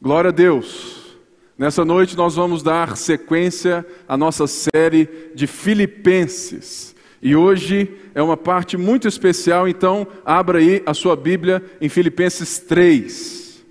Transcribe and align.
Glória 0.00 0.28
a 0.28 0.32
Deus. 0.32 1.16
Nessa 1.58 1.84
noite 1.84 2.16
nós 2.16 2.36
vamos 2.36 2.62
dar 2.62 2.96
sequência 2.96 3.84
à 4.06 4.16
nossa 4.16 4.46
série 4.46 5.32
de 5.34 5.48
Filipenses. 5.48 6.94
E 7.20 7.34
hoje 7.34 7.98
é 8.14 8.22
uma 8.22 8.36
parte 8.36 8.76
muito 8.76 9.08
especial, 9.08 9.66
então 9.66 10.06
abra 10.24 10.60
aí 10.60 10.80
a 10.86 10.94
sua 10.94 11.16
Bíblia 11.16 11.60
em 11.80 11.88
Filipenses 11.88 12.60
3, 12.60 13.64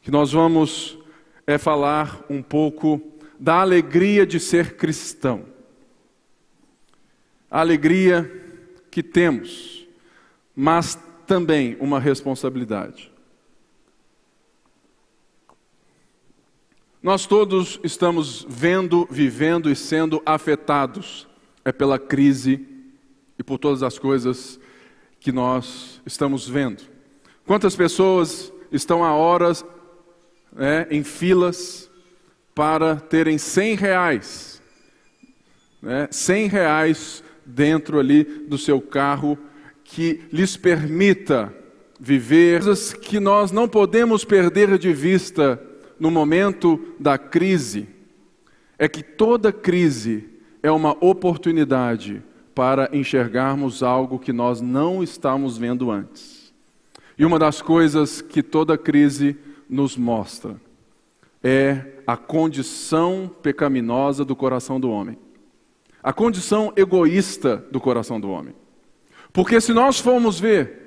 que 0.00 0.12
nós 0.12 0.30
vamos 0.30 0.96
é, 1.44 1.58
falar 1.58 2.24
um 2.30 2.40
pouco 2.40 3.02
da 3.36 3.56
alegria 3.56 4.24
de 4.24 4.38
ser 4.38 4.76
cristão. 4.76 5.44
A 7.50 7.58
alegria 7.58 8.30
que 8.92 9.02
temos, 9.02 9.88
mas 10.54 10.96
também 11.26 11.76
uma 11.80 11.98
responsabilidade. 11.98 13.12
Nós 17.04 17.26
todos 17.26 17.78
estamos 17.84 18.46
vendo, 18.48 19.06
vivendo 19.10 19.70
e 19.70 19.76
sendo 19.76 20.22
afetados 20.24 21.28
é 21.62 21.70
pela 21.70 21.98
crise 21.98 22.66
e 23.38 23.42
por 23.42 23.58
todas 23.58 23.82
as 23.82 23.98
coisas 23.98 24.58
que 25.20 25.30
nós 25.30 26.00
estamos 26.06 26.48
vendo. 26.48 26.82
Quantas 27.46 27.76
pessoas 27.76 28.50
estão 28.72 29.04
há 29.04 29.14
horas 29.14 29.62
né, 30.50 30.86
em 30.90 31.04
filas 31.04 31.90
para 32.54 32.96
terem 32.96 33.36
100 33.36 33.74
reais, 33.74 34.62
né, 35.82 36.08
100 36.10 36.48
reais 36.48 37.22
dentro 37.44 37.98
ali 37.98 38.24
do 38.24 38.56
seu 38.56 38.80
carro 38.80 39.38
que 39.84 40.22
lhes 40.32 40.56
permita 40.56 41.54
viver 42.00 42.60
coisas 42.60 42.94
que 42.94 43.20
nós 43.20 43.52
não 43.52 43.68
podemos 43.68 44.24
perder 44.24 44.78
de 44.78 44.94
vista 44.94 45.60
no 45.98 46.10
momento 46.10 46.94
da 46.98 47.16
crise 47.16 47.88
é 48.78 48.88
que 48.88 49.02
toda 49.02 49.52
crise 49.52 50.28
é 50.62 50.70
uma 50.70 50.96
oportunidade 51.04 52.22
para 52.54 52.88
enxergarmos 52.92 53.82
algo 53.82 54.18
que 54.18 54.32
nós 54.32 54.60
não 54.60 55.02
estávamos 55.02 55.58
vendo 55.58 55.90
antes. 55.90 56.52
E 57.18 57.24
uma 57.24 57.38
das 57.38 57.60
coisas 57.60 58.20
que 58.20 58.42
toda 58.42 58.78
crise 58.78 59.36
nos 59.68 59.96
mostra 59.96 60.56
é 61.42 61.84
a 62.06 62.16
condição 62.16 63.30
pecaminosa 63.42 64.24
do 64.24 64.34
coração 64.34 64.80
do 64.80 64.90
homem, 64.90 65.18
a 66.02 66.12
condição 66.12 66.72
egoísta 66.76 67.64
do 67.70 67.80
coração 67.80 68.20
do 68.20 68.30
homem. 68.30 68.54
Porque 69.32 69.60
se 69.60 69.72
nós 69.72 69.98
formos 69.98 70.38
ver, 70.38 70.84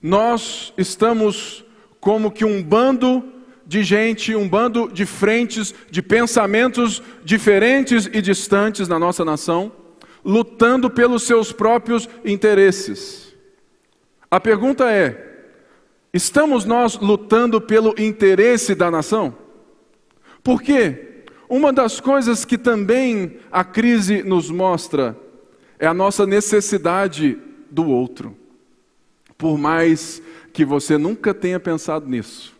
nós 0.00 0.72
estamos 0.76 1.64
como 2.00 2.30
que 2.30 2.44
um 2.44 2.62
bando 2.62 3.37
de 3.68 3.82
gente, 3.82 4.34
um 4.34 4.48
bando 4.48 4.90
de 4.90 5.04
frentes, 5.04 5.74
de 5.90 6.00
pensamentos 6.00 7.02
diferentes 7.22 8.08
e 8.10 8.22
distantes 8.22 8.88
na 8.88 8.98
nossa 8.98 9.26
nação, 9.26 9.70
lutando 10.24 10.88
pelos 10.88 11.24
seus 11.24 11.52
próprios 11.52 12.08
interesses. 12.24 13.36
A 14.30 14.40
pergunta 14.40 14.90
é: 14.90 15.52
estamos 16.14 16.64
nós 16.64 16.96
lutando 16.96 17.60
pelo 17.60 17.94
interesse 17.98 18.74
da 18.74 18.90
nação? 18.90 19.36
Por 20.42 20.62
quê? 20.62 21.24
Uma 21.46 21.70
das 21.70 22.00
coisas 22.00 22.46
que 22.46 22.56
também 22.56 23.36
a 23.52 23.62
crise 23.62 24.22
nos 24.22 24.50
mostra 24.50 25.14
é 25.78 25.86
a 25.86 25.92
nossa 25.92 26.26
necessidade 26.26 27.38
do 27.70 27.86
outro. 27.86 28.34
Por 29.36 29.58
mais 29.58 30.22
que 30.54 30.64
você 30.64 30.96
nunca 30.96 31.34
tenha 31.34 31.60
pensado 31.60 32.08
nisso, 32.08 32.57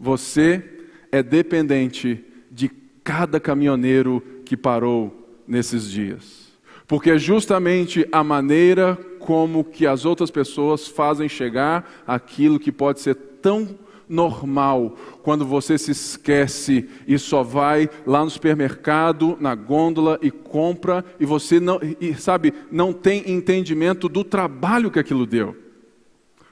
você 0.00 0.64
é 1.12 1.22
dependente 1.22 2.24
de 2.50 2.70
cada 3.04 3.38
caminhoneiro 3.38 4.22
que 4.46 4.56
parou 4.56 5.42
nesses 5.46 5.90
dias. 5.90 6.50
Porque 6.86 7.10
é 7.10 7.18
justamente 7.18 8.08
a 8.10 8.24
maneira 8.24 8.96
como 9.18 9.62
que 9.62 9.86
as 9.86 10.06
outras 10.06 10.30
pessoas 10.30 10.88
fazem 10.88 11.28
chegar 11.28 12.02
aquilo 12.06 12.58
que 12.58 12.72
pode 12.72 13.00
ser 13.00 13.14
tão 13.14 13.78
normal 14.08 14.96
quando 15.22 15.44
você 15.46 15.78
se 15.78 15.92
esquece 15.92 16.88
e 17.06 17.16
só 17.16 17.44
vai 17.44 17.88
lá 18.04 18.24
no 18.24 18.30
supermercado, 18.30 19.36
na 19.38 19.54
gôndola 19.54 20.18
e 20.20 20.32
compra 20.32 21.04
e 21.20 21.24
você 21.24 21.60
não, 21.60 21.78
e, 22.00 22.14
sabe, 22.14 22.52
não 22.72 22.92
tem 22.92 23.30
entendimento 23.30 24.08
do 24.08 24.24
trabalho 24.24 24.90
que 24.90 24.98
aquilo 24.98 25.26
deu. 25.26 25.69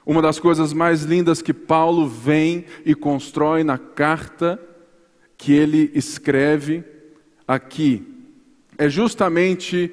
Uma 0.05 0.21
das 0.21 0.39
coisas 0.39 0.73
mais 0.73 1.03
lindas 1.03 1.41
que 1.41 1.53
Paulo 1.53 2.07
vem 2.07 2.65
e 2.85 2.95
constrói 2.95 3.63
na 3.63 3.77
carta 3.77 4.59
que 5.37 5.53
ele 5.53 5.91
escreve 5.93 6.83
aqui 7.47 8.05
é 8.77 8.89
justamente 8.89 9.91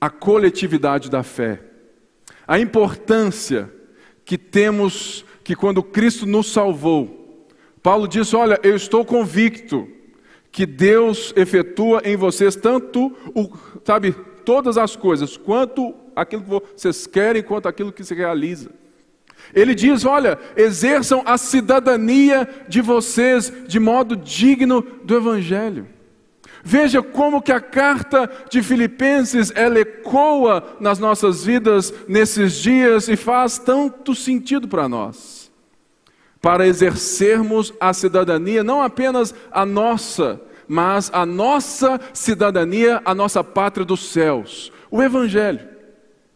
a 0.00 0.10
coletividade 0.10 1.08
da 1.08 1.22
fé. 1.22 1.62
A 2.46 2.58
importância 2.58 3.72
que 4.24 4.36
temos 4.36 5.24
que 5.42 5.54
quando 5.54 5.82
Cristo 5.82 6.26
nos 6.26 6.52
salvou, 6.52 7.46
Paulo 7.82 8.08
diz: 8.08 8.34
Olha, 8.34 8.58
eu 8.62 8.74
estou 8.74 9.04
convicto 9.04 9.88
que 10.50 10.66
Deus 10.66 11.32
efetua 11.36 12.02
em 12.04 12.16
vocês 12.16 12.56
tanto, 12.56 13.16
o, 13.34 13.48
sabe, 13.84 14.12
todas 14.44 14.76
as 14.76 14.96
coisas, 14.96 15.36
quanto 15.36 15.94
aquilo 16.14 16.42
que 16.42 16.48
vocês 16.76 17.06
querem, 17.06 17.42
quanto 17.42 17.68
aquilo 17.68 17.92
que 17.92 18.02
se 18.02 18.14
realiza. 18.14 18.70
Ele 19.54 19.74
diz: 19.74 20.04
olha, 20.04 20.38
exerçam 20.56 21.22
a 21.24 21.38
cidadania 21.38 22.48
de 22.68 22.80
vocês 22.80 23.52
de 23.66 23.78
modo 23.78 24.16
digno 24.16 24.82
do 25.04 25.16
Evangelho. 25.16 25.86
Veja 26.68 27.00
como 27.00 27.40
que 27.40 27.52
a 27.52 27.60
carta 27.60 28.28
de 28.50 28.60
Filipenses 28.60 29.52
ela 29.54 29.78
ecoa 29.78 30.76
nas 30.80 30.98
nossas 30.98 31.44
vidas 31.44 31.94
nesses 32.08 32.54
dias 32.54 33.08
e 33.08 33.14
faz 33.14 33.56
tanto 33.56 34.16
sentido 34.16 34.66
para 34.66 34.88
nós. 34.88 35.48
Para 36.42 36.66
exercermos 36.66 37.72
a 37.80 37.92
cidadania, 37.92 38.64
não 38.64 38.82
apenas 38.82 39.32
a 39.52 39.64
nossa, 39.64 40.40
mas 40.66 41.08
a 41.14 41.24
nossa 41.24 42.00
cidadania, 42.12 43.00
a 43.04 43.14
nossa 43.14 43.44
pátria 43.44 43.86
dos 43.86 44.10
céus, 44.10 44.72
o 44.90 45.00
Evangelho. 45.00 45.60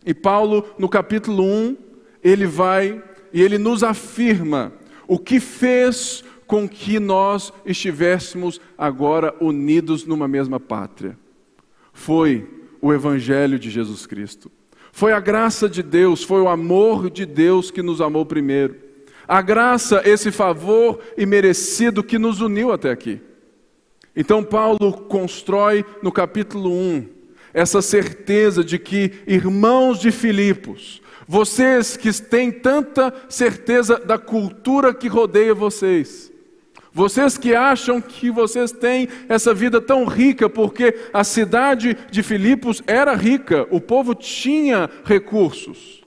E 0.07 0.15
Paulo, 0.15 0.65
no 0.79 0.89
capítulo 0.89 1.43
1, 1.43 1.77
ele 2.23 2.47
vai 2.47 3.03
e 3.33 3.43
ele 3.43 3.59
nos 3.59 3.83
afirma 3.83 4.73
o 5.07 5.19
que 5.19 5.41
fez 5.41 6.25
com 6.47 6.69
que 6.69 6.99
nós 6.99 7.53
estivéssemos 7.65 8.61
agora 8.77 9.35
unidos 9.41 10.05
numa 10.05 10.27
mesma 10.27 10.59
pátria. 10.59 11.17
Foi 11.93 12.49
o 12.81 12.93
Evangelho 12.93 13.59
de 13.59 13.71
Jesus 13.71 14.07
Cristo. 14.07 14.51
Foi 14.93 15.13
a 15.13 15.21
graça 15.21 15.69
de 15.69 15.83
Deus, 15.83 16.25
foi 16.25 16.41
o 16.41 16.49
amor 16.49 17.09
de 17.09 17.25
Deus 17.25 17.71
que 17.71 17.83
nos 17.83 18.01
amou 18.01 18.27
primeiro. 18.27 18.77
A 19.29 19.41
graça, 19.41 20.03
esse 20.05 20.33
favor 20.33 20.99
imerecido 21.17 22.03
que 22.03 22.19
nos 22.19 22.41
uniu 22.41 22.73
até 22.73 22.91
aqui. 22.91 23.21
Então, 24.17 24.43
Paulo 24.43 24.93
constrói 24.93 25.85
no 26.03 26.11
capítulo 26.11 26.73
1 26.73 27.21
essa 27.53 27.83
certeza 27.83 28.63
de 28.63 28.79
que 28.79 29.13
irmãos 29.27 29.99
de 29.99 30.11
Filipos, 30.11 31.00
vocês 31.31 31.97
que 31.97 32.13
têm 32.21 32.51
tanta 32.51 33.15
certeza 33.29 33.97
da 34.01 34.19
cultura 34.19 34.93
que 34.93 35.07
rodeia 35.07 35.55
vocês. 35.55 36.29
Vocês 36.93 37.39
que 37.39 37.55
acham 37.55 38.01
que 38.01 38.33
vocês 38.33 38.73
têm 38.73 39.09
essa 39.29 39.55
vida 39.55 39.81
tão 39.81 40.07
rica 40.07 40.51
porque 40.51 40.93
a 41.13 41.23
cidade 41.23 41.97
de 42.11 42.25
Filipos 42.25 42.83
era 42.85 43.15
rica, 43.15 43.65
o 43.71 43.81
povo 43.81 44.13
tinha 44.13 44.91
recursos. 45.05 46.03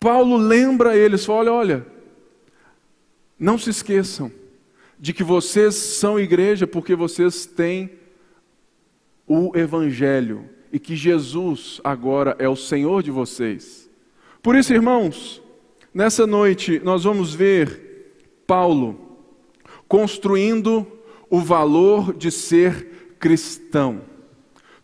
Paulo 0.00 0.38
lembra 0.38 0.96
eles, 0.96 1.22
fala: 1.26 1.40
olha, 1.40 1.52
olha, 1.52 1.86
não 3.38 3.58
se 3.58 3.68
esqueçam 3.68 4.32
de 4.98 5.12
que 5.12 5.22
vocês 5.22 5.74
são 5.74 6.18
igreja 6.18 6.66
porque 6.66 6.94
vocês 6.94 7.44
têm 7.44 7.90
o 9.26 9.52
Evangelho 9.54 10.48
e 10.72 10.78
que 10.78 10.96
Jesus 10.96 11.78
agora 11.84 12.34
é 12.38 12.48
o 12.48 12.56
Senhor 12.56 13.02
de 13.02 13.10
vocês. 13.10 13.79
Por 14.42 14.56
isso, 14.56 14.72
irmãos, 14.72 15.42
nessa 15.92 16.26
noite 16.26 16.80
nós 16.82 17.04
vamos 17.04 17.34
ver 17.34 18.14
Paulo 18.46 19.18
construindo 19.86 20.86
o 21.28 21.40
valor 21.40 22.14
de 22.14 22.30
ser 22.30 23.16
cristão, 23.18 24.02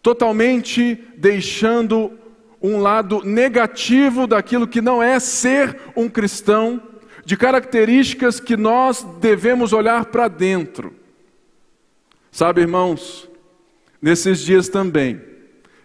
totalmente 0.03 0.99
deixando 1.17 2.13
um 2.61 2.79
lado 2.79 3.23
negativo 3.25 4.27
daquilo 4.27 4.69
que 4.69 4.81
não 4.81 5.03
é 5.03 5.19
ser 5.19 5.79
um 5.97 6.09
cristão, 6.09 6.83
de 7.25 7.37
características 7.37 8.39
que 8.39 8.57
nós 8.57 9.03
devemos 9.21 9.73
olhar 9.73 10.07
para 10.07 10.29
dentro. 10.29 10.95
Sabe, 12.31 12.61
irmãos, 12.61 13.29
nesses 14.01 14.41
dias 14.41 14.69
também, 14.69 15.21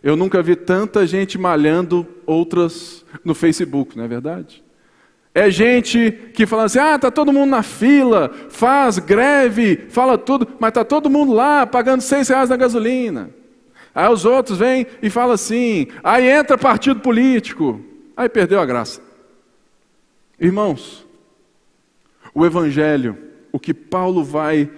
eu 0.03 0.15
nunca 0.15 0.41
vi 0.41 0.55
tanta 0.55 1.05
gente 1.05 1.37
malhando 1.37 2.07
outras 2.25 3.05
no 3.23 3.35
Facebook, 3.35 3.95
não 3.95 4.05
é 4.05 4.07
verdade? 4.07 4.63
É 5.33 5.49
gente 5.49 6.11
que 6.33 6.45
fala 6.45 6.63
assim: 6.63 6.79
ah, 6.79 6.95
está 6.95 7.11
todo 7.11 7.31
mundo 7.31 7.49
na 7.49 7.63
fila, 7.63 8.31
faz 8.49 8.99
greve, 8.99 9.85
fala 9.89 10.17
tudo, 10.17 10.47
mas 10.59 10.69
está 10.69 10.83
todo 10.83 11.09
mundo 11.09 11.31
lá 11.33 11.65
pagando 11.65 12.01
seis 12.01 12.27
reais 12.27 12.49
na 12.49 12.57
gasolina. 12.57 13.29
Aí 13.93 14.11
os 14.11 14.25
outros 14.25 14.57
vêm 14.57 14.87
e 15.01 15.09
falam 15.09 15.33
assim, 15.33 15.87
aí 16.03 16.29
entra 16.29 16.57
partido 16.57 17.01
político, 17.01 17.81
aí 18.15 18.29
perdeu 18.29 18.59
a 18.59 18.65
graça. 18.65 19.01
Irmãos, 20.39 21.05
o 22.33 22.45
Evangelho, 22.45 23.17
o 23.51 23.59
que 23.59 23.73
Paulo 23.73 24.23
vai 24.23 24.71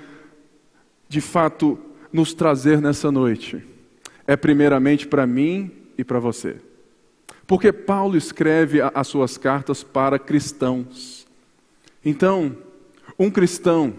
de 1.08 1.22
fato 1.22 1.80
nos 2.12 2.34
trazer 2.34 2.82
nessa 2.82 3.12
noite, 3.12 3.64
é 4.26 4.36
primeiramente 4.36 5.08
para 5.08 5.28
mim 5.28 5.72
e 5.98 6.04
para 6.04 6.20
você. 6.20 6.58
Porque 7.46 7.72
Paulo 7.74 8.16
escreve 8.16 8.80
as 8.82 9.08
suas 9.08 9.38
cartas 9.38 9.84
para 9.84 10.18
cristãos. 10.18 11.28
Então, 12.04 12.58
um 13.18 13.30
cristão, 13.30 13.94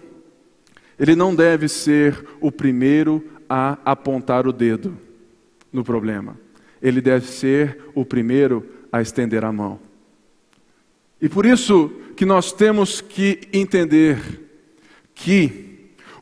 ele 0.99 1.15
não 1.15 1.35
deve 1.35 1.69
ser 1.69 2.25
o 2.41 2.51
primeiro 2.51 3.23
a 3.49 3.79
apontar 3.85 4.47
o 4.47 4.53
dedo 4.53 4.97
no 5.73 5.85
problema. 5.85 6.39
Ele 6.81 7.01
deve 7.01 7.27
ser 7.27 7.79
o 7.95 8.05
primeiro 8.05 8.67
a 8.91 9.03
estender 9.03 9.45
a 9.45 9.53
mão. 9.53 9.81
E 11.21 11.29
por 11.29 11.47
isso 11.47 11.89
que 12.17 12.25
nós 12.25 12.53
temos 12.53 13.01
que 13.01 13.41
entender 13.53 14.19
que 15.15 15.74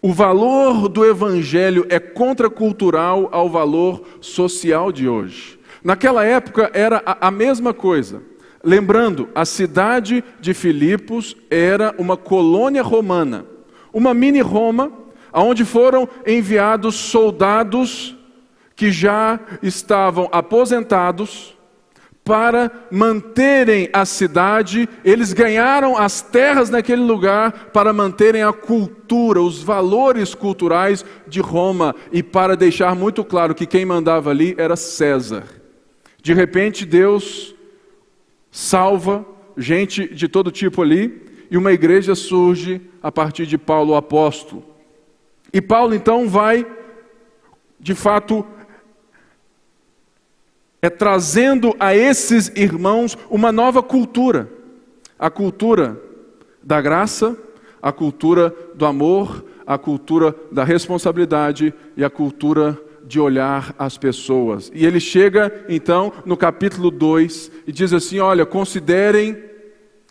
o 0.02 0.12
valor 0.12 0.88
do 0.88 1.06
evangelho 1.06 1.86
é 1.88 2.00
contracultural 2.00 3.28
ao 3.30 3.48
valor 3.48 4.02
social 4.20 4.90
de 4.90 5.08
hoje. 5.08 5.60
Naquela 5.82 6.24
época 6.24 6.68
era 6.74 7.00
a, 7.06 7.30
mesma 7.30 7.72
coisa. 7.72 8.20
Lembrando, 8.64 9.28
a 9.32 9.44
cidade 9.44 10.24
de 10.40 10.52
Filipos 10.52 11.36
era 11.48 11.94
uma 11.98 12.16
colônia 12.16 12.82
romana, 12.82 13.46
uma 13.92 14.12
mini 14.12 14.40
Roma, 14.40 14.92
onde 15.32 15.64
foram 15.64 16.08
enviados 16.26 16.96
soldados 16.96 18.16
que 18.74 18.90
já 18.90 19.38
estavam 19.62 20.28
aposentados 20.32 21.56
para 22.24 22.70
manterem 22.90 23.88
a 23.92 24.04
cidade, 24.04 24.88
eles 25.04 25.32
ganharam 25.32 25.96
as 25.96 26.22
terras 26.22 26.70
naquele 26.70 27.02
lugar 27.02 27.70
para 27.72 27.92
manterem 27.92 28.42
a 28.42 28.52
cultura, 28.52 29.40
os 29.40 29.62
valores 29.62 30.34
culturais 30.34 31.04
de 31.26 31.40
Roma 31.40 31.94
e 32.12 32.22
para 32.22 32.56
deixar 32.56 32.94
muito 32.94 33.24
claro 33.24 33.54
que 33.54 33.66
quem 33.66 33.84
mandava 33.84 34.30
ali 34.30 34.54
era 34.56 34.76
César. 34.76 35.44
De 36.22 36.32
repente, 36.32 36.86
Deus 36.86 37.56
salva 38.50 39.26
gente 39.56 40.14
de 40.14 40.28
todo 40.28 40.50
tipo 40.50 40.82
ali, 40.82 41.22
e 41.50 41.56
uma 41.56 41.72
igreja 41.72 42.14
surge 42.14 42.80
a 43.02 43.12
partir 43.12 43.46
de 43.46 43.58
Paulo 43.58 43.92
o 43.92 43.96
apóstolo. 43.96 44.64
E 45.52 45.60
Paulo 45.60 45.94
então 45.94 46.26
vai, 46.26 46.66
de 47.78 47.94
fato, 47.94 48.46
é 50.82 50.90
trazendo 50.90 51.74
a 51.78 51.94
esses 51.94 52.50
irmãos 52.56 53.16
uma 53.30 53.52
nova 53.52 53.80
cultura, 53.80 54.50
a 55.16 55.30
cultura 55.30 55.96
da 56.60 56.80
graça, 56.80 57.36
a 57.80 57.92
cultura 57.92 58.52
do 58.74 58.84
amor, 58.84 59.44
a 59.64 59.78
cultura 59.78 60.34
da 60.50 60.64
responsabilidade 60.64 61.72
e 61.96 62.04
a 62.04 62.10
cultura 62.10 62.76
de 63.04 63.20
olhar 63.20 63.72
as 63.78 63.96
pessoas. 63.96 64.72
E 64.74 64.84
ele 64.84 64.98
chega, 64.98 65.64
então, 65.68 66.12
no 66.26 66.36
capítulo 66.36 66.90
2 66.90 67.50
e 67.66 67.72
diz 67.72 67.92
assim: 67.92 68.18
Olha, 68.18 68.44
considerem 68.44 69.36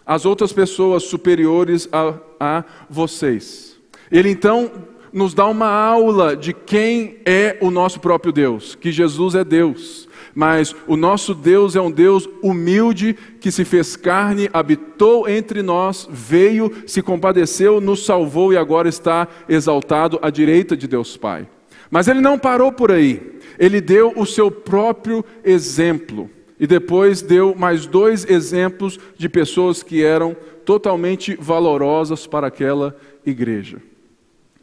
as 0.06 0.26
outras 0.26 0.54
pessoas 0.54 1.04
superiores 1.04 1.90
a, 1.92 2.14
a 2.40 2.64
vocês. 2.90 3.78
Ele 4.10 4.30
então 4.30 4.72
nos 5.12 5.34
dá 5.34 5.46
uma 5.48 5.70
aula 5.70 6.36
de 6.36 6.54
quem 6.54 7.20
é 7.26 7.58
o 7.62 7.70
nosso 7.70 8.00
próprio 8.00 8.32
Deus, 8.32 8.76
que 8.76 8.92
Jesus 8.92 9.36
é 9.36 9.44
Deus. 9.44 10.08
Mas 10.34 10.76
o 10.88 10.96
nosso 10.96 11.34
Deus 11.34 11.76
é 11.76 11.82
um 11.82 11.92
Deus 11.92 12.28
humilde 12.42 13.16
que 13.40 13.52
se 13.52 13.66
fez 13.66 13.96
carne, 13.96 14.50
habitou 14.54 15.28
entre 15.28 15.62
nós, 15.62 16.08
veio, 16.10 16.72
se 16.88 17.02
compadeceu, 17.02 17.82
nos 17.82 18.06
salvou 18.06 18.54
e 18.54 18.58
agora 18.58 18.88
está 18.88 19.28
exaltado 19.50 20.20
à 20.22 20.30
direita 20.30 20.76
de 20.78 20.88
Deus 20.88 21.18
Pai. 21.18 21.48
Mas 21.90 22.08
ele 22.08 22.22
não 22.22 22.40
parou 22.40 22.72
por 22.72 22.92
aí. 22.92 23.40
Ele 23.60 23.82
deu 23.82 24.14
o 24.16 24.26
seu 24.26 24.50
próprio 24.50 25.24
exemplo. 25.44 26.30
E 26.58 26.66
depois 26.66 27.22
deu 27.22 27.54
mais 27.54 27.86
dois 27.86 28.24
exemplos 28.30 29.00
de 29.18 29.28
pessoas 29.28 29.84
que 29.84 30.04
eram 30.04 30.38
totalmente 30.64 31.36
valorosas 31.36 32.26
para 32.26 32.48
aquela 32.48 32.96
igreja. 33.26 33.82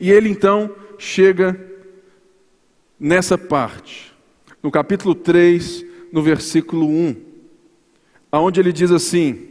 E 0.00 0.11
ele 0.11 0.29
então 0.29 0.71
chega 0.97 1.61
nessa 2.99 3.37
parte, 3.37 4.07
no 4.62 4.70
capítulo 4.70 5.14
3, 5.14 5.84
no 6.12 6.22
versículo 6.22 6.87
1, 6.87 7.16
aonde 8.31 8.60
ele 8.60 8.72
diz 8.72 8.90
assim: 8.90 9.49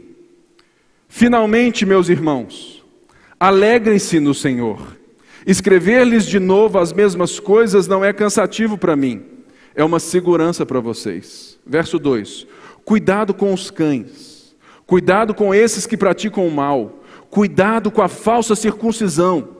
Finalmente, 1.08 1.86
meus 1.86 2.08
irmãos, 2.08 2.84
alegrem-se 3.38 4.20
no 4.20 4.34
Senhor. 4.34 4.96
Escrever-lhes 5.46 6.26
de 6.26 6.38
novo 6.38 6.78
as 6.78 6.92
mesmas 6.92 7.40
coisas 7.40 7.86
não 7.86 8.04
é 8.04 8.12
cansativo 8.12 8.76
para 8.76 8.94
mim, 8.94 9.22
é 9.74 9.82
uma 9.82 9.98
segurança 9.98 10.66
para 10.66 10.80
vocês. 10.80 11.58
Verso 11.66 11.98
2: 11.98 12.46
Cuidado 12.84 13.32
com 13.32 13.54
os 13.54 13.70
cães, 13.70 14.54
cuidado 14.86 15.34
com 15.34 15.54
esses 15.54 15.86
que 15.86 15.96
praticam 15.96 16.46
o 16.46 16.50
mal, 16.50 17.02
cuidado 17.30 17.90
com 17.90 18.02
a 18.02 18.08
falsa 18.08 18.54
circuncisão, 18.54 19.57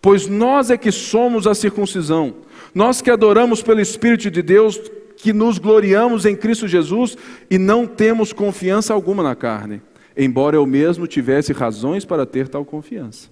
pois 0.00 0.26
nós 0.26 0.70
é 0.70 0.76
que 0.76 0.92
somos 0.92 1.46
a 1.46 1.54
circuncisão, 1.54 2.34
nós 2.74 3.00
que 3.00 3.10
adoramos 3.10 3.62
pelo 3.62 3.80
Espírito 3.80 4.30
de 4.30 4.42
Deus, 4.42 4.80
que 5.16 5.32
nos 5.32 5.58
gloriamos 5.58 6.24
em 6.24 6.36
Cristo 6.36 6.68
Jesus 6.68 7.16
e 7.50 7.58
não 7.58 7.86
temos 7.86 8.32
confiança 8.32 8.94
alguma 8.94 9.22
na 9.22 9.34
carne, 9.34 9.82
embora 10.16 10.56
eu 10.56 10.66
mesmo 10.66 11.06
tivesse 11.06 11.52
razões 11.52 12.04
para 12.04 12.24
ter 12.24 12.48
tal 12.48 12.64
confiança. 12.64 13.28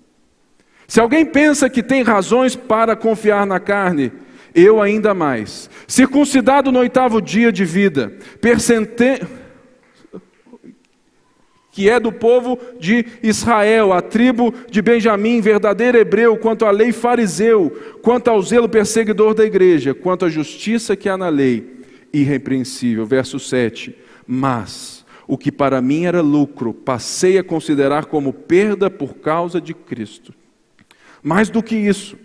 Se 0.88 1.00
alguém 1.00 1.24
pensa 1.24 1.68
que 1.68 1.82
tem 1.82 2.02
razões 2.02 2.54
para 2.54 2.94
confiar 2.94 3.46
na 3.46 3.58
carne, 3.58 4.12
eu 4.54 4.80
ainda 4.80 5.12
mais. 5.12 5.68
Circuncidado 5.86 6.72
no 6.72 6.78
oitavo 6.78 7.20
dia 7.20 7.52
de 7.52 7.64
vida, 7.64 8.12
percente... 8.40 9.20
que 11.76 11.90
é 11.90 12.00
do 12.00 12.10
povo 12.10 12.58
de 12.80 13.04
Israel, 13.22 13.92
a 13.92 14.00
tribo 14.00 14.54
de 14.70 14.80
Benjamim, 14.80 15.42
verdadeiro 15.42 15.98
hebreu, 15.98 16.34
quanto 16.38 16.64
à 16.64 16.70
lei 16.70 16.90
fariseu, 16.90 17.70
quanto 18.00 18.28
ao 18.28 18.40
zelo 18.40 18.66
perseguidor 18.66 19.34
da 19.34 19.44
igreja, 19.44 19.92
quanto 19.92 20.24
à 20.24 20.30
justiça 20.30 20.96
que 20.96 21.06
há 21.06 21.18
na 21.18 21.28
lei, 21.28 21.82
irrepreensível. 22.14 23.04
Verso 23.04 23.38
7. 23.38 23.94
Mas 24.26 25.04
o 25.28 25.36
que 25.36 25.52
para 25.52 25.82
mim 25.82 26.06
era 26.06 26.22
lucro, 26.22 26.72
passei 26.72 27.36
a 27.36 27.44
considerar 27.44 28.06
como 28.06 28.32
perda 28.32 28.88
por 28.88 29.16
causa 29.16 29.60
de 29.60 29.74
Cristo. 29.74 30.32
Mais 31.22 31.50
do 31.50 31.62
que 31.62 31.76
isso, 31.76 32.16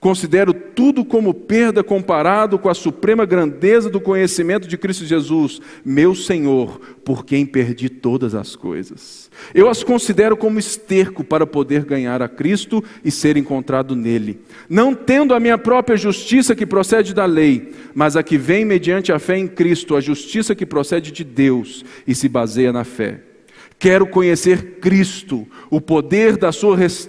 considero 0.00 0.52
tudo 0.52 1.04
como 1.04 1.34
perda 1.34 1.82
comparado 1.82 2.58
com 2.58 2.68
a 2.68 2.74
suprema 2.74 3.24
grandeza 3.24 3.90
do 3.90 4.00
conhecimento 4.00 4.68
de 4.68 4.78
Cristo 4.78 5.04
Jesus, 5.04 5.60
meu 5.84 6.14
Senhor, 6.14 6.80
por 7.04 7.24
quem 7.24 7.44
perdi 7.44 7.88
todas 7.88 8.34
as 8.34 8.54
coisas. 8.54 9.30
Eu 9.54 9.68
as 9.68 9.82
considero 9.82 10.36
como 10.36 10.58
esterco 10.58 11.24
para 11.24 11.46
poder 11.46 11.84
ganhar 11.84 12.22
a 12.22 12.28
Cristo 12.28 12.82
e 13.04 13.10
ser 13.10 13.36
encontrado 13.36 13.96
nele, 13.96 14.40
não 14.68 14.94
tendo 14.94 15.34
a 15.34 15.40
minha 15.40 15.58
própria 15.58 15.96
justiça 15.96 16.54
que 16.54 16.66
procede 16.66 17.14
da 17.14 17.24
lei, 17.24 17.72
mas 17.94 18.16
a 18.16 18.22
que 18.22 18.38
vem 18.38 18.64
mediante 18.64 19.12
a 19.12 19.18
fé 19.18 19.36
em 19.36 19.48
Cristo, 19.48 19.96
a 19.96 20.00
justiça 20.00 20.54
que 20.54 20.66
procede 20.66 21.10
de 21.10 21.24
Deus 21.24 21.84
e 22.06 22.14
se 22.14 22.28
baseia 22.28 22.72
na 22.72 22.84
fé. 22.84 23.20
Quero 23.78 24.06
conhecer 24.08 24.78
Cristo, 24.80 25.46
o 25.70 25.80
poder 25.80 26.36
da 26.36 26.50
sua 26.50 26.76
res... 26.76 27.08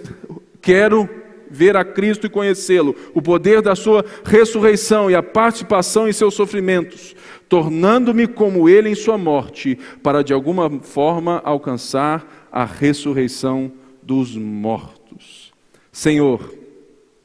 quero 0.60 1.19
ver 1.50 1.76
a 1.76 1.84
Cristo 1.84 2.26
e 2.26 2.30
conhecê-lo, 2.30 2.94
o 3.12 3.20
poder 3.20 3.60
da 3.60 3.74
sua 3.74 4.04
ressurreição 4.24 5.10
e 5.10 5.14
a 5.14 5.22
participação 5.22 6.08
em 6.08 6.12
seus 6.12 6.34
sofrimentos, 6.34 7.16
tornando-me 7.48 8.26
como 8.26 8.68
ele 8.68 8.88
em 8.88 8.94
sua 8.94 9.18
morte, 9.18 9.76
para 10.02 10.22
de 10.22 10.32
alguma 10.32 10.70
forma 10.80 11.42
alcançar 11.44 12.48
a 12.52 12.64
ressurreição 12.64 13.72
dos 14.02 14.36
mortos. 14.36 15.52
Senhor, 15.90 16.54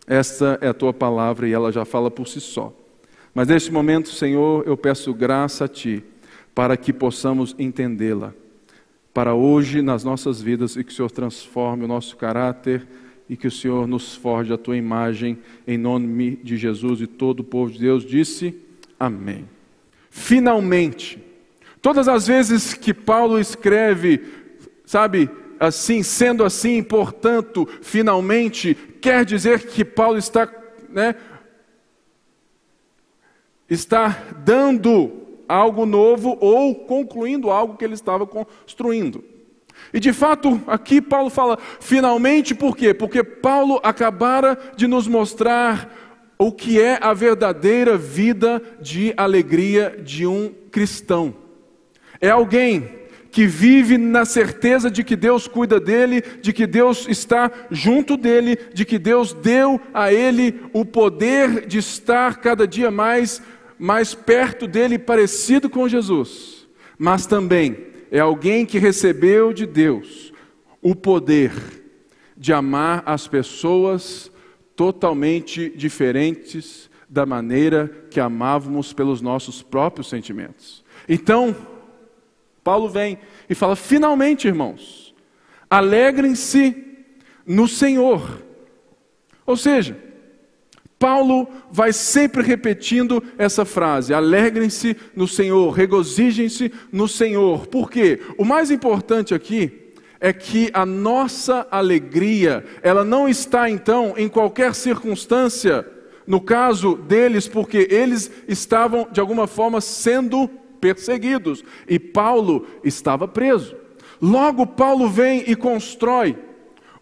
esta 0.07 0.57
é 0.61 0.67
a 0.67 0.73
tua 0.73 0.93
palavra 0.93 1.47
e 1.47 1.53
ela 1.53 1.71
já 1.71 1.85
fala 1.85 2.09
por 2.09 2.27
si 2.27 2.41
só. 2.41 2.73
Mas 3.33 3.47
neste 3.47 3.71
momento, 3.71 4.09
Senhor, 4.09 4.63
eu 4.65 4.75
peço 4.75 5.13
graça 5.13 5.65
a 5.65 5.67
ti 5.67 6.03
para 6.53 6.77
que 6.77 6.93
possamos 6.93 7.55
entendê-la 7.59 8.33
para 9.13 9.33
hoje 9.33 9.81
nas 9.81 10.03
nossas 10.03 10.41
vidas 10.41 10.75
e 10.75 10.83
que 10.83 10.91
o 10.91 10.95
Senhor 10.95 11.09
transforme 11.09 11.85
o 11.85 11.87
nosso 11.87 12.17
caráter 12.17 12.85
e 13.29 13.35
que 13.35 13.47
o 13.47 13.51
Senhor 13.51 13.87
nos 13.87 14.15
forge 14.15 14.53
a 14.53 14.57
tua 14.57 14.77
imagem, 14.77 15.39
em 15.67 15.77
nome 15.77 16.35
de 16.43 16.57
Jesus 16.57 17.01
e 17.01 17.07
todo 17.07 17.39
o 17.39 17.43
povo 17.43 17.71
de 17.71 17.79
Deus 17.79 18.05
disse: 18.05 18.55
Amém. 18.99 19.47
Finalmente, 20.09 21.21
todas 21.81 22.07
as 22.07 22.27
vezes 22.27 22.73
que 22.73 22.93
Paulo 22.93 23.39
escreve 23.39 24.21
sabe, 24.85 25.29
assim, 25.59 26.03
sendo 26.03 26.43
assim, 26.43 26.83
portanto, 26.83 27.67
finalmente, 27.81 28.75
quer 29.01 29.25
dizer 29.25 29.67
que 29.67 29.83
Paulo 29.83 30.17
está, 30.17 30.51
né, 30.89 31.15
está 33.69 34.09
dando 34.43 35.11
algo 35.47 35.85
novo 35.85 36.37
ou 36.39 36.75
concluindo 36.75 37.49
algo 37.49 37.77
que 37.77 37.83
ele 37.83 37.93
estava 37.93 38.25
construindo. 38.25 39.23
E 39.93 39.99
de 39.99 40.11
fato, 40.11 40.61
aqui 40.67 41.01
Paulo 41.01 41.29
fala 41.29 41.57
finalmente 41.79 42.53
por 42.53 42.75
quê? 42.75 42.93
Porque 42.93 43.23
Paulo 43.23 43.79
acabara 43.83 44.57
de 44.75 44.87
nos 44.87 45.07
mostrar 45.07 45.93
o 46.37 46.51
que 46.51 46.81
é 46.81 46.97
a 47.01 47.13
verdadeira 47.13 47.97
vida 47.97 48.61
de 48.81 49.13
alegria 49.15 49.97
de 50.03 50.27
um 50.27 50.53
cristão. 50.71 51.33
É 52.19 52.29
alguém 52.29 53.05
que 53.31 53.45
vive 53.45 53.97
na 53.97 54.23
certeza 54.23 54.89
de 54.89 55.03
que 55.03 55.15
Deus 55.15 55.47
cuida 55.47 55.79
dele, 55.79 56.23
de 56.41 56.53
que 56.53 56.65
Deus 56.65 57.05
está 57.09 57.51
junto 57.69 58.15
dele, 58.15 58.57
de 58.73 58.85
que 58.85 58.97
Deus 58.97 59.33
deu 59.33 59.79
a 59.93 60.11
ele 60.11 60.61
o 60.71 60.85
poder 60.85 61.65
de 61.65 61.77
estar 61.77 62.37
cada 62.37 62.67
dia 62.67 62.89
mais 62.89 63.41
mais 63.77 64.13
perto 64.13 64.67
dele, 64.67 64.97
parecido 64.97 65.69
com 65.69 65.87
Jesus. 65.87 66.65
Mas 66.97 67.25
também 67.25 67.94
é 68.15 68.21
alguém 68.21 68.65
que 68.65 68.79
recebeu 68.79 69.51
de 69.51 69.65
Deus 69.65 70.31
o 70.81 70.95
poder 70.95 71.51
de 72.37 72.53
amar 72.53 73.03
as 73.05 73.27
pessoas 73.27 74.31
totalmente 74.73 75.69
diferentes 75.75 76.89
da 77.09 77.25
maneira 77.25 77.89
que 78.09 78.21
amávamos 78.21 78.93
pelos 78.93 79.19
nossos 79.19 79.61
próprios 79.61 80.07
sentimentos. 80.07 80.81
Então, 81.09 81.53
Paulo 82.63 82.87
vem 82.87 83.17
e 83.49 83.53
fala: 83.53 83.75
finalmente, 83.75 84.47
irmãos, 84.47 85.13
alegrem-se 85.69 87.03
no 87.45 87.67
Senhor. 87.67 88.41
Ou 89.45 89.57
seja, 89.57 90.01
Paulo 90.97 91.47
vai 91.71 91.91
sempre 91.91 92.41
repetindo 92.41 93.23
essa 93.37 93.65
frase: 93.65 94.13
alegrem-se 94.13 94.95
no 95.15 95.27
Senhor, 95.27 95.71
regozijem-se 95.71 96.71
no 96.91 97.07
Senhor. 97.07 97.67
Por 97.67 97.89
quê? 97.89 98.21
O 98.37 98.45
mais 98.45 98.71
importante 98.71 99.33
aqui 99.33 99.91
é 100.19 100.31
que 100.31 100.71
a 100.73 100.85
nossa 100.85 101.67
alegria, 101.69 102.65
ela 102.81 103.03
não 103.03 103.27
está 103.27 103.69
então 103.69 104.13
em 104.17 104.27
qualquer 104.27 104.73
circunstância, 104.73 105.85
no 106.25 106.41
caso 106.41 106.95
deles, 106.95 107.47
porque 107.47 107.87
eles 107.91 108.31
estavam 108.47 109.07
de 109.11 109.19
alguma 109.19 109.45
forma 109.45 109.81
sendo 109.81 110.49
perseguidos 110.79 111.63
e 111.87 111.99
Paulo 111.99 112.65
estava 112.83 113.27
preso. 113.27 113.75
Logo, 114.21 114.65
Paulo 114.65 115.09
vem 115.09 115.43
e 115.45 115.55
constrói 115.55 116.37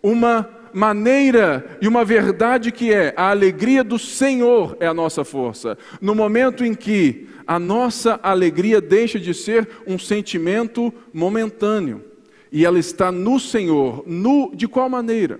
uma 0.02 0.50
maneira 0.74 1.78
e 1.82 1.88
uma 1.88 2.04
verdade 2.04 2.72
que 2.72 2.92
é 2.92 3.14
a 3.16 3.30
alegria 3.30 3.84
do 3.84 4.00
Senhor 4.00 4.76
é 4.80 4.88
a 4.88 4.94
nossa 4.94 5.24
força. 5.24 5.78
No 6.02 6.16
momento 6.16 6.66
em 6.66 6.74
que 6.74 7.28
a 7.46 7.60
nossa 7.60 8.20
alegria 8.24 8.82
deixa 8.82 9.20
de 9.20 9.34
ser 9.34 9.68
um 9.86 10.00
sentimento 10.00 10.94
momentâneo 11.14 12.04
e 12.52 12.66
ela 12.66 12.78
está 12.78 13.12
no 13.12 13.40
Senhor. 13.40 14.04
No, 14.06 14.52
de 14.56 14.68
qual 14.68 14.88
maneira? 14.88 15.40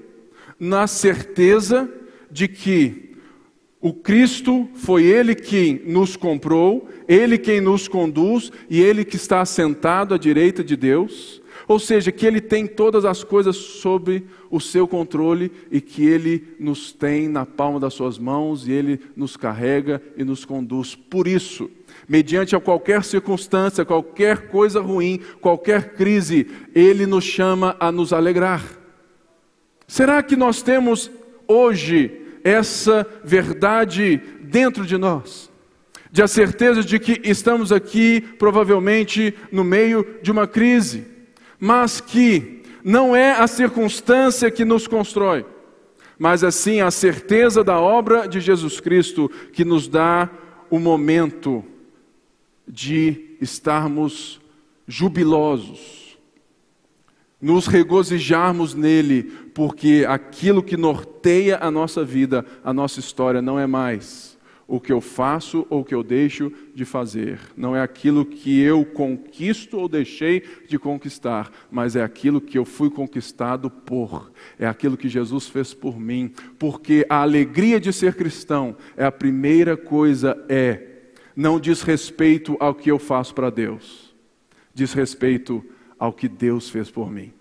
Na 0.60 0.88
certeza 0.88 1.90
de 2.32 2.48
que 2.48 3.14
o 3.80 3.94
Cristo 3.94 4.68
foi 4.74 5.04
Ele 5.04 5.36
quem 5.36 5.82
nos 5.86 6.16
comprou, 6.16 6.90
Ele 7.08 7.38
quem 7.38 7.62
nos 7.62 7.88
conduz 7.88 8.52
e 8.70 8.82
Ele 8.82 9.06
que 9.06 9.16
está 9.16 9.42
assentado 9.42 10.16
à 10.16 10.18
direita 10.18 10.64
de 10.64 10.76
Deus. 10.76 11.43
Ou 11.68 11.80
seja, 11.80 12.12
que 12.12 12.26
Ele 12.26 12.42
tem 12.42 12.68
todas 12.68 13.06
as 13.06 13.24
coisas 13.24 13.56
sob 13.56 14.24
o 14.50 14.60
seu 14.60 14.88
controle 14.88 15.52
e 15.72 15.80
que 15.80 16.06
Ele 16.06 16.56
nos 16.60 16.92
tem 16.92 17.28
na 17.28 17.46
palma 17.46 17.80
das 17.80 17.94
Suas 17.94 18.18
mãos 18.18 18.68
e 18.68 18.72
Ele 18.72 19.00
nos 19.16 19.38
carrega 19.38 20.02
e 20.18 20.24
nos 20.24 20.46
conduz. 20.46 20.96
Por 20.96 21.28
isso, 21.28 21.70
mediante 22.08 22.56
a 22.56 22.60
qualquer 22.60 23.04
circunstância, 23.04 23.86
qualquer 23.86 24.50
coisa 24.50 24.82
ruim, 24.82 25.20
qualquer 25.40 25.94
crise, 25.94 26.48
Ele 26.76 27.06
nos 27.06 27.24
chama 27.24 27.76
a 27.80 27.92
nos 27.92 28.12
alegrar. 28.12 28.64
Será 29.88 30.22
que 30.22 30.36
nós 30.36 30.62
temos 30.62 31.10
hoje 31.48 32.12
essa 32.44 33.08
verdade 33.24 34.22
dentro 34.42 34.86
de 34.86 34.98
nós? 34.98 35.52
De 36.12 36.22
a 36.22 36.28
certeza 36.28 36.84
de 36.84 37.00
que 37.00 37.20
estamos 37.24 37.72
aqui, 37.72 38.22
provavelmente, 38.38 39.34
no 39.52 39.64
meio 39.64 40.20
de 40.22 40.32
uma 40.32 40.46
crise, 40.46 41.13
mas 41.60 42.02
que 42.02 42.62
não 42.84 43.16
é 43.16 43.32
a 43.32 43.48
circunstância 43.48 44.52
que 44.52 44.66
nos 44.66 44.88
constrói, 44.88 45.46
mas 46.18 46.44
assim 46.44 46.82
a 46.82 46.92
certeza 46.92 47.64
da 47.64 47.80
obra 47.80 48.28
de 48.28 48.40
Jesus 48.40 48.80
Cristo 48.80 49.30
que 49.52 49.64
nos 49.64 49.88
dá 49.88 50.30
o 50.70 50.80
momento 50.80 51.64
de 52.68 53.36
estarmos 53.40 54.42
jubilosos, 54.88 56.18
nos 57.42 57.68
regozijarmos 57.68 58.74
nele, 58.74 59.24
porque 59.54 60.06
aquilo 60.08 60.64
que 60.64 60.78
norteia 60.78 61.58
a 61.62 61.70
nossa 61.70 62.04
vida, 62.04 62.46
a 62.64 62.74
nossa 62.74 63.00
história, 63.00 63.42
não 63.42 63.60
é 63.60 63.68
mais 63.68 64.33
o 64.74 64.80
que 64.80 64.92
eu 64.92 65.00
faço 65.00 65.68
ou 65.70 65.82
o 65.82 65.86
que 65.86 65.94
eu 65.94 66.02
deixo 66.02 66.52
de 66.74 66.84
fazer, 66.84 67.40
não 67.56 67.76
é 67.76 67.82
aquilo 67.84 68.26
que 68.26 68.60
eu 68.60 68.84
conquisto 68.84 69.78
ou 69.78 69.88
deixei 69.88 70.42
de 70.68 70.80
conquistar, 70.80 71.52
mas 71.70 71.96
é 71.96 72.02
aquilo 72.02 72.42
que 72.42 72.58
eu 72.58 72.66
fui 72.66 72.90
conquistado 72.90 73.70
por, 73.70 74.32
é 74.58 74.66
aquilo 74.66 74.98
que 74.98 75.08
Jesus 75.08 75.48
fez 75.48 75.76
por 75.76 76.00
mim, 76.00 76.34
porque 76.58 77.06
a 77.08 77.22
alegria 77.22 77.80
de 77.80 77.94
ser 77.94 78.16
cristão 78.16 78.76
é 78.98 79.06
a 79.06 79.12
primeira 79.12 79.78
coisa, 79.78 80.44
é 80.50 80.88
não 81.36 81.60
diz 81.60 81.84
respeito 81.84 82.58
ao 82.60 82.74
que 82.74 82.90
eu 82.90 82.98
faço 82.98 83.36
para 83.36 83.52
Deus, 83.52 84.16
diz 84.74 84.92
respeito 84.92 85.64
ao 86.00 86.12
que 86.12 86.28
Deus 86.28 86.68
fez 86.68 86.90
por 86.90 87.12
mim. 87.12 87.32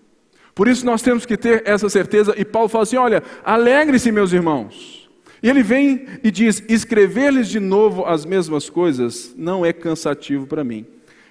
Por 0.53 0.67
isso 0.67 0.85
nós 0.85 1.01
temos 1.01 1.25
que 1.25 1.35
ter 1.35 1.63
essa 1.65 1.89
certeza, 1.89 2.35
e 2.37 2.45
Paulo 2.45 2.69
fala 2.69 2.83
assim: 2.83 2.97
olha, 2.97 3.23
alegre-se, 3.43 4.11
meus 4.11 4.31
irmãos. 4.33 5.02
E 5.43 5.49
ele 5.49 5.61
vem 5.61 6.07
e 6.23 6.31
diz: 6.31 6.63
escrever-lhes 6.69 7.49
de 7.49 7.59
novo 7.59 8.05
as 8.05 8.25
mesmas 8.25 8.69
coisas 8.69 9.35
não 9.37 9.65
é 9.65 9.73
cansativo 9.73 10.47
para 10.47 10.63
mim, 10.63 10.85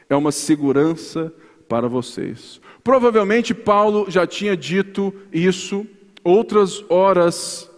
é 0.09 0.15
uma 0.15 0.31
segurança 0.31 1.33
para 1.67 1.89
vocês. 1.89 2.61
Provavelmente 2.85 3.55
Paulo 3.55 4.05
já 4.11 4.27
tinha 4.27 4.55
dito 4.55 5.15
isso 5.33 5.87
outras 6.23 6.85
horas, 6.91 7.71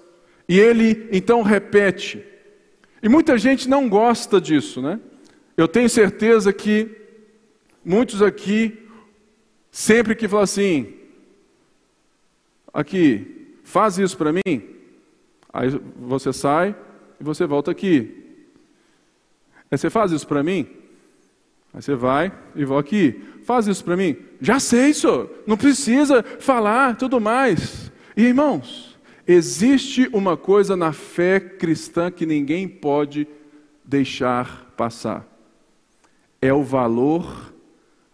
e 0.49 0.59
ele 0.59 1.09
então 1.13 1.41
repete. 1.43 2.25
E 3.01 3.09
muita 3.09 3.39
gente 3.39 3.69
não 3.69 3.89
gosta 3.89 4.41
disso, 4.41 4.83
né? 4.83 4.99
Eu 5.57 5.69
tenho 5.69 5.89
certeza 5.89 6.53
que 6.53 6.91
muitos 7.85 8.21
aqui, 8.21 8.77
sempre 9.71 10.17
que 10.17 10.27
falam 10.27 10.43
assim, 10.43 10.95
aqui, 12.73 13.47
faz 13.63 13.99
isso 13.99 14.17
para 14.17 14.33
mim, 14.33 14.74
aí 15.55 15.71
você 15.97 16.33
sai 16.33 16.77
e 17.19 17.25
você 17.25 17.47
volta 17.47 17.71
aqui. 17.71 18.23
Aí 19.71 19.79
você 19.79 19.89
faz 19.89 20.13
isso 20.13 20.27
para 20.27 20.43
mim? 20.43 20.67
Aí 21.73 21.81
você 21.81 21.95
vai 21.95 22.31
e 22.55 22.65
volta 22.65 22.89
aqui. 22.89 23.23
Faz 23.45 23.67
isso 23.67 23.83
para 23.85 23.97
mim? 23.97 24.17
Já 24.41 24.61
sei, 24.61 24.93
senhor. 24.93 25.31
Não 25.47 25.57
precisa 25.57 26.23
falar, 26.23 26.97
tudo 26.97 27.21
mais. 27.21 27.91
E 28.17 28.25
irmãos, 28.25 28.95
Existe 29.27 30.09
uma 30.13 30.37
coisa 30.37 30.77
na 30.77 30.93
fé 30.93 31.41
cristã 31.41 32.11
que 32.11 32.27
ninguém 32.27 32.69
pode 32.69 33.27
deixar 33.83 34.71
passar: 34.77 35.27
é 36.43 36.53
o 36.53 36.63
valor 36.63 37.55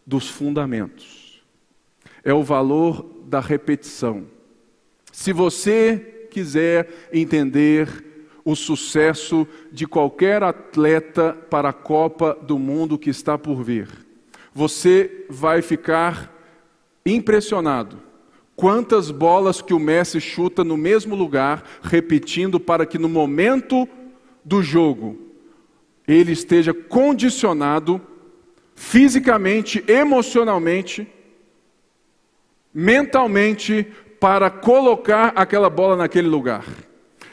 dos 0.07 0.29
fundamentos, 0.29 1.43
é 2.23 2.33
o 2.33 2.45
valor 2.45 3.05
da 3.25 3.41
repetição. 3.41 4.25
Se 5.11 5.33
você 5.33 6.20
quiser 6.31 7.11
entender 7.13 7.89
o 8.45 8.57
sucesso 8.57 9.47
de 9.71 9.87
qualquer 9.87 10.43
atleta 10.43 11.35
para 11.51 11.69
a 11.69 11.75
Copa 11.75 12.39
do 12.41 12.59
Mundo 12.59 12.99
que 12.99 13.11
está 13.11 13.37
por 13.37 13.63
vir, 13.63 13.89
você 14.55 15.27
vai 15.29 15.61
ficar 15.61 16.35
impressionado 17.05 18.01
quantas 18.57 19.11
bolas 19.11 19.63
que 19.63 19.73
o 19.73 19.79
Messi 19.79 20.21
chuta 20.21 20.63
no 20.63 20.77
mesmo 20.77 21.15
lugar, 21.15 21.65
repetindo 21.83 22.61
para 22.61 22.85
que 22.85 22.99
no 22.99 23.09
momento 23.09 23.89
do 24.45 24.63
jogo 24.63 25.19
ele 26.07 26.33
esteja 26.33 26.75
condicionado 26.75 28.01
fisicamente, 28.75 29.85
emocionalmente, 29.87 31.07
mentalmente 32.73 33.87
para 34.21 34.50
colocar 34.50 35.33
aquela 35.35 35.71
bola 35.71 35.97
naquele 35.97 36.29
lugar. 36.29 36.65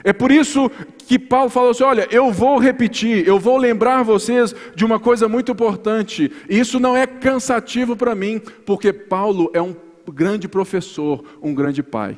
É 0.04 0.14
por 0.14 0.32
isso 0.32 0.72
que 1.00 1.20
Paulo 1.20 1.50
falou 1.50 1.72
assim: 1.72 1.84
olha, 1.84 2.08
eu 2.10 2.32
vou 2.32 2.58
repetir, 2.58 3.28
eu 3.28 3.38
vou 3.38 3.58
lembrar 3.58 4.04
vocês 4.04 4.56
de 4.74 4.86
uma 4.86 5.00
coisa 5.00 5.28
muito 5.28 5.52
importante. 5.52 6.32
Isso 6.50 6.80
não 6.80 6.96
é 6.96 7.06
cansativo 7.06 7.96
para 7.96 8.16
mim, 8.16 8.42
porque 8.66 8.94
Paulo 8.94 9.52
é 9.54 9.62
um 9.62 9.76
grande 10.08 10.48
professor, 10.48 11.24
um 11.42 11.54
grande 11.54 11.84
pai. 11.84 12.18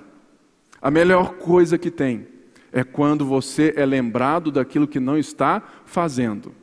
A 0.80 0.92
melhor 0.92 1.34
coisa 1.34 1.78
que 1.78 1.90
tem 1.90 2.28
é 2.72 2.84
quando 2.84 3.26
você 3.26 3.74
é 3.76 3.86
lembrado 3.86 4.52
daquilo 4.52 4.88
que 4.88 5.00
não 5.00 5.18
está 5.18 5.64
fazendo. 5.86 6.54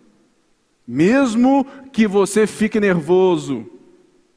Mesmo 0.86 1.66
que 1.92 2.06
você 2.06 2.46
fique 2.46 2.78
nervoso, 2.78 3.66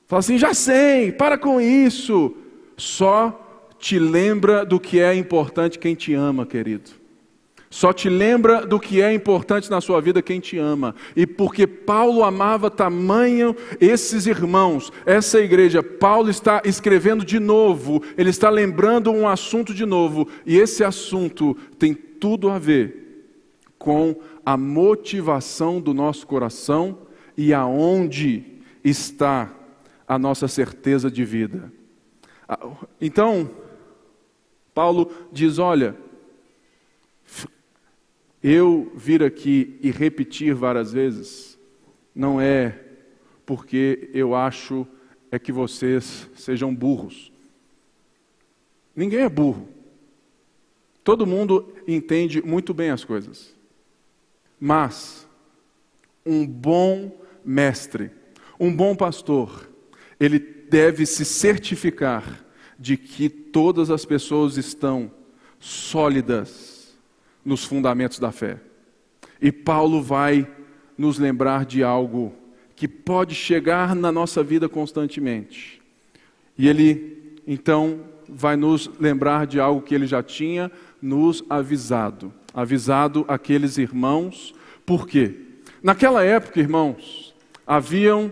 fala 0.08 0.22
assim: 0.22 0.40
já 0.40 0.56
sei, 0.56 1.12
para 1.12 1.38
com 1.38 1.62
isso. 1.62 2.36
Só 2.76 3.49
te 3.80 3.98
lembra 3.98 4.66
do 4.66 4.80
que 4.80 5.00
é 5.00 5.16
importante 5.16 5.80
quem 5.80 5.96
te 5.96 6.14
ama, 6.14 6.46
querido. 6.46 6.92
Só 7.70 7.94
te 7.94 8.10
lembra 8.10 8.66
do 8.66 8.80
que 8.80 9.00
é 9.00 9.14
importante 9.14 9.70
na 9.70 9.80
sua 9.80 10.02
vida 10.02 10.24
quem 10.24 10.40
te 10.40 10.58
ama. 10.58 10.96
E 11.16 11.28
porque 11.28 11.68
Paulo 11.68 12.24
amava 12.24 12.70
tamanho 12.70 13.56
esses 13.80 14.26
irmãos, 14.26 14.92
essa 15.06 15.40
igreja, 15.40 15.84
Paulo 15.84 16.32
está 16.32 16.64
escrevendo 16.66 17.24
de 17.24 17.40
novo, 17.40 18.02
ele 18.18 18.32
está 18.32 18.50
lembrando 18.50 19.12
um 19.12 19.28
assunto 19.28 19.72
de 19.74 19.86
novo, 19.86 20.28
e 20.48 20.58
esse 20.58 20.84
assunto 20.84 21.56
tem 21.78 21.94
tudo 21.94 22.50
a 22.50 22.58
ver 22.58 23.36
com 23.78 24.16
a 24.44 24.58
motivação 24.58 25.80
do 25.80 25.94
nosso 25.94 26.26
coração 26.26 26.98
e 27.38 27.54
aonde 27.54 28.44
está 28.84 29.54
a 30.08 30.18
nossa 30.18 30.48
certeza 30.48 31.10
de 31.10 31.24
vida. 31.24 31.72
Ah, 32.48 32.60
então, 33.00 33.52
Paulo 34.80 35.12
diz: 35.30 35.60
olha, 35.60 35.94
eu 38.42 38.90
vir 38.96 39.22
aqui 39.22 39.78
e 39.82 39.92
repetir 39.92 40.56
várias 40.56 40.94
vezes 40.94 41.60
não 42.16 42.40
é 42.40 42.80
porque 43.46 44.10
eu 44.14 44.34
acho 44.34 44.88
é 45.30 45.38
que 45.38 45.52
vocês 45.52 46.30
sejam 46.34 46.74
burros. 46.74 47.30
Ninguém 48.96 49.20
é 49.20 49.28
burro. 49.28 49.68
Todo 51.04 51.28
mundo 51.28 51.74
entende 51.86 52.42
muito 52.42 52.74
bem 52.74 52.90
as 52.90 53.04
coisas. 53.04 53.54
Mas 54.58 55.28
um 56.26 56.48
bom 56.48 57.20
mestre, 57.44 58.12
um 58.58 58.74
bom 58.74 58.96
pastor, 58.96 59.70
ele 60.18 60.40
deve 60.40 61.06
se 61.06 61.26
certificar 61.26 62.46
de 62.80 62.96
que 62.96 63.30
todas 63.30 63.92
as 63.92 64.06
pessoas 64.06 64.58
estão 64.58 65.12
sólidas 65.60 66.98
nos 67.44 67.66
fundamentos 67.66 68.20
da 68.20 68.32
fé. 68.32 68.60
E 69.42 69.52
Paulo 69.52 70.02
vai 70.02 70.48
nos 70.98 71.20
lembrar 71.20 71.66
de 71.66 71.84
algo 71.84 72.34
que 72.76 72.88
pode 72.88 73.36
chegar 73.36 73.94
na 73.96 74.12
nossa 74.12 74.42
vida 74.42 74.70
constantemente. 74.70 75.82
E 76.58 76.68
ele, 76.68 77.42
então, 77.46 78.02
vai 78.28 78.56
nos 78.56 78.90
lembrar 79.00 79.46
de 79.46 79.60
algo 79.60 79.82
que 79.82 79.94
ele 79.94 80.08
já 80.08 80.24
tinha 80.24 80.72
nos 81.02 81.44
avisado 81.50 82.34
avisado 82.54 83.26
aqueles 83.28 83.78
irmãos, 83.78 84.54
por 84.86 85.08
quê? 85.08 85.36
Naquela 85.82 86.24
época, 86.24 86.60
irmãos, 86.60 87.34
haviam 87.66 88.32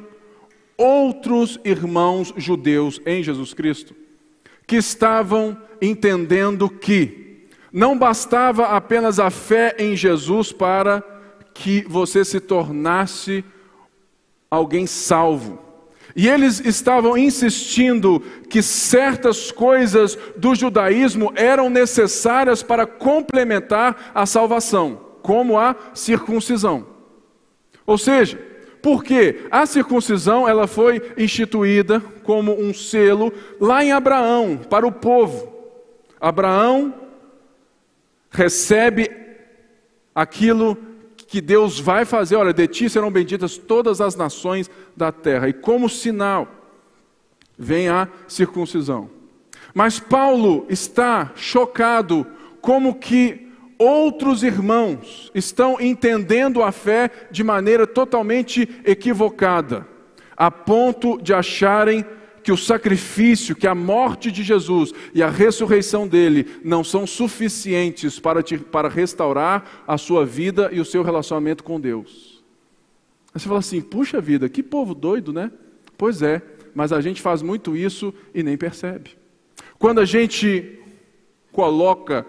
outros 0.77 1.59
irmãos 1.63 2.33
judeus 2.37 3.01
em 3.05 3.23
Jesus 3.23 3.53
Cristo 3.53 3.95
que 4.67 4.75
estavam 4.75 5.57
entendendo 5.81 6.69
que 6.69 7.47
não 7.71 7.97
bastava 7.97 8.67
apenas 8.67 9.19
a 9.19 9.29
fé 9.29 9.75
em 9.79 9.95
Jesus 9.95 10.51
para 10.51 11.01
que 11.53 11.85
você 11.87 12.25
se 12.25 12.39
tornasse 12.39 13.43
alguém 14.51 14.85
salvo. 14.85 15.59
E 16.15 16.27
eles 16.27 16.59
estavam 16.59 17.17
insistindo 17.17 18.19
que 18.49 18.61
certas 18.61 19.51
coisas 19.51 20.17
do 20.35 20.55
judaísmo 20.55 21.31
eram 21.35 21.69
necessárias 21.69 22.63
para 22.63 22.87
complementar 22.87 24.11
a 24.15 24.25
salvação, 24.25 24.99
como 25.21 25.59
a 25.59 25.75
circuncisão. 25.93 26.87
Ou 27.85 27.97
seja, 27.97 28.39
porque 28.87 29.45
a 29.51 29.65
circuncisão 29.65 30.47
ela 30.47 30.65
foi 30.65 31.11
instituída 31.17 31.99
como 32.23 32.57
um 32.57 32.73
selo 32.73 33.33
lá 33.59 33.83
em 33.83 33.91
Abraão 33.91 34.57
para 34.57 34.87
o 34.87 34.91
povo. 34.93 35.53
Abraão 36.21 36.93
recebe 38.29 39.11
aquilo 40.15 40.77
que 41.17 41.41
Deus 41.41 41.77
vai 41.77 42.05
fazer. 42.05 42.37
Olha, 42.37 42.53
de 42.53 42.65
ti 42.65 42.89
serão 42.89 43.11
benditas 43.11 43.57
todas 43.57 43.99
as 43.99 44.15
nações 44.15 44.71
da 44.95 45.11
terra. 45.11 45.49
E 45.49 45.53
como 45.53 45.89
sinal, 45.89 46.47
vem 47.59 47.89
a 47.89 48.07
circuncisão. 48.25 49.09
Mas 49.73 49.99
Paulo 49.99 50.65
está 50.69 51.33
chocado 51.35 52.25
como 52.61 52.95
que 52.95 53.46
outros 53.77 54.43
irmãos 54.43 55.31
estão 55.33 55.79
entendendo 55.79 56.63
a 56.63 56.71
fé 56.71 57.09
de 57.31 57.43
maneira 57.43 57.85
totalmente 57.85 58.67
equivocada, 58.85 59.87
a 60.35 60.49
ponto 60.49 61.21
de 61.21 61.33
acharem 61.33 62.05
que 62.47 62.51
o 62.51 62.57
sacrifício, 62.57 63.55
que 63.55 63.67
a 63.67 63.75
morte 63.75 64.31
de 64.31 64.41
Jesus 64.41 64.93
e 65.13 65.21
a 65.21 65.29
ressurreição 65.29 66.07
dele 66.07 66.47
não 66.63 66.81
são 66.81 67.05
suficientes 67.05 68.19
para, 68.19 68.41
te, 68.41 68.57
para 68.57 68.87
restaurar 68.87 69.83
a 69.85 69.97
sua 69.97 70.25
vida 70.25 70.69
e 70.71 70.79
o 70.79 70.85
seu 70.85 71.03
relacionamento 71.03 71.61
com 71.61 71.77
Deus. 71.77 72.41
Aí 73.33 73.41
você 73.41 73.47
fala 73.47 73.59
assim: 73.59 73.81
puxa 73.81 74.21
vida, 74.21 74.47
que 74.47 74.63
povo 74.63 74.95
doido, 74.95 75.33
né? 75.33 75.51
Pois 75.97 76.21
é, 76.21 76.41
mas 76.73 76.93
a 76.93 77.01
gente 77.01 77.21
faz 77.21 77.41
muito 77.41 77.75
isso 77.75 78.13
e 78.33 78.41
nem 78.41 78.55
percebe. 78.55 79.17
Quando 79.77 79.99
a 79.99 80.05
gente 80.05 80.79
coloca 81.51 82.25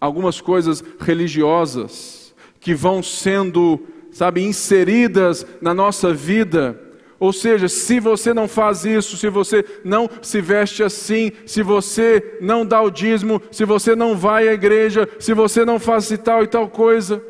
algumas 0.00 0.40
coisas 0.40 0.82
religiosas 0.98 2.34
que 2.58 2.74
vão 2.74 3.02
sendo, 3.02 3.80
sabe, 4.10 4.42
inseridas 4.42 5.46
na 5.60 5.74
nossa 5.74 6.12
vida, 6.12 6.78
ou 7.18 7.34
seja, 7.34 7.68
se 7.68 8.00
você 8.00 8.32
não 8.32 8.48
faz 8.48 8.86
isso, 8.86 9.18
se 9.18 9.28
você 9.28 9.62
não 9.84 10.08
se 10.22 10.40
veste 10.40 10.82
assim, 10.82 11.30
se 11.44 11.62
você 11.62 12.38
não 12.40 12.64
dá 12.64 12.80
o 12.80 12.90
dízimo, 12.90 13.42
se 13.52 13.66
você 13.66 13.94
não 13.94 14.16
vai 14.16 14.48
à 14.48 14.54
igreja, 14.54 15.06
se 15.18 15.34
você 15.34 15.62
não 15.62 15.78
faz 15.78 16.08
tal 16.24 16.42
e 16.42 16.46
tal 16.46 16.68
coisa, 16.68 17.22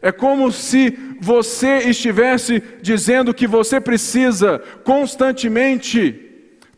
é 0.00 0.10
como 0.10 0.50
se 0.50 0.96
você 1.20 1.78
estivesse 1.80 2.62
dizendo 2.80 3.34
que 3.34 3.46
você 3.46 3.78
precisa 3.78 4.62
constantemente 4.82 6.24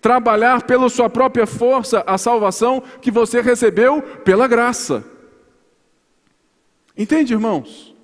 trabalhar 0.01 0.63
pela 0.63 0.89
sua 0.89 1.09
própria 1.09 1.47
força 1.47 2.03
a 2.05 2.19
salvação 2.19 2.83
que 3.01 3.13
você 3.13 3.41
recebeu 3.41 4.03
pela 4.25 4.49
graça. 4.49 5.05
Entende, 7.01 7.33
irmãos? 7.33 7.97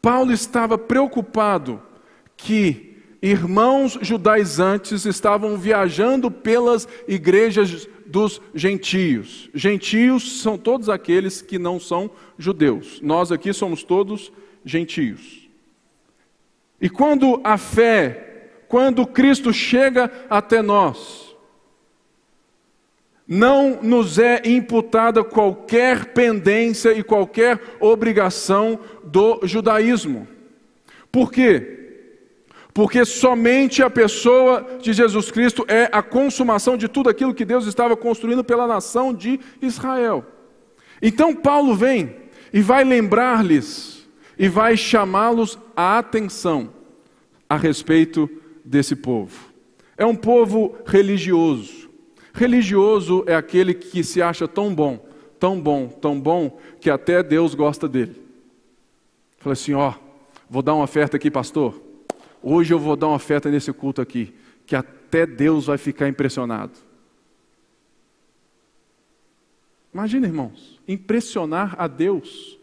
Paulo 0.00 0.32
estava 0.32 0.78
preocupado 0.78 1.82
que 2.38 2.96
irmãos 3.20 3.98
judaizantes 4.00 5.04
estavam 5.04 5.58
viajando 5.58 6.30
pelas 6.30 6.88
igrejas 7.06 7.86
dos 8.06 8.40
gentios. 8.54 9.50
Gentios 9.52 10.40
são 10.40 10.56
todos 10.56 10.88
aqueles 10.88 11.42
que 11.42 11.58
não 11.58 11.78
são 11.78 12.10
judeus. 12.38 12.98
Nós 13.02 13.30
aqui 13.30 13.52
somos 13.52 13.84
todos 13.84 14.32
gentios. 14.64 15.46
E 16.80 16.88
quando 16.88 17.42
a 17.44 17.58
fé, 17.58 18.52
quando 18.68 19.06
Cristo 19.06 19.52
chega 19.52 20.10
até 20.30 20.62
nós, 20.62 21.33
não 23.26 23.82
nos 23.82 24.18
é 24.18 24.42
imputada 24.44 25.24
qualquer 25.24 26.06
pendência 26.06 26.92
e 26.92 27.02
qualquer 27.02 27.58
obrigação 27.80 28.78
do 29.02 29.40
judaísmo. 29.44 30.28
Por 31.10 31.32
quê? 31.32 31.74
Porque 32.74 33.04
somente 33.04 33.82
a 33.82 33.88
pessoa 33.88 34.78
de 34.80 34.92
Jesus 34.92 35.30
Cristo 35.30 35.64
é 35.68 35.88
a 35.92 36.02
consumação 36.02 36.76
de 36.76 36.88
tudo 36.88 37.08
aquilo 37.08 37.32
que 37.32 37.44
Deus 37.44 37.66
estava 37.66 37.96
construindo 37.96 38.42
pela 38.42 38.66
nação 38.66 39.14
de 39.14 39.38
Israel. 39.62 40.26
Então 41.00 41.34
Paulo 41.34 41.74
vem 41.74 42.16
e 42.52 42.60
vai 42.60 42.84
lembrar-lhes 42.84 44.08
e 44.38 44.48
vai 44.48 44.76
chamá-los 44.76 45.58
a 45.76 45.98
atenção 45.98 46.70
a 47.48 47.56
respeito 47.56 48.28
desse 48.64 48.96
povo. 48.96 49.52
É 49.96 50.04
um 50.04 50.16
povo 50.16 50.76
religioso. 50.84 51.83
Religioso 52.34 53.22
é 53.28 53.34
aquele 53.36 53.72
que 53.72 54.02
se 54.02 54.20
acha 54.20 54.48
tão 54.48 54.74
bom, 54.74 55.08
tão 55.38 55.60
bom, 55.60 55.86
tão 55.86 56.20
bom, 56.20 56.58
que 56.80 56.90
até 56.90 57.22
Deus 57.22 57.54
gosta 57.54 57.88
dele. 57.88 58.20
Fala 59.38 59.52
assim: 59.52 59.72
ó, 59.72 59.94
vou 60.50 60.60
dar 60.60 60.74
uma 60.74 60.82
oferta 60.82 61.16
aqui, 61.16 61.30
pastor. 61.30 61.80
Hoje 62.42 62.74
eu 62.74 62.78
vou 62.78 62.96
dar 62.96 63.06
uma 63.06 63.16
oferta 63.16 63.48
nesse 63.48 63.72
culto 63.72 64.02
aqui, 64.02 64.34
que 64.66 64.74
até 64.74 65.24
Deus 65.24 65.66
vai 65.66 65.78
ficar 65.78 66.08
impressionado. 66.08 66.72
Imagina, 69.92 70.26
irmãos, 70.26 70.80
impressionar 70.88 71.76
a 71.78 71.86
Deus. 71.86 72.58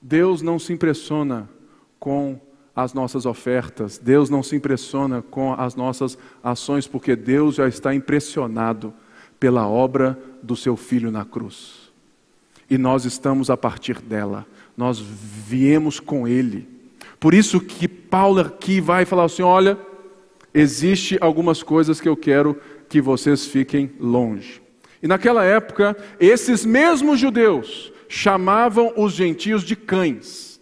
Deus 0.00 0.42
não 0.42 0.60
se 0.60 0.72
impressiona 0.72 1.50
com 1.98 2.40
as 2.76 2.92
nossas 2.92 3.24
ofertas, 3.24 3.96
Deus 3.96 4.28
não 4.28 4.42
se 4.42 4.54
impressiona 4.54 5.22
com 5.22 5.54
as 5.54 5.74
nossas 5.74 6.18
ações, 6.44 6.86
porque 6.86 7.16
Deus 7.16 7.54
já 7.54 7.66
está 7.66 7.94
impressionado 7.94 8.92
pela 9.40 9.66
obra 9.66 10.18
do 10.42 10.54
seu 10.54 10.76
Filho 10.76 11.10
na 11.10 11.24
cruz. 11.24 11.90
E 12.68 12.76
nós 12.76 13.06
estamos 13.06 13.48
a 13.48 13.56
partir 13.56 13.98
dela, 14.02 14.44
nós 14.76 15.00
viemos 15.00 15.98
com 15.98 16.28
Ele. 16.28 16.68
Por 17.18 17.32
isso 17.32 17.60
que 17.60 17.88
Paulo 17.88 18.40
aqui 18.40 18.78
vai 18.78 19.06
falar 19.06 19.24
assim: 19.24 19.42
olha, 19.42 19.78
existe 20.52 21.16
algumas 21.22 21.62
coisas 21.62 21.98
que 21.98 22.08
eu 22.08 22.16
quero 22.16 22.60
que 22.90 23.00
vocês 23.00 23.46
fiquem 23.46 23.90
longe. 23.98 24.60
E 25.02 25.08
naquela 25.08 25.44
época, 25.44 25.96
esses 26.20 26.64
mesmos 26.66 27.18
judeus 27.18 27.90
chamavam 28.06 28.92
os 28.96 29.14
gentios 29.14 29.62
de 29.62 29.74
cães 29.74 30.55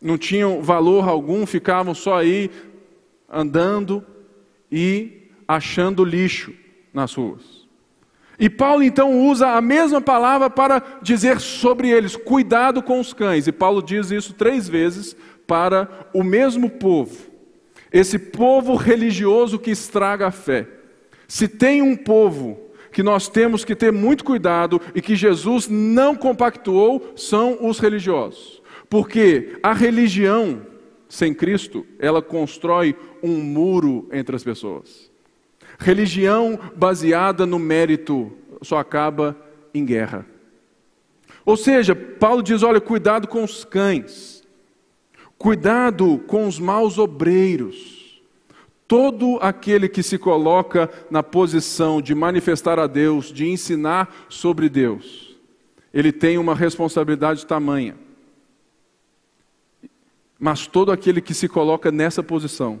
não 0.00 0.16
tinham 0.16 0.62
valor 0.62 1.08
algum, 1.08 1.44
ficavam 1.46 1.94
só 1.94 2.18
aí 2.18 2.50
andando 3.28 4.04
e 4.70 5.30
achando 5.46 6.04
lixo 6.04 6.52
nas 6.92 7.14
ruas. 7.14 7.66
E 8.38 8.48
Paulo 8.48 8.84
então 8.84 9.26
usa 9.28 9.48
a 9.48 9.60
mesma 9.60 10.00
palavra 10.00 10.48
para 10.48 10.80
dizer 11.02 11.40
sobre 11.40 11.90
eles: 11.90 12.14
cuidado 12.14 12.82
com 12.82 13.00
os 13.00 13.12
cães. 13.12 13.46
E 13.46 13.52
Paulo 13.52 13.82
diz 13.82 14.10
isso 14.10 14.32
três 14.32 14.68
vezes 14.68 15.16
para 15.46 15.88
o 16.12 16.22
mesmo 16.22 16.70
povo, 16.70 17.16
esse 17.92 18.18
povo 18.18 18.76
religioso 18.76 19.58
que 19.58 19.70
estraga 19.70 20.26
a 20.26 20.30
fé. 20.30 20.68
Se 21.26 21.48
tem 21.48 21.82
um 21.82 21.96
povo 21.96 22.58
que 22.92 23.02
nós 23.02 23.28
temos 23.28 23.64
que 23.64 23.74
ter 23.74 23.92
muito 23.92 24.24
cuidado 24.24 24.80
e 24.94 25.00
que 25.00 25.16
Jesus 25.16 25.68
não 25.68 26.14
compactuou, 26.14 27.12
são 27.16 27.66
os 27.66 27.78
religiosos. 27.78 28.57
Porque 28.88 29.58
a 29.62 29.72
religião 29.72 30.62
sem 31.08 31.32
Cristo, 31.32 31.86
ela 31.98 32.20
constrói 32.20 32.94
um 33.22 33.40
muro 33.40 34.06
entre 34.12 34.36
as 34.36 34.44
pessoas. 34.44 35.10
Religião 35.78 36.58
baseada 36.76 37.46
no 37.46 37.58
mérito 37.58 38.32
só 38.62 38.78
acaba 38.78 39.36
em 39.72 39.84
guerra. 39.84 40.26
Ou 41.46 41.56
seja, 41.56 41.94
Paulo 41.94 42.42
diz: 42.42 42.62
olha, 42.62 42.80
cuidado 42.80 43.26
com 43.26 43.42
os 43.42 43.64
cães, 43.64 44.46
cuidado 45.38 46.18
com 46.26 46.46
os 46.46 46.58
maus 46.58 46.98
obreiros. 46.98 47.96
Todo 48.86 49.38
aquele 49.42 49.86
que 49.86 50.02
se 50.02 50.16
coloca 50.16 50.90
na 51.10 51.22
posição 51.22 52.00
de 52.00 52.14
manifestar 52.14 52.78
a 52.78 52.86
Deus, 52.86 53.30
de 53.30 53.46
ensinar 53.46 54.26
sobre 54.30 54.66
Deus, 54.70 55.36
ele 55.92 56.10
tem 56.10 56.38
uma 56.38 56.54
responsabilidade 56.54 57.44
tamanha 57.44 58.07
mas 60.38 60.66
todo 60.66 60.92
aquele 60.92 61.20
que 61.20 61.34
se 61.34 61.48
coloca 61.48 61.90
nessa 61.90 62.22
posição, 62.22 62.80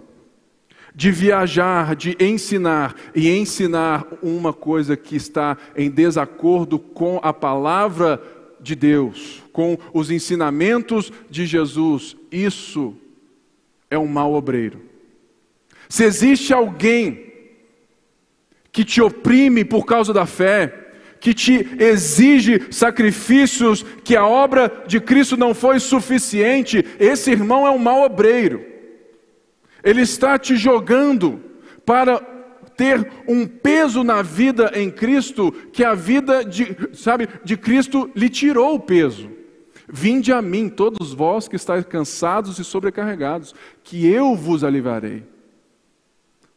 de 0.94 1.10
viajar, 1.10 1.94
de 1.94 2.16
ensinar 2.18 2.94
e 3.14 3.28
ensinar 3.28 4.06
uma 4.22 4.52
coisa 4.52 4.96
que 4.96 5.16
está 5.16 5.56
em 5.76 5.90
desacordo 5.90 6.78
com 6.78 7.20
a 7.22 7.32
palavra 7.32 8.20
de 8.60 8.74
Deus, 8.74 9.42
com 9.52 9.78
os 9.92 10.10
ensinamentos 10.10 11.12
de 11.30 11.46
Jesus, 11.46 12.16
isso 12.32 12.96
é 13.90 13.98
um 13.98 14.06
mau 14.06 14.34
obreiro. 14.34 14.80
Se 15.88 16.04
existe 16.04 16.52
alguém 16.52 17.32
que 18.70 18.84
te 18.84 19.00
oprime 19.00 19.64
por 19.64 19.84
causa 19.86 20.12
da 20.12 20.26
fé, 20.26 20.87
que 21.20 21.34
te 21.34 21.66
exige 21.78 22.66
sacrifícios, 22.70 23.84
que 24.04 24.16
a 24.16 24.26
obra 24.26 24.84
de 24.86 25.00
Cristo 25.00 25.36
não 25.36 25.54
foi 25.54 25.80
suficiente, 25.80 26.84
esse 26.98 27.30
irmão 27.30 27.66
é 27.66 27.70
um 27.70 27.78
mau 27.78 28.02
obreiro. 28.02 28.64
Ele 29.82 30.02
está 30.02 30.38
te 30.38 30.56
jogando 30.56 31.40
para 31.84 32.18
ter 32.76 33.10
um 33.26 33.46
peso 33.46 34.04
na 34.04 34.22
vida 34.22 34.70
em 34.74 34.90
Cristo 34.90 35.50
que 35.72 35.82
a 35.82 35.94
vida 35.94 36.44
de, 36.44 36.76
sabe, 36.92 37.28
de 37.44 37.56
Cristo 37.56 38.10
lhe 38.14 38.28
tirou 38.28 38.74
o 38.74 38.80
peso. 38.80 39.30
Vinde 39.90 40.32
a 40.32 40.42
mim, 40.42 40.68
todos 40.68 41.14
vós 41.14 41.48
que 41.48 41.56
estáis 41.56 41.84
cansados 41.84 42.58
e 42.58 42.64
sobrecarregados, 42.64 43.54
que 43.82 44.06
eu 44.06 44.36
vos 44.36 44.62
aliviarei. 44.62 45.24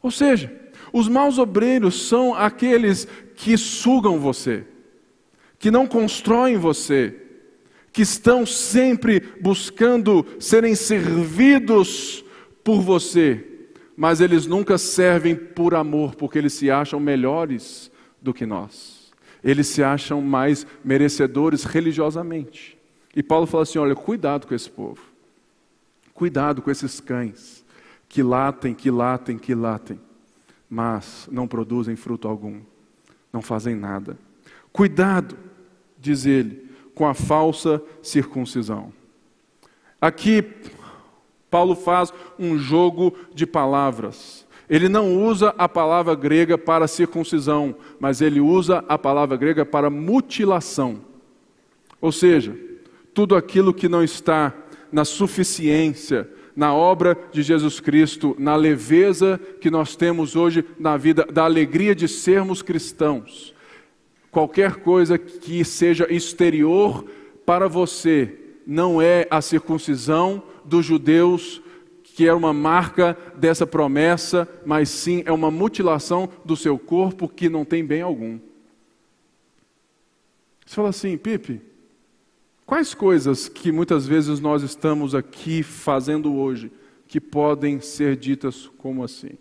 Ou 0.02 0.10
seja, 0.10 0.52
os 0.92 1.08
maus 1.08 1.38
obreiros 1.38 2.08
são 2.08 2.34
aqueles 2.34 3.06
que 3.34 3.56
sugam 3.56 4.18
você, 4.18 4.64
que 5.58 5.70
não 5.70 5.86
constroem 5.86 6.56
você, 6.56 7.16
que 7.92 8.02
estão 8.02 8.44
sempre 8.46 9.20
buscando 9.40 10.26
serem 10.38 10.74
servidos 10.74 12.24
por 12.64 12.80
você, 12.80 13.44
mas 13.96 14.20
eles 14.20 14.46
nunca 14.46 14.78
servem 14.78 15.34
por 15.36 15.74
amor, 15.74 16.14
porque 16.14 16.38
eles 16.38 16.54
se 16.54 16.70
acham 16.70 16.98
melhores 16.98 17.90
do 18.20 18.32
que 18.32 18.46
nós. 18.46 19.12
Eles 19.44 19.66
se 19.66 19.82
acham 19.82 20.22
mais 20.22 20.66
merecedores 20.84 21.64
religiosamente. 21.64 22.78
E 23.14 23.22
Paulo 23.22 23.46
fala 23.46 23.64
assim: 23.64 23.78
olha, 23.78 23.94
cuidado 23.94 24.46
com 24.46 24.54
esse 24.54 24.70
povo, 24.70 25.02
cuidado 26.14 26.62
com 26.62 26.70
esses 26.70 27.00
cães 27.00 27.64
que 28.08 28.22
latem, 28.22 28.74
que 28.74 28.90
latem, 28.90 29.38
que 29.38 29.54
latem, 29.54 30.00
mas 30.72 31.28
não 31.30 31.46
produzem 31.46 31.94
fruto 31.94 32.26
algum 32.26 32.62
não 33.30 33.42
fazem 33.42 33.74
nada. 33.74 34.16
Cuidado, 34.72 35.36
diz 35.98 36.24
ele, 36.24 36.70
com 36.94 37.06
a 37.06 37.12
falsa 37.12 37.82
circuncisão. 38.02 38.90
Aqui, 40.00 40.42
Paulo 41.50 41.74
faz 41.74 42.10
um 42.38 42.58
jogo 42.58 43.14
de 43.34 43.46
palavras. 43.46 44.46
Ele 44.66 44.88
não 44.88 45.22
usa 45.22 45.54
a 45.58 45.68
palavra 45.68 46.14
grega 46.14 46.56
para 46.56 46.88
circuncisão, 46.88 47.74
mas 48.00 48.22
ele 48.22 48.40
usa 48.40 48.82
a 48.88 48.96
palavra 48.96 49.36
grega 49.36 49.66
para 49.66 49.90
mutilação. 49.90 51.00
Ou 52.00 52.10
seja, 52.10 52.58
tudo 53.12 53.36
aquilo 53.36 53.74
que 53.74 53.90
não 53.90 54.02
está 54.02 54.54
na 54.90 55.04
suficiência, 55.04 56.30
na 56.54 56.74
obra 56.74 57.16
de 57.32 57.42
Jesus 57.42 57.80
Cristo, 57.80 58.36
na 58.38 58.56
leveza 58.56 59.40
que 59.60 59.70
nós 59.70 59.96
temos 59.96 60.36
hoje 60.36 60.64
na 60.78 60.96
vida, 60.96 61.24
da 61.24 61.44
alegria 61.44 61.94
de 61.94 62.06
sermos 62.08 62.62
cristãos. 62.62 63.54
Qualquer 64.30 64.76
coisa 64.76 65.18
que 65.18 65.64
seja 65.64 66.06
exterior 66.12 67.04
para 67.44 67.68
você 67.68 68.38
não 68.66 69.00
é 69.00 69.26
a 69.30 69.40
circuncisão 69.40 70.42
dos 70.64 70.86
judeus, 70.86 71.60
que 72.02 72.26
é 72.26 72.32
uma 72.32 72.52
marca 72.52 73.16
dessa 73.36 73.66
promessa, 73.66 74.48
mas 74.64 74.88
sim 74.88 75.22
é 75.26 75.32
uma 75.32 75.50
mutilação 75.50 76.28
do 76.44 76.56
seu 76.56 76.78
corpo 76.78 77.28
que 77.28 77.48
não 77.48 77.64
tem 77.64 77.84
bem 77.84 78.02
algum. 78.02 78.38
Você 80.64 80.76
fala 80.76 80.90
assim, 80.90 81.16
Pipe, 81.16 81.60
Quais 82.72 82.94
coisas 82.94 83.50
que 83.50 83.70
muitas 83.70 84.06
vezes 84.06 84.40
nós 84.40 84.62
estamos 84.62 85.14
aqui 85.14 85.62
fazendo 85.62 86.34
hoje 86.34 86.72
que 87.06 87.20
podem 87.20 87.82
ser 87.82 88.16
ditas 88.16 88.70
como 88.78 89.04
assim? 89.04 89.32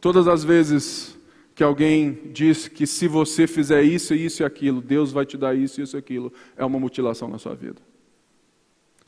Todas 0.00 0.26
as 0.26 0.42
vezes 0.42 1.16
que 1.54 1.62
alguém 1.62 2.18
diz 2.32 2.66
que 2.66 2.88
se 2.88 3.06
você 3.06 3.46
fizer 3.46 3.84
isso, 3.84 4.16
isso 4.16 4.42
e 4.42 4.44
aquilo, 4.44 4.80
Deus 4.80 5.12
vai 5.12 5.24
te 5.24 5.36
dar 5.36 5.54
isso, 5.54 5.80
isso 5.80 5.96
e 5.96 6.00
aquilo, 6.00 6.32
é 6.56 6.64
uma 6.64 6.80
mutilação 6.80 7.28
na 7.28 7.38
sua 7.38 7.54
vida. 7.54 7.80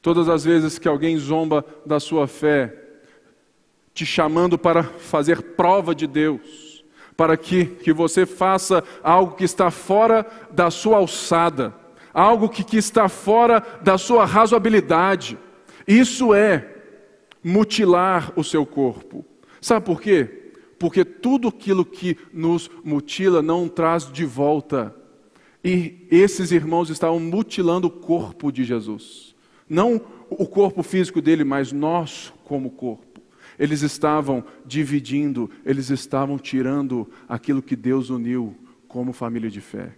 Todas 0.00 0.28
as 0.28 0.44
vezes 0.44 0.78
que 0.78 0.86
alguém 0.86 1.18
zomba 1.18 1.66
da 1.84 1.98
sua 1.98 2.28
fé, 2.28 2.72
te 3.92 4.06
chamando 4.06 4.56
para 4.56 4.84
fazer 4.84 5.42
prova 5.42 5.96
de 5.96 6.06
Deus, 6.06 6.84
para 7.16 7.36
que, 7.36 7.66
que 7.66 7.92
você 7.92 8.24
faça 8.24 8.84
algo 9.02 9.34
que 9.34 9.42
está 9.42 9.68
fora 9.68 10.24
da 10.52 10.70
sua 10.70 10.98
alçada, 10.98 11.81
algo 12.12 12.48
que, 12.48 12.64
que 12.64 12.76
está 12.76 13.08
fora 13.08 13.60
da 13.82 13.96
sua 13.96 14.24
razoabilidade. 14.24 15.38
Isso 15.86 16.34
é 16.34 16.68
mutilar 17.42 18.32
o 18.36 18.44
seu 18.44 18.64
corpo. 18.64 19.24
Sabe 19.60 19.84
por 19.86 20.00
quê? 20.00 20.52
Porque 20.78 21.04
tudo 21.04 21.48
aquilo 21.48 21.84
que 21.84 22.16
nos 22.32 22.70
mutila 22.84 23.40
não 23.40 23.68
traz 23.68 24.10
de 24.10 24.24
volta. 24.24 24.94
E 25.64 26.06
esses 26.10 26.50
irmãos 26.50 26.90
estavam 26.90 27.20
mutilando 27.20 27.86
o 27.86 27.90
corpo 27.90 28.50
de 28.50 28.64
Jesus. 28.64 29.34
Não 29.68 30.00
o 30.28 30.46
corpo 30.46 30.82
físico 30.82 31.20
dele, 31.20 31.44
mas 31.44 31.72
nós 31.72 32.32
como 32.44 32.70
corpo. 32.70 33.20
Eles 33.58 33.82
estavam 33.82 34.44
dividindo, 34.66 35.50
eles 35.64 35.90
estavam 35.90 36.38
tirando 36.38 37.08
aquilo 37.28 37.62
que 37.62 37.76
Deus 37.76 38.10
uniu 38.10 38.56
como 38.88 39.12
família 39.12 39.50
de 39.50 39.60
fé. 39.60 39.94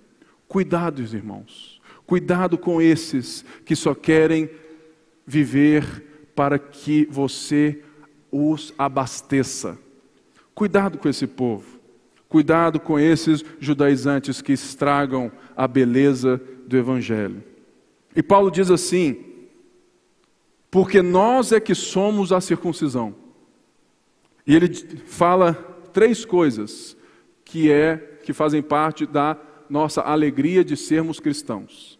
Cuidados, 0.46 1.14
irmãos. 1.14 1.73
Cuidado 2.06 2.58
com 2.58 2.80
esses 2.80 3.44
que 3.64 3.74
só 3.74 3.94
querem 3.94 4.50
viver 5.26 6.30
para 6.34 6.58
que 6.58 7.06
você 7.10 7.82
os 8.30 8.74
abasteça. 8.76 9.78
Cuidado 10.54 10.98
com 10.98 11.08
esse 11.08 11.26
povo. 11.26 11.80
Cuidado 12.28 12.80
com 12.80 12.98
esses 12.98 13.44
judaizantes 13.60 14.42
que 14.42 14.52
estragam 14.52 15.30
a 15.56 15.68
beleza 15.68 16.40
do 16.66 16.76
Evangelho. 16.76 17.42
E 18.14 18.22
Paulo 18.22 18.50
diz 18.50 18.70
assim: 18.70 19.24
porque 20.74 21.00
nós 21.00 21.52
é 21.52 21.60
que 21.60 21.72
somos 21.72 22.32
a 22.32 22.40
circuncisão. 22.40 23.14
E 24.44 24.56
ele 24.56 24.74
fala 25.06 25.54
três 25.92 26.24
coisas 26.24 26.96
que 27.44 27.70
é 27.70 28.18
que 28.24 28.32
fazem 28.32 28.60
parte 28.60 29.06
da 29.06 29.38
nossa 29.68 30.00
alegria 30.02 30.64
de 30.64 30.76
sermos 30.76 31.20
cristãos. 31.20 31.98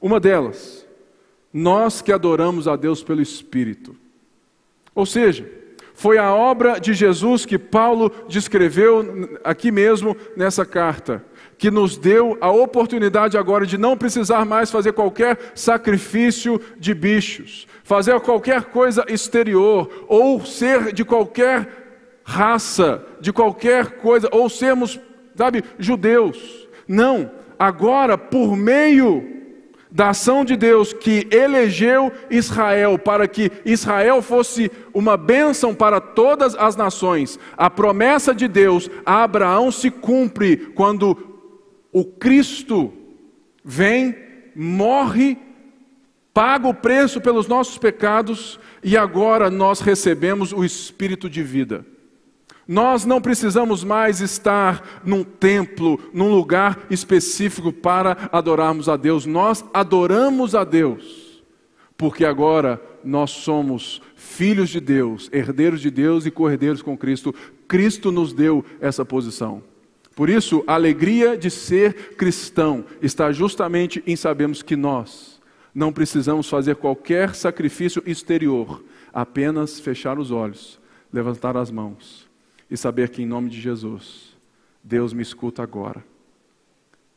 Uma 0.00 0.18
delas, 0.18 0.86
nós 1.52 2.02
que 2.02 2.12
adoramos 2.12 2.66
a 2.66 2.76
Deus 2.76 3.02
pelo 3.02 3.22
Espírito. 3.22 3.94
Ou 4.94 5.06
seja, 5.06 5.48
foi 5.94 6.18
a 6.18 6.34
obra 6.34 6.80
de 6.80 6.94
Jesus 6.94 7.44
que 7.44 7.58
Paulo 7.58 8.10
descreveu 8.28 9.38
aqui 9.44 9.70
mesmo 9.70 10.16
nessa 10.36 10.64
carta, 10.64 11.24
que 11.58 11.70
nos 11.70 11.96
deu 11.96 12.36
a 12.40 12.50
oportunidade 12.50 13.36
agora 13.36 13.64
de 13.64 13.78
não 13.78 13.96
precisar 13.96 14.44
mais 14.44 14.70
fazer 14.70 14.92
qualquer 14.92 15.52
sacrifício 15.54 16.60
de 16.78 16.94
bichos, 16.94 17.68
fazer 17.84 18.18
qualquer 18.20 18.64
coisa 18.64 19.04
exterior, 19.08 20.06
ou 20.08 20.44
ser 20.44 20.92
de 20.92 21.04
qualquer 21.04 22.20
raça, 22.24 23.04
de 23.20 23.32
qualquer 23.32 23.98
coisa, 23.98 24.28
ou 24.32 24.48
sermos, 24.48 24.98
sabe, 25.36 25.62
judeus. 25.78 26.61
Não, 26.86 27.30
agora 27.58 28.16
por 28.16 28.56
meio 28.56 29.32
da 29.92 30.08
ação 30.08 30.44
de 30.44 30.56
Deus 30.56 30.92
que 30.92 31.28
elegeu 31.30 32.10
Israel 32.30 32.98
para 32.98 33.28
que 33.28 33.52
Israel 33.64 34.22
fosse 34.22 34.70
uma 34.94 35.18
bênção 35.18 35.74
para 35.74 36.00
todas 36.00 36.54
as 36.54 36.76
nações, 36.76 37.38
a 37.56 37.68
promessa 37.68 38.34
de 38.34 38.48
Deus 38.48 38.90
a 39.04 39.22
Abraão 39.22 39.70
se 39.70 39.90
cumpre 39.90 40.56
quando 40.56 41.16
o 41.92 42.04
Cristo 42.04 42.90
vem, 43.62 44.16
morre, 44.56 45.36
paga 46.32 46.66
o 46.66 46.74
preço 46.74 47.20
pelos 47.20 47.46
nossos 47.46 47.76
pecados 47.76 48.58
e 48.82 48.96
agora 48.96 49.50
nós 49.50 49.80
recebemos 49.80 50.52
o 50.52 50.64
Espírito 50.64 51.28
de 51.28 51.42
vida. 51.42 51.84
Nós 52.72 53.04
não 53.04 53.20
precisamos 53.20 53.84
mais 53.84 54.22
estar 54.22 55.02
num 55.04 55.22
templo, 55.22 56.00
num 56.10 56.34
lugar 56.34 56.86
específico 56.88 57.70
para 57.70 58.30
adorarmos 58.32 58.88
a 58.88 58.96
Deus. 58.96 59.26
Nós 59.26 59.62
adoramos 59.74 60.54
a 60.54 60.64
Deus, 60.64 61.44
porque 61.98 62.24
agora 62.24 62.80
nós 63.04 63.30
somos 63.30 64.00
filhos 64.16 64.70
de 64.70 64.80
Deus, 64.80 65.28
herdeiros 65.34 65.82
de 65.82 65.90
Deus 65.90 66.24
e 66.24 66.30
cordeiros 66.30 66.80
com 66.80 66.96
Cristo. 66.96 67.34
Cristo 67.68 68.10
nos 68.10 68.32
deu 68.32 68.64
essa 68.80 69.04
posição. 69.04 69.62
Por 70.16 70.30
isso, 70.30 70.64
a 70.66 70.72
alegria 70.72 71.36
de 71.36 71.50
ser 71.50 72.16
cristão 72.16 72.86
está 73.02 73.30
justamente 73.32 74.02
em 74.06 74.16
sabermos 74.16 74.62
que 74.62 74.76
nós 74.76 75.42
não 75.74 75.92
precisamos 75.92 76.48
fazer 76.48 76.76
qualquer 76.76 77.34
sacrifício 77.34 78.02
exterior, 78.06 78.82
apenas 79.12 79.78
fechar 79.78 80.18
os 80.18 80.30
olhos, 80.30 80.80
levantar 81.12 81.54
as 81.54 81.70
mãos 81.70 82.31
e 82.72 82.76
saber 82.78 83.10
que, 83.10 83.20
em 83.20 83.26
nome 83.26 83.50
de 83.50 83.60
Jesus, 83.60 84.34
Deus 84.82 85.12
me 85.12 85.20
escuta 85.20 85.62
agora 85.62 86.02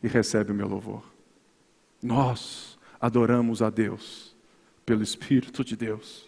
e 0.04 0.08
recebe 0.08 0.52
o 0.52 0.56
meu 0.56 0.68
louvor. 0.68 1.02
Nós 2.04 2.78
adoramos 3.00 3.62
a 3.62 3.70
Deus 3.70 4.36
pelo 4.86 5.02
Espírito 5.02 5.64
de 5.64 5.78
Deus. 5.78 6.26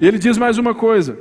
E 0.00 0.06
ele 0.06 0.18
diz 0.18 0.36
mais 0.36 0.58
uma 0.58 0.74
coisa: 0.74 1.16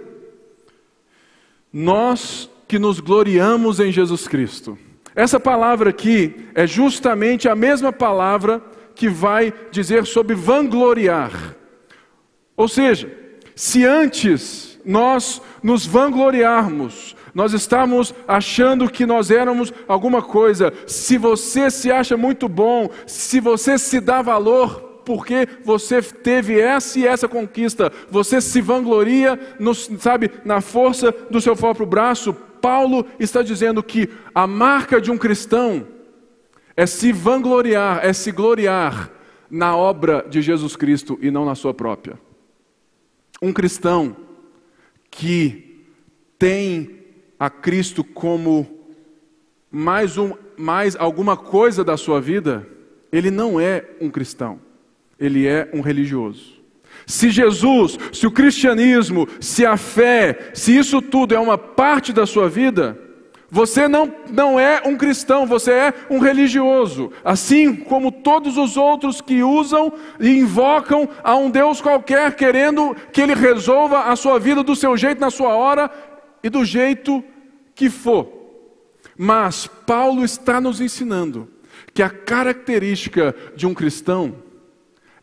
nós 1.72 2.50
que 2.68 2.80
nos 2.80 3.00
gloriamos 3.00 3.80
em 3.80 3.92
Jesus 3.92 4.28
Cristo. 4.28 4.76
Essa 5.14 5.40
palavra 5.40 5.92
aqui 5.92 6.48
é 6.56 6.66
justamente 6.66 7.48
a 7.48 7.56
mesma 7.56 7.94
palavra 7.94 8.60
que 8.96 9.08
vai 9.08 9.54
dizer 9.70 10.08
sobre 10.08 10.34
vangloriar. 10.34 11.56
Ou 12.58 12.68
seja, 12.68 13.16
se 13.56 13.86
antes 13.86 14.80
nós 14.84 15.42
nos 15.62 15.86
vangloriarmos 15.86 17.16
nós 17.40 17.54
estamos 17.54 18.14
achando 18.28 18.90
que 18.90 19.06
nós 19.06 19.32
éramos 19.32 19.72
alguma 19.88 20.22
coisa. 20.22 20.74
Se 20.86 21.18
você 21.18 21.72
se 21.72 21.90
acha 21.90 22.18
muito 22.18 22.50
bom, 22.50 22.90
se 23.08 23.40
você 23.40 23.78
se 23.78 24.02
dá 24.02 24.22
valor 24.22 25.02
porque 25.06 25.48
você 25.64 26.02
teve 26.02 26.60
essa 26.60 27.00
e 27.00 27.08
essa 27.08 27.30
conquista, 27.30 27.94
você 28.12 28.42
se 28.42 28.60
vangloria, 28.60 29.40
no, 29.58 29.74
sabe, 29.74 30.30
na 30.44 30.60
força 30.60 31.14
do 31.32 31.40
seu 31.40 31.56
próprio 31.56 31.86
braço. 31.86 32.34
Paulo 32.34 33.06
está 33.18 33.42
dizendo 33.42 33.82
que 33.82 34.10
a 34.36 34.46
marca 34.46 35.00
de 35.00 35.10
um 35.10 35.18
cristão 35.18 35.88
é 36.76 36.86
se 36.86 37.14
vangloriar, 37.14 38.02
é 38.04 38.12
se 38.12 38.34
gloriar 38.34 39.10
na 39.50 39.78
obra 39.78 40.26
de 40.30 40.42
Jesus 40.42 40.76
Cristo 40.76 41.18
e 41.22 41.32
não 41.32 41.46
na 41.46 41.56
sua 41.56 41.74
própria. 41.74 42.20
Um 43.42 43.54
cristão 43.54 44.14
que 45.10 45.86
tem 46.38 46.99
a 47.40 47.50
Cristo 47.50 48.04
como 48.04 48.68
mais, 49.72 50.18
um, 50.18 50.34
mais 50.58 50.96
alguma 50.96 51.38
coisa 51.38 51.84
da 51.84 51.96
sua 51.96 52.20
vida, 52.20 52.68
ele 53.12 53.32
não 53.32 53.60
é 53.60 53.86
um 54.02 54.10
cristão, 54.10 54.60
ele 55.20 55.48
é 55.48 55.70
um 55.74 55.82
religioso. 55.82 56.60
Se 57.06 57.30
Jesus, 57.30 57.98
se 58.12 58.28
o 58.28 58.32
cristianismo, 58.32 59.28
se 59.40 59.66
a 59.66 59.78
fé, 59.78 60.52
se 60.54 60.78
isso 60.78 61.02
tudo 61.02 61.34
é 61.34 61.40
uma 61.40 61.58
parte 61.58 62.12
da 62.12 62.26
sua 62.26 62.50
vida, 62.50 63.00
você 63.52 63.88
não, 63.88 64.14
não 64.30 64.60
é 64.60 64.82
um 64.86 64.96
cristão, 64.96 65.48
você 65.48 65.72
é 65.72 65.94
um 66.10 66.20
religioso. 66.20 67.12
Assim 67.24 67.76
como 67.76 68.12
todos 68.12 68.58
os 68.58 68.78
outros 68.78 69.22
que 69.22 69.42
usam 69.42 69.92
e 70.20 70.30
invocam 70.30 71.10
a 71.24 71.36
um 71.36 71.50
Deus 71.50 71.82
qualquer, 71.82 72.36
querendo 72.36 72.96
que 73.12 73.22
ele 73.22 73.34
resolva 73.34 74.04
a 74.04 74.16
sua 74.16 74.40
vida 74.40 74.62
do 74.62 74.76
seu 74.76 74.96
jeito, 74.96 75.20
na 75.20 75.32
sua 75.32 75.56
hora 75.56 75.90
e 76.44 76.50
do 76.50 76.64
jeito 76.64 77.24
que 77.80 77.90
for. 77.90 78.28
Mas 79.18 79.66
Paulo 79.66 80.26
está 80.26 80.60
nos 80.60 80.82
ensinando 80.82 81.48
que 81.94 82.04
a 82.04 82.10
característica 82.10 83.34
de 83.56 83.66
um 83.66 83.74
cristão 83.74 84.36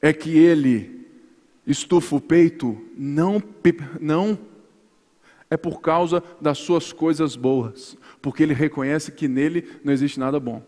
é 0.01 0.11
que 0.11 0.39
ele 0.39 1.07
estufa 1.67 2.17
o 2.17 2.21
peito 2.21 2.83
não, 2.97 3.43
não 4.01 4.39
é 5.51 5.57
por 5.59 5.83
causa 5.83 6.23
das 6.41 6.57
suas 6.57 6.95
coisas 6.95 7.37
boas, 7.37 7.95
porque 8.23 8.43
ele 8.43 8.55
reconhece 8.55 9.13
que 9.13 9.29
nele 9.29 9.69
não 9.85 9.93
existe 9.93 10.19
nada 10.19 10.41
bom, 10.41 10.63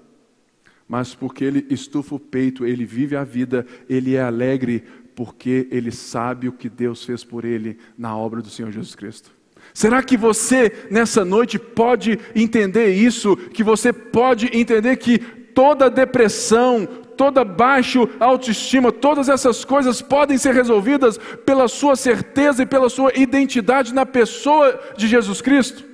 mas 0.86 1.14
porque 1.14 1.42
ele 1.42 1.66
estufa 1.70 2.16
o 2.16 2.20
peito, 2.20 2.66
ele 2.66 2.84
vive 2.84 3.16
a 3.16 3.24
vida, 3.24 3.66
ele 3.88 4.14
é 4.14 4.20
alegre, 4.20 4.84
porque 5.16 5.66
ele 5.70 5.90
sabe 5.90 6.48
o 6.48 6.52
que 6.52 6.68
Deus 6.68 7.02
fez 7.02 7.24
por 7.24 7.46
ele 7.46 7.78
na 7.96 8.14
obra 8.14 8.42
do 8.42 8.50
Senhor 8.50 8.70
Jesus 8.70 8.94
Cristo. 8.94 9.37
Será 9.78 10.02
que 10.02 10.16
você 10.16 10.72
nessa 10.90 11.24
noite 11.24 11.56
pode 11.56 12.18
entender 12.34 12.88
isso? 12.88 13.36
Que 13.36 13.62
você 13.62 13.92
pode 13.92 14.50
entender 14.52 14.96
que 14.96 15.20
toda 15.20 15.88
depressão, 15.88 16.84
toda 17.16 17.44
baixa 17.44 18.00
autoestima, 18.18 18.90
todas 18.90 19.28
essas 19.28 19.64
coisas 19.64 20.02
podem 20.02 20.36
ser 20.36 20.52
resolvidas 20.52 21.16
pela 21.46 21.68
sua 21.68 21.94
certeza 21.94 22.64
e 22.64 22.66
pela 22.66 22.90
sua 22.90 23.12
identidade 23.14 23.94
na 23.94 24.04
pessoa 24.04 24.80
de 24.96 25.06
Jesus 25.06 25.40
Cristo? 25.40 25.84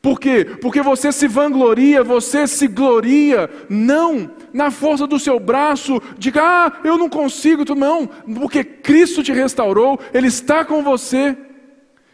Por 0.00 0.20
quê? 0.20 0.44
Porque 0.62 0.80
você 0.80 1.10
se 1.10 1.26
vangloria, 1.26 2.04
você 2.04 2.46
se 2.46 2.68
gloria, 2.68 3.50
não 3.68 4.30
na 4.52 4.70
força 4.70 5.08
do 5.08 5.18
seu 5.18 5.40
braço, 5.40 6.00
diga, 6.16 6.40
ah, 6.40 6.72
eu 6.84 6.96
não 6.96 7.08
consigo, 7.08 7.64
não, 7.74 8.06
porque 8.06 8.62
Cristo 8.62 9.24
te 9.24 9.32
restaurou, 9.32 9.98
Ele 10.14 10.28
está 10.28 10.64
com 10.64 10.84
você. 10.84 11.36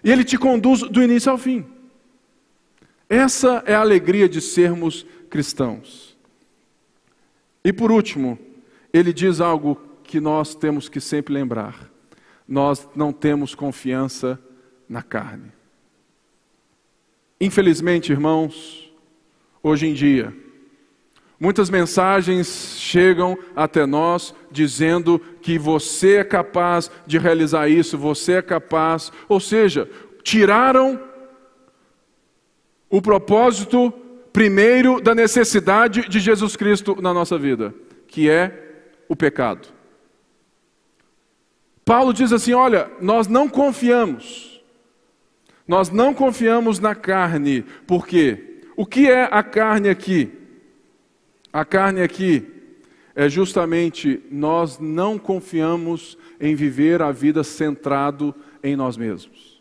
E 0.04 0.12
Ele 0.12 0.22
te 0.22 0.38
conduz 0.38 0.82
do 0.82 1.02
início 1.02 1.32
ao 1.32 1.38
fim. 1.38 1.66
Essa 3.08 3.64
é 3.66 3.74
a 3.74 3.80
alegria 3.80 4.28
de 4.28 4.40
sermos 4.40 5.06
cristãos. 5.30 6.16
E 7.64 7.72
por 7.72 7.90
último, 7.90 8.38
ele 8.92 9.12
diz 9.12 9.40
algo 9.40 9.80
que 10.02 10.20
nós 10.20 10.54
temos 10.54 10.88
que 10.88 11.00
sempre 11.00 11.32
lembrar: 11.32 11.90
nós 12.46 12.88
não 12.94 13.12
temos 13.12 13.54
confiança 13.54 14.38
na 14.88 15.02
carne. 15.02 15.50
Infelizmente, 17.40 18.12
irmãos, 18.12 18.92
hoje 19.62 19.86
em 19.86 19.94
dia, 19.94 20.34
Muitas 21.38 21.68
mensagens 21.68 22.76
chegam 22.78 23.36
até 23.56 23.84
nós 23.84 24.34
dizendo 24.54 25.18
que 25.42 25.58
você 25.58 26.18
é 26.18 26.24
capaz 26.24 26.90
de 27.06 27.18
realizar 27.18 27.68
isso, 27.68 27.98
você 27.98 28.34
é 28.34 28.42
capaz, 28.42 29.12
ou 29.28 29.40
seja, 29.40 29.90
tiraram 30.22 30.98
o 32.88 33.02
propósito 33.02 33.92
primeiro 34.32 35.00
da 35.00 35.14
necessidade 35.14 36.08
de 36.08 36.20
Jesus 36.20 36.54
Cristo 36.54 36.96
na 37.02 37.12
nossa 37.12 37.36
vida, 37.36 37.74
que 38.06 38.30
é 38.30 38.86
o 39.08 39.16
pecado. 39.16 39.68
Paulo 41.84 42.14
diz 42.14 42.32
assim: 42.32 42.52
olha, 42.52 42.90
nós 43.00 43.26
não 43.26 43.48
confiamos, 43.48 44.62
nós 45.66 45.90
não 45.90 46.14
confiamos 46.14 46.78
na 46.78 46.94
carne, 46.94 47.62
porque 47.86 48.60
o 48.76 48.86
que 48.86 49.10
é 49.10 49.28
a 49.30 49.42
carne 49.42 49.88
aqui? 49.88 50.32
A 51.52 51.64
carne 51.64 52.00
aqui 52.02 52.53
é 53.14 53.28
justamente 53.28 54.20
nós 54.30 54.78
não 54.78 55.18
confiamos 55.18 56.18
em 56.40 56.54
viver 56.54 57.00
a 57.00 57.12
vida 57.12 57.44
centrado 57.44 58.34
em 58.62 58.74
nós 58.74 58.96
mesmos. 58.96 59.54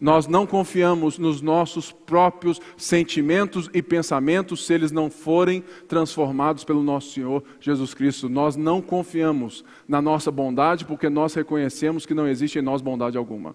Nós 0.00 0.26
não 0.26 0.46
confiamos 0.46 1.18
nos 1.18 1.42
nossos 1.42 1.92
próprios 1.92 2.58
sentimentos 2.76 3.68
e 3.74 3.82
pensamentos 3.82 4.64
se 4.64 4.72
eles 4.72 4.90
não 4.90 5.10
forem 5.10 5.62
transformados 5.86 6.64
pelo 6.64 6.82
nosso 6.82 7.12
Senhor 7.12 7.44
Jesus 7.60 7.92
Cristo. 7.92 8.26
Nós 8.26 8.56
não 8.56 8.80
confiamos 8.80 9.62
na 9.86 10.00
nossa 10.00 10.30
bondade 10.30 10.86
porque 10.86 11.10
nós 11.10 11.34
reconhecemos 11.34 12.06
que 12.06 12.14
não 12.14 12.26
existe 12.26 12.58
em 12.58 12.62
nós 12.62 12.80
bondade 12.80 13.18
alguma. 13.18 13.54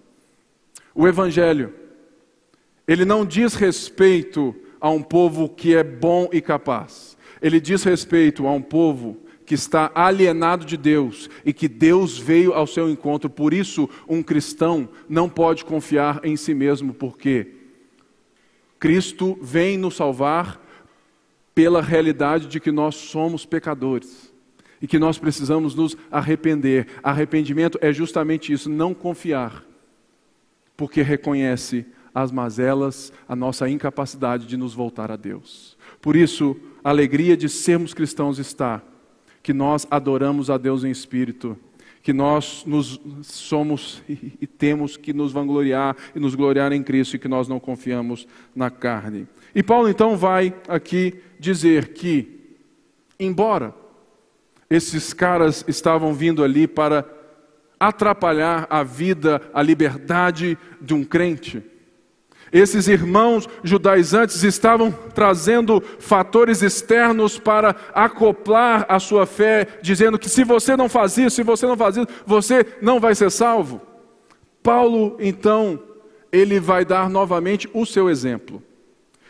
O 0.94 1.08
Evangelho, 1.08 1.74
ele 2.86 3.04
não 3.04 3.26
diz 3.26 3.54
respeito 3.54 4.54
a 4.80 4.88
um 4.88 5.02
povo 5.02 5.48
que 5.48 5.74
é 5.74 5.82
bom 5.82 6.28
e 6.32 6.40
capaz, 6.40 7.16
ele 7.42 7.60
diz 7.60 7.82
respeito 7.82 8.46
a 8.46 8.52
um 8.52 8.62
povo 8.62 9.25
que 9.46 9.54
está 9.54 9.90
alienado 9.94 10.66
de 10.66 10.76
Deus 10.76 11.30
e 11.44 11.52
que 11.52 11.68
Deus 11.68 12.18
veio 12.18 12.52
ao 12.52 12.66
seu 12.66 12.90
encontro. 12.90 13.30
Por 13.30 13.54
isso, 13.54 13.88
um 14.08 14.22
cristão 14.22 14.88
não 15.08 15.28
pode 15.28 15.64
confiar 15.64 16.20
em 16.24 16.36
si 16.36 16.52
mesmo, 16.52 16.92
porque 16.92 17.52
Cristo 18.78 19.38
vem 19.40 19.78
nos 19.78 19.94
salvar 19.94 20.60
pela 21.54 21.80
realidade 21.80 22.48
de 22.48 22.60
que 22.60 22.72
nós 22.72 22.96
somos 22.96 23.46
pecadores 23.46 24.34
e 24.82 24.86
que 24.86 24.98
nós 24.98 25.16
precisamos 25.16 25.74
nos 25.74 25.96
arrepender. 26.10 26.88
Arrependimento 27.02 27.78
é 27.80 27.92
justamente 27.92 28.52
isso, 28.52 28.68
não 28.68 28.92
confiar, 28.92 29.64
porque 30.76 31.00
reconhece 31.00 31.86
as 32.12 32.32
mazelas, 32.32 33.12
a 33.28 33.36
nossa 33.36 33.68
incapacidade 33.68 34.46
de 34.46 34.56
nos 34.56 34.74
voltar 34.74 35.10
a 35.10 35.16
Deus. 35.16 35.76
Por 36.00 36.16
isso, 36.16 36.56
a 36.82 36.90
alegria 36.90 37.36
de 37.36 37.48
sermos 37.48 37.94
cristãos 37.94 38.38
está 38.38 38.82
que 39.46 39.52
nós 39.52 39.86
adoramos 39.88 40.50
a 40.50 40.58
Deus 40.58 40.82
em 40.82 40.90
espírito, 40.90 41.56
que 42.02 42.12
nós 42.12 42.64
nos 42.66 43.00
somos 43.22 44.02
e 44.08 44.44
temos 44.44 44.96
que 44.96 45.12
nos 45.12 45.30
vangloriar 45.30 45.96
e 46.16 46.18
nos 46.18 46.34
gloriar 46.34 46.72
em 46.72 46.82
Cristo 46.82 47.14
e 47.14 47.18
que 47.20 47.28
nós 47.28 47.46
não 47.46 47.60
confiamos 47.60 48.26
na 48.56 48.70
carne. 48.70 49.28
E 49.54 49.62
Paulo 49.62 49.88
então 49.88 50.16
vai 50.16 50.52
aqui 50.66 51.14
dizer 51.38 51.92
que, 51.92 52.56
embora 53.20 53.72
esses 54.68 55.12
caras 55.12 55.64
estavam 55.68 56.12
vindo 56.12 56.42
ali 56.42 56.66
para 56.66 57.08
atrapalhar 57.78 58.66
a 58.68 58.82
vida, 58.82 59.40
a 59.54 59.62
liberdade 59.62 60.58
de 60.82 60.92
um 60.92 61.04
crente, 61.04 61.62
esses 62.52 62.88
irmãos 62.88 63.48
judaizantes 63.62 64.42
estavam 64.42 64.92
trazendo 65.14 65.82
fatores 65.98 66.62
externos 66.62 67.38
para 67.38 67.74
acoplar 67.94 68.86
a 68.88 68.98
sua 68.98 69.26
fé, 69.26 69.66
dizendo 69.82 70.18
que 70.18 70.28
se 70.28 70.44
você 70.44 70.76
não 70.76 70.88
faz 70.88 71.18
isso, 71.18 71.36
se 71.36 71.42
você 71.42 71.66
não 71.66 71.76
faz 71.76 71.96
isso, 71.96 72.08
você 72.24 72.66
não 72.80 73.00
vai 73.00 73.14
ser 73.14 73.30
salvo. 73.30 73.80
Paulo, 74.62 75.16
então, 75.20 75.82
ele 76.32 76.58
vai 76.58 76.84
dar 76.84 77.08
novamente 77.08 77.68
o 77.72 77.86
seu 77.86 78.10
exemplo. 78.10 78.62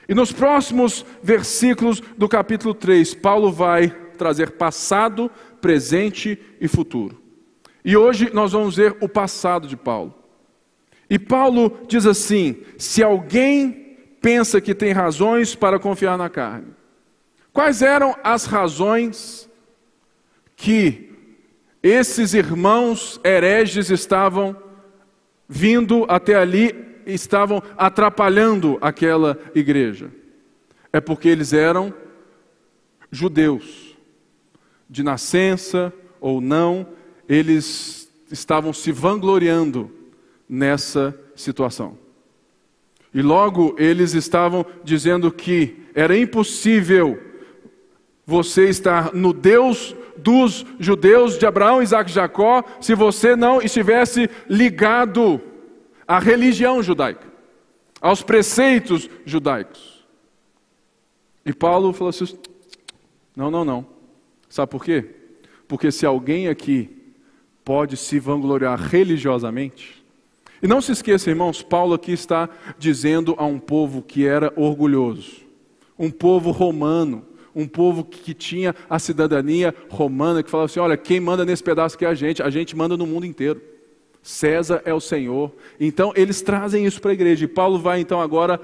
E 0.08 0.14
nos 0.14 0.32
próximos 0.32 1.04
versículos 1.22 2.00
do 2.16 2.28
capítulo 2.28 2.72
3, 2.72 3.14
Paulo 3.14 3.50
vai 3.50 3.90
trazer 4.16 4.52
passado, 4.52 5.30
presente 5.60 6.38
e 6.60 6.68
futuro. 6.68 7.20
E 7.84 7.96
hoje 7.96 8.30
nós 8.32 8.52
vamos 8.52 8.76
ver 8.76 8.96
o 9.00 9.08
passado 9.08 9.68
de 9.68 9.76
Paulo. 9.76 10.14
E 11.08 11.18
Paulo 11.18 11.80
diz 11.86 12.06
assim: 12.06 12.56
se 12.76 13.02
alguém 13.02 13.96
pensa 14.20 14.60
que 14.60 14.74
tem 14.74 14.92
razões 14.92 15.54
para 15.54 15.78
confiar 15.78 16.18
na 16.18 16.28
carne, 16.28 16.68
quais 17.52 17.82
eram 17.82 18.14
as 18.24 18.44
razões 18.44 19.48
que 20.56 21.12
esses 21.82 22.34
irmãos 22.34 23.20
hereges 23.24 23.90
estavam 23.90 24.56
vindo 25.48 26.04
até 26.08 26.34
ali, 26.34 26.74
estavam 27.06 27.62
atrapalhando 27.76 28.78
aquela 28.80 29.38
igreja? 29.54 30.10
É 30.92 31.00
porque 31.00 31.28
eles 31.28 31.52
eram 31.52 31.94
judeus, 33.10 33.96
de 34.90 35.02
nascença 35.02 35.92
ou 36.20 36.40
não, 36.40 36.88
eles 37.28 38.10
estavam 38.30 38.72
se 38.72 38.90
vangloriando 38.90 39.90
nessa 40.48 41.18
situação. 41.34 41.98
E 43.12 43.22
logo 43.22 43.74
eles 43.78 44.14
estavam 44.14 44.64
dizendo 44.84 45.30
que 45.32 45.86
era 45.94 46.16
impossível 46.16 47.18
você 48.26 48.68
estar 48.68 49.14
no 49.14 49.32
Deus 49.32 49.94
dos 50.16 50.66
judeus 50.78 51.38
de 51.38 51.46
Abraão, 51.46 51.82
Isaac 51.82 52.10
e 52.10 52.14
Jacó, 52.14 52.64
se 52.80 52.94
você 52.94 53.36
não 53.36 53.62
estivesse 53.62 54.28
ligado 54.48 55.40
à 56.06 56.18
religião 56.18 56.82
judaica, 56.82 57.26
aos 58.00 58.22
preceitos 58.22 59.08
judaicos. 59.24 60.04
E 61.44 61.52
Paulo 61.52 61.92
falou 61.92 62.10
assim: 62.10 62.36
não, 63.34 63.50
não, 63.50 63.64
não. 63.64 63.86
Sabe 64.48 64.70
por 64.70 64.84
quê? 64.84 65.04
Porque 65.68 65.92
se 65.92 66.04
alguém 66.04 66.48
aqui 66.48 66.90
pode 67.64 67.96
se 67.96 68.18
vangloriar 68.18 68.78
religiosamente, 68.80 69.95
e 70.66 70.68
não 70.68 70.80
se 70.80 70.90
esqueça, 70.90 71.30
irmãos, 71.30 71.62
Paulo 71.62 71.94
aqui 71.94 72.10
está 72.10 72.48
dizendo 72.76 73.36
a 73.38 73.46
um 73.46 73.56
povo 73.56 74.02
que 74.02 74.26
era 74.26 74.52
orgulhoso, 74.56 75.42
um 75.96 76.10
povo 76.10 76.50
romano, 76.50 77.24
um 77.54 77.68
povo 77.68 78.02
que 78.02 78.34
tinha 78.34 78.74
a 78.90 78.98
cidadania 78.98 79.72
romana, 79.88 80.42
que 80.42 80.50
falava 80.50 80.64
assim: 80.64 80.80
olha, 80.80 80.96
quem 80.96 81.20
manda 81.20 81.44
nesse 81.44 81.62
pedaço 81.62 81.94
aqui 81.94 82.04
é 82.04 82.08
a 82.08 82.14
gente, 82.14 82.42
a 82.42 82.50
gente 82.50 82.74
manda 82.74 82.96
no 82.96 83.06
mundo 83.06 83.24
inteiro. 83.24 83.62
César 84.20 84.82
é 84.84 84.92
o 84.92 84.98
Senhor. 84.98 85.52
Então 85.78 86.12
eles 86.16 86.42
trazem 86.42 86.84
isso 86.84 87.00
para 87.00 87.12
a 87.12 87.14
igreja. 87.14 87.44
E 87.44 87.48
Paulo 87.48 87.78
vai 87.78 88.00
então 88.00 88.20
agora 88.20 88.60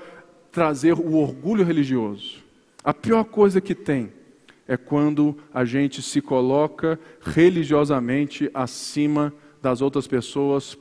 trazer 0.50 0.94
o 0.94 1.14
orgulho 1.14 1.64
religioso. 1.64 2.42
A 2.82 2.92
pior 2.92 3.22
coisa 3.22 3.60
que 3.60 3.76
tem 3.76 4.12
é 4.66 4.76
quando 4.76 5.38
a 5.54 5.64
gente 5.64 6.02
se 6.02 6.20
coloca 6.20 6.98
religiosamente 7.20 8.50
acima 8.52 9.32
das 9.62 9.80
outras 9.80 10.08
pessoas 10.08 10.76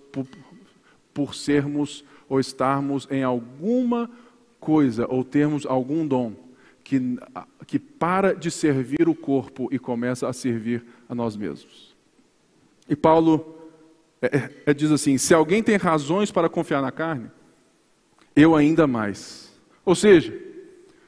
por 1.14 1.36
sermos 1.36 2.04
ou 2.30 2.40
estarmos 2.40 3.08
em 3.12 3.24
alguma 3.24 4.10
coisa 4.60 5.06
ou 5.10 5.24
termos 5.24 5.66
algum 5.66 6.08
dom 6.08 6.34
que, 6.84 7.18
que 7.66 7.80
para 7.80 8.34
de 8.34 8.52
servir 8.52 9.08
o 9.08 9.16
corpo 9.16 9.70
e 9.72 9.80
começa 9.80 10.28
a 10.28 10.34
servir 10.34 10.84
a 11.10 11.16
nós 11.16 11.36
mesmos. 11.36 11.96
E 12.88 12.96
Paulo 12.96 13.56
é, 14.22 14.38
é, 14.38 14.52
é, 14.68 14.74
diz 14.74 14.92
assim: 14.92 15.18
se 15.18 15.34
alguém 15.34 15.64
tem 15.64 15.78
razões 15.78 16.32
para 16.32 16.50
confiar 16.50 16.82
na 16.82 16.92
carne, 16.92 17.32
eu 18.36 18.56
ainda 18.56 18.86
mais. 18.86 19.52
Ou 19.86 19.96
seja, 19.96 20.38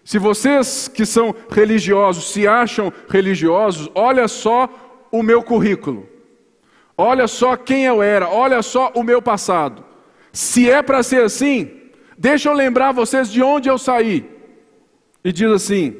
se 0.04 0.18
vocês 0.18 0.88
que 0.88 1.06
são 1.06 1.36
religiosos 1.50 2.32
se 2.32 2.48
acham 2.48 2.92
religiosos, 3.10 3.90
olha 3.94 4.28
só 4.28 5.08
o 5.12 5.22
meu 5.22 5.44
currículo, 5.44 6.08
olha 6.98 7.28
só 7.28 7.56
quem 7.56 7.86
eu 7.86 8.02
era, 8.02 8.30
olha 8.30 8.62
só 8.62 8.92
o 8.96 9.04
meu 9.04 9.22
passado. 9.22 9.93
Se 10.34 10.68
é 10.68 10.82
para 10.82 11.04
ser 11.04 11.22
assim, 11.22 11.70
deixa 12.18 12.50
eu 12.50 12.54
lembrar 12.54 12.92
vocês 12.92 13.32
de 13.32 13.44
onde 13.44 13.70
eu 13.70 13.78
saí. 13.78 14.28
E 15.24 15.32
diz 15.32 15.50
assim: 15.52 15.96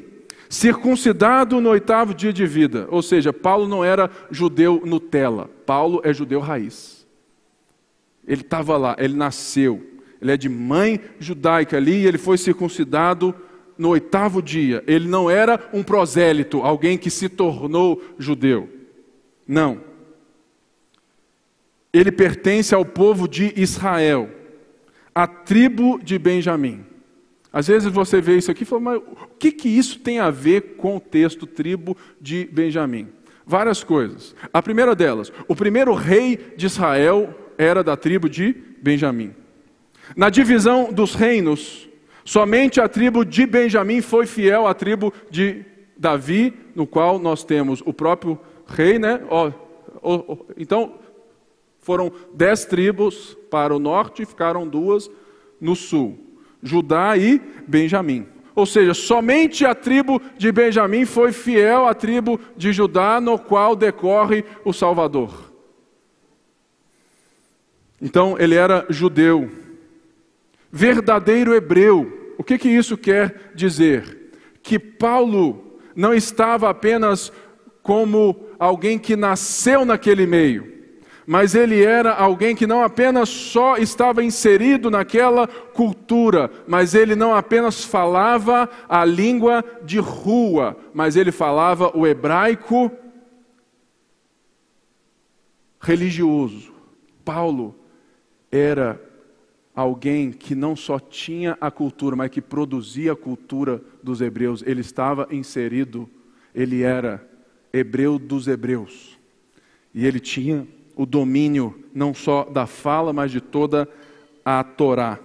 circuncidado 0.50 1.60
no 1.60 1.70
oitavo 1.70 2.12
dia 2.12 2.32
de 2.32 2.44
vida. 2.44 2.88
Ou 2.90 3.00
seja, 3.00 3.32
Paulo 3.32 3.68
não 3.68 3.84
era 3.84 4.10
judeu 4.32 4.82
Nutella, 4.84 5.48
Paulo 5.64 6.00
é 6.02 6.12
judeu 6.12 6.40
raiz. 6.40 7.06
Ele 8.26 8.40
estava 8.40 8.76
lá, 8.76 8.96
ele 8.98 9.14
nasceu, 9.14 9.80
ele 10.20 10.32
é 10.32 10.36
de 10.36 10.48
mãe 10.48 11.00
judaica 11.20 11.76
ali 11.76 12.02
e 12.02 12.06
ele 12.06 12.18
foi 12.18 12.36
circuncidado 12.36 13.32
no 13.78 13.90
oitavo 13.90 14.42
dia. 14.42 14.82
Ele 14.84 15.06
não 15.06 15.30
era 15.30 15.68
um 15.72 15.82
prosélito, 15.82 16.60
alguém 16.62 16.98
que 16.98 17.10
se 17.10 17.28
tornou 17.28 18.02
judeu. 18.18 18.68
Não 19.46 19.93
ele 21.94 22.10
pertence 22.10 22.74
ao 22.74 22.84
povo 22.84 23.28
de 23.28 23.52
Israel, 23.56 24.28
a 25.14 25.28
tribo 25.28 26.00
de 26.02 26.18
Benjamim. 26.18 26.84
Às 27.52 27.68
vezes 27.68 27.88
você 27.88 28.20
vê 28.20 28.36
isso 28.36 28.50
aqui 28.50 28.64
e 28.64 28.66
fala, 28.66 28.80
mas 28.80 28.96
o 28.98 29.28
que, 29.38 29.52
que 29.52 29.68
isso 29.68 30.00
tem 30.00 30.18
a 30.18 30.28
ver 30.28 30.74
com 30.76 30.96
o 30.96 31.00
texto 31.00 31.46
tribo 31.46 31.96
de 32.20 32.48
Benjamim? 32.52 33.06
Várias 33.46 33.84
coisas. 33.84 34.34
A 34.52 34.60
primeira 34.60 34.92
delas, 34.96 35.32
o 35.46 35.54
primeiro 35.54 35.94
rei 35.94 36.54
de 36.56 36.66
Israel 36.66 37.32
era 37.56 37.84
da 37.84 37.96
tribo 37.96 38.28
de 38.28 38.52
Benjamim. 38.82 39.32
Na 40.16 40.30
divisão 40.30 40.92
dos 40.92 41.14
reinos, 41.14 41.88
somente 42.24 42.80
a 42.80 42.88
tribo 42.88 43.24
de 43.24 43.46
Benjamim 43.46 44.00
foi 44.00 44.26
fiel 44.26 44.66
à 44.66 44.74
tribo 44.74 45.12
de 45.30 45.64
Davi, 45.96 46.52
no 46.74 46.88
qual 46.88 47.20
nós 47.20 47.44
temos 47.44 47.80
o 47.86 47.92
próprio 47.92 48.36
rei, 48.66 48.98
né? 48.98 49.20
então, 50.56 51.03
foram 51.84 52.10
dez 52.32 52.64
tribos 52.64 53.36
para 53.50 53.74
o 53.74 53.78
norte 53.78 54.22
e 54.22 54.26
ficaram 54.26 54.66
duas 54.66 55.10
no 55.60 55.76
sul: 55.76 56.18
Judá 56.62 57.16
e 57.16 57.40
Benjamim. 57.68 58.26
Ou 58.54 58.64
seja, 58.64 58.94
somente 58.94 59.66
a 59.66 59.74
tribo 59.74 60.20
de 60.38 60.50
Benjamim 60.50 61.04
foi 61.04 61.32
fiel 61.32 61.86
à 61.86 61.92
tribo 61.92 62.40
de 62.56 62.72
Judá, 62.72 63.20
no 63.20 63.38
qual 63.38 63.76
decorre 63.76 64.44
o 64.64 64.72
Salvador. 64.72 65.52
Então, 68.00 68.36
ele 68.38 68.54
era 68.54 68.86
judeu, 68.88 69.50
verdadeiro 70.70 71.54
hebreu. 71.54 72.32
O 72.38 72.44
que, 72.44 72.58
que 72.58 72.68
isso 72.68 72.96
quer 72.96 73.52
dizer? 73.54 74.30
Que 74.62 74.78
Paulo 74.78 75.78
não 75.96 76.14
estava 76.14 76.68
apenas 76.68 77.32
como 77.82 78.46
alguém 78.58 78.98
que 78.98 79.16
nasceu 79.16 79.84
naquele 79.84 80.26
meio, 80.26 80.73
mas 81.26 81.54
ele 81.54 81.82
era 81.82 82.12
alguém 82.12 82.54
que 82.54 82.66
não 82.66 82.82
apenas 82.82 83.28
só 83.28 83.76
estava 83.76 84.22
inserido 84.22 84.90
naquela 84.90 85.46
cultura, 85.46 86.50
mas 86.66 86.94
ele 86.94 87.14
não 87.14 87.34
apenas 87.34 87.84
falava 87.84 88.68
a 88.88 89.04
língua 89.04 89.64
de 89.82 89.98
rua, 89.98 90.76
mas 90.92 91.16
ele 91.16 91.32
falava 91.32 91.96
o 91.96 92.06
hebraico 92.06 92.90
religioso. 95.80 96.72
Paulo 97.24 97.74
era 98.50 99.00
alguém 99.74 100.30
que 100.30 100.54
não 100.54 100.76
só 100.76 100.98
tinha 100.98 101.56
a 101.60 101.70
cultura, 101.70 102.14
mas 102.14 102.30
que 102.30 102.40
produzia 102.40 103.12
a 103.12 103.16
cultura 103.16 103.82
dos 104.02 104.20
hebreus. 104.20 104.62
Ele 104.64 104.80
estava 104.80 105.26
inserido, 105.30 106.08
ele 106.54 106.82
era 106.82 107.26
hebreu 107.72 108.18
dos 108.18 108.46
hebreus. 108.46 109.18
E 109.92 110.06
ele 110.06 110.20
tinha 110.20 110.66
o 110.96 111.04
domínio 111.04 111.84
não 111.92 112.14
só 112.14 112.44
da 112.44 112.66
fala, 112.66 113.12
mas 113.12 113.30
de 113.30 113.40
toda 113.40 113.88
a 114.44 114.62
Torá. 114.62 115.18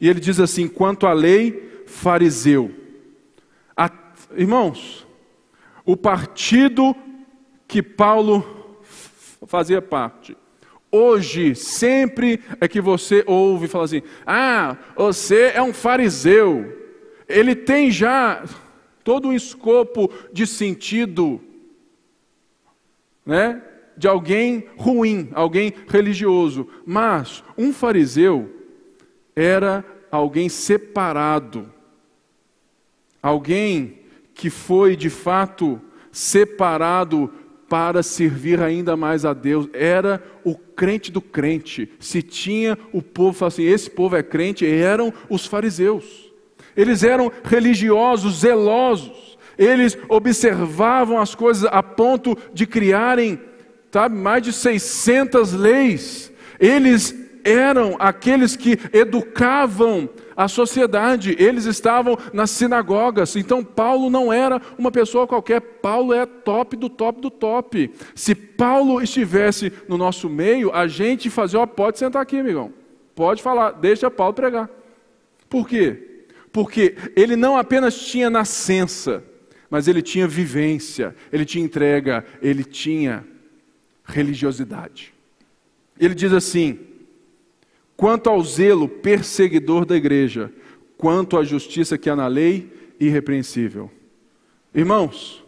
E 0.00 0.08
ele 0.08 0.20
diz 0.20 0.40
assim: 0.40 0.68
quanto 0.68 1.06
à 1.06 1.12
lei, 1.12 1.82
fariseu. 1.86 2.70
A, 3.76 3.90
irmãos, 4.36 5.06
o 5.84 5.96
partido 5.96 6.94
que 7.66 7.82
Paulo 7.82 8.80
fazia 9.46 9.82
parte. 9.82 10.36
Hoje, 10.90 11.54
sempre 11.54 12.40
é 12.60 12.68
que 12.68 12.80
você 12.80 13.24
ouve 13.26 13.68
falar 13.68 13.84
assim: 13.84 14.02
ah, 14.26 14.76
você 14.96 15.52
é 15.54 15.62
um 15.62 15.72
fariseu. 15.72 16.82
Ele 17.28 17.54
tem 17.54 17.90
já 17.90 18.44
todo 19.02 19.28
um 19.28 19.32
escopo 19.32 20.10
de 20.32 20.46
sentido, 20.46 21.40
né? 23.24 23.62
De 23.96 24.08
alguém 24.08 24.64
ruim, 24.76 25.28
alguém 25.32 25.72
religioso. 25.88 26.66
Mas 26.86 27.44
um 27.56 27.72
fariseu 27.72 28.50
era 29.34 29.84
alguém 30.10 30.48
separado, 30.48 31.68
alguém 33.22 34.00
que 34.32 34.50
foi 34.50 34.96
de 34.96 35.10
fato 35.10 35.80
separado 36.10 37.32
para 37.68 38.02
servir 38.02 38.60
ainda 38.60 38.96
mais 38.96 39.24
a 39.24 39.32
Deus. 39.32 39.68
Era 39.72 40.22
o 40.44 40.54
crente 40.54 41.10
do 41.10 41.20
crente. 41.20 41.90
Se 41.98 42.22
tinha 42.22 42.78
o 42.92 43.02
povo, 43.02 43.44
assim, 43.44 43.64
esse 43.64 43.90
povo 43.90 44.16
é 44.16 44.22
crente, 44.22 44.66
eram 44.66 45.12
os 45.28 45.46
fariseus. 45.46 46.32
Eles 46.76 47.02
eram 47.02 47.32
religiosos, 47.44 48.40
zelosos. 48.40 49.38
Eles 49.56 49.96
observavam 50.08 51.18
as 51.18 51.34
coisas 51.34 51.64
a 51.70 51.82
ponto 51.82 52.36
de 52.52 52.66
criarem 52.66 53.40
sabe, 53.94 54.16
mais 54.16 54.42
de 54.42 54.52
600 54.52 55.52
leis. 55.52 56.32
Eles 56.58 57.14
eram 57.44 57.94
aqueles 58.00 58.56
que 58.56 58.76
educavam 58.92 60.08
a 60.36 60.48
sociedade, 60.48 61.36
eles 61.38 61.64
estavam 61.64 62.18
nas 62.32 62.50
sinagogas. 62.50 63.36
Então, 63.36 63.62
Paulo 63.62 64.10
não 64.10 64.32
era 64.32 64.60
uma 64.76 64.90
pessoa 64.90 65.28
qualquer, 65.28 65.60
Paulo 65.60 66.12
é 66.12 66.26
top 66.26 66.76
do 66.76 66.88
top 66.88 67.20
do 67.20 67.30
top. 67.30 67.88
Se 68.16 68.34
Paulo 68.34 69.00
estivesse 69.00 69.72
no 69.88 69.96
nosso 69.96 70.28
meio, 70.28 70.74
a 70.74 70.88
gente 70.88 71.30
fazia, 71.30 71.60
ó, 71.60 71.66
pode 71.66 71.96
sentar 71.96 72.20
aqui, 72.20 72.36
amigão, 72.36 72.72
pode 73.14 73.44
falar, 73.44 73.70
deixa 73.72 74.10
Paulo 74.10 74.34
pregar. 74.34 74.68
Por 75.48 75.68
quê? 75.68 76.26
Porque 76.52 76.96
ele 77.14 77.36
não 77.36 77.56
apenas 77.56 77.96
tinha 77.96 78.28
nascença, 78.28 79.22
mas 79.70 79.86
ele 79.86 80.02
tinha 80.02 80.26
vivência, 80.26 81.14
ele 81.32 81.44
tinha 81.44 81.64
entrega, 81.64 82.24
ele 82.42 82.64
tinha 82.64 83.24
religiosidade. 84.04 85.12
Ele 85.98 86.14
diz 86.14 86.32
assim: 86.32 86.78
quanto 87.96 88.28
ao 88.28 88.42
zelo 88.42 88.88
perseguidor 88.88 89.84
da 89.84 89.96
igreja, 89.96 90.52
quanto 90.96 91.36
à 91.36 91.44
justiça 91.44 91.98
que 91.98 92.10
há 92.10 92.16
na 92.16 92.26
lei, 92.26 92.72
irrepreensível. 92.98 93.90
Irmãos, 94.74 95.44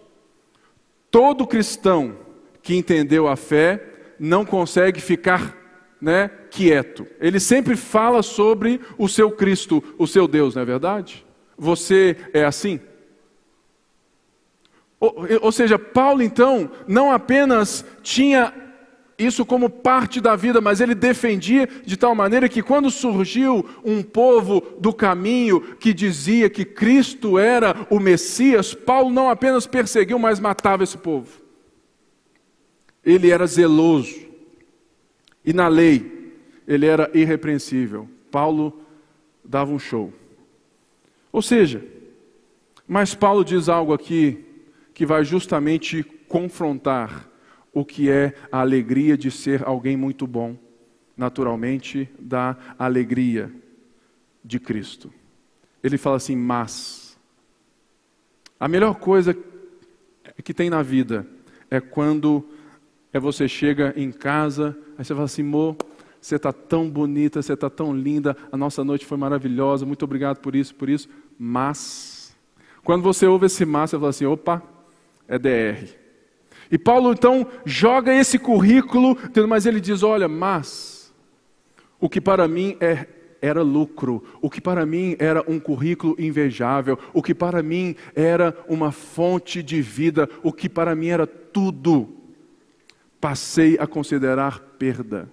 todo 1.10 1.46
cristão 1.46 2.16
que 2.62 2.74
entendeu 2.74 3.28
a 3.28 3.36
fé 3.36 3.84
não 4.18 4.44
consegue 4.44 5.00
ficar 5.00 5.56
né, 6.00 6.30
quieto. 6.50 7.06
Ele 7.20 7.40
sempre 7.40 7.76
fala 7.76 8.22
sobre 8.22 8.80
o 8.98 9.08
seu 9.08 9.30
Cristo, 9.30 9.82
o 9.98 10.06
seu 10.06 10.28
Deus, 10.28 10.54
não 10.54 10.62
é 10.62 10.64
verdade? 10.64 11.24
Você 11.56 12.16
é 12.32 12.44
assim? 12.44 12.80
Ou, 14.98 15.14
ou 15.42 15.52
seja, 15.52 15.78
Paulo 15.78 16.22
então 16.22 16.70
não 16.86 17.12
apenas 17.12 17.84
tinha 18.02 18.52
isso 19.18 19.46
como 19.46 19.70
parte 19.70 20.20
da 20.20 20.36
vida, 20.36 20.60
mas 20.60 20.80
ele 20.80 20.94
defendia 20.94 21.68
de 21.84 21.96
tal 21.96 22.14
maneira 22.14 22.48
que 22.48 22.62
quando 22.62 22.90
surgiu 22.90 23.66
um 23.84 24.02
povo 24.02 24.62
do 24.78 24.92
caminho 24.92 25.60
que 25.76 25.94
dizia 25.94 26.50
que 26.50 26.64
Cristo 26.64 27.38
era 27.38 27.86
o 27.88 27.98
Messias, 27.98 28.74
Paulo 28.74 29.10
não 29.10 29.30
apenas 29.30 29.66
perseguiu, 29.66 30.18
mas 30.18 30.38
matava 30.38 30.84
esse 30.84 30.98
povo. 30.98 31.40
Ele 33.04 33.30
era 33.30 33.46
zeloso. 33.46 34.26
E 35.44 35.52
na 35.52 35.68
lei, 35.68 36.34
ele 36.66 36.86
era 36.86 37.10
irrepreensível. 37.14 38.08
Paulo 38.30 38.80
dava 39.44 39.72
um 39.72 39.78
show. 39.78 40.12
Ou 41.32 41.40
seja, 41.40 41.84
mas 42.86 43.14
Paulo 43.14 43.44
diz 43.44 43.68
algo 43.68 43.92
aqui 43.92 44.44
que 44.96 45.04
vai 45.04 45.22
justamente 45.26 46.02
confrontar 46.26 47.28
o 47.70 47.84
que 47.84 48.08
é 48.08 48.34
a 48.50 48.60
alegria 48.60 49.14
de 49.14 49.30
ser 49.30 49.62
alguém 49.62 49.94
muito 49.94 50.26
bom, 50.26 50.56
naturalmente, 51.14 52.08
da 52.18 52.56
alegria 52.78 53.52
de 54.42 54.58
Cristo. 54.58 55.12
Ele 55.84 55.98
fala 55.98 56.16
assim: 56.16 56.34
mas 56.34 57.14
a 58.58 58.66
melhor 58.66 58.94
coisa 58.94 59.36
que 60.42 60.54
tem 60.54 60.70
na 60.70 60.82
vida 60.82 61.26
é 61.70 61.78
quando 61.78 62.48
é 63.12 63.20
você 63.20 63.46
chega 63.46 63.92
em 63.98 64.10
casa, 64.10 64.74
aí 64.96 65.04
você 65.04 65.12
fala 65.12 65.26
assim, 65.26 65.42
amor, 65.42 65.76
você 66.18 66.36
está 66.36 66.54
tão 66.54 66.88
bonita, 66.88 67.42
você 67.42 67.52
está 67.52 67.68
tão 67.68 67.94
linda, 67.94 68.34
a 68.50 68.56
nossa 68.56 68.82
noite 68.82 69.04
foi 69.04 69.18
maravilhosa, 69.18 69.84
muito 69.84 70.06
obrigado 70.06 70.38
por 70.38 70.56
isso, 70.56 70.74
por 70.74 70.88
isso, 70.88 71.06
mas, 71.38 72.34
quando 72.82 73.02
você 73.02 73.26
ouve 73.26 73.44
esse 73.44 73.66
mas, 73.66 73.90
você 73.90 73.98
fala 73.98 74.08
assim, 74.08 74.24
opa, 74.24 74.75
é 75.28 75.38
DR. 75.38 75.88
E 76.70 76.78
Paulo 76.78 77.12
então 77.12 77.46
joga 77.64 78.12
esse 78.12 78.38
currículo, 78.38 79.16
mas 79.48 79.66
ele 79.66 79.80
diz: 79.80 80.02
olha, 80.02 80.28
mas 80.28 81.14
o 82.00 82.08
que 82.08 82.20
para 82.20 82.48
mim 82.48 82.76
é, 82.80 83.06
era 83.40 83.62
lucro, 83.62 84.22
o 84.40 84.50
que 84.50 84.60
para 84.60 84.84
mim 84.84 85.16
era 85.18 85.44
um 85.48 85.58
currículo 85.60 86.16
invejável, 86.18 86.98
o 87.12 87.22
que 87.22 87.34
para 87.34 87.62
mim 87.62 87.94
era 88.14 88.56
uma 88.68 88.90
fonte 88.90 89.62
de 89.62 89.80
vida, 89.80 90.28
o 90.42 90.52
que 90.52 90.68
para 90.68 90.94
mim 90.94 91.08
era 91.08 91.26
tudo, 91.26 92.08
passei 93.20 93.76
a 93.78 93.86
considerar 93.86 94.60
perda, 94.78 95.30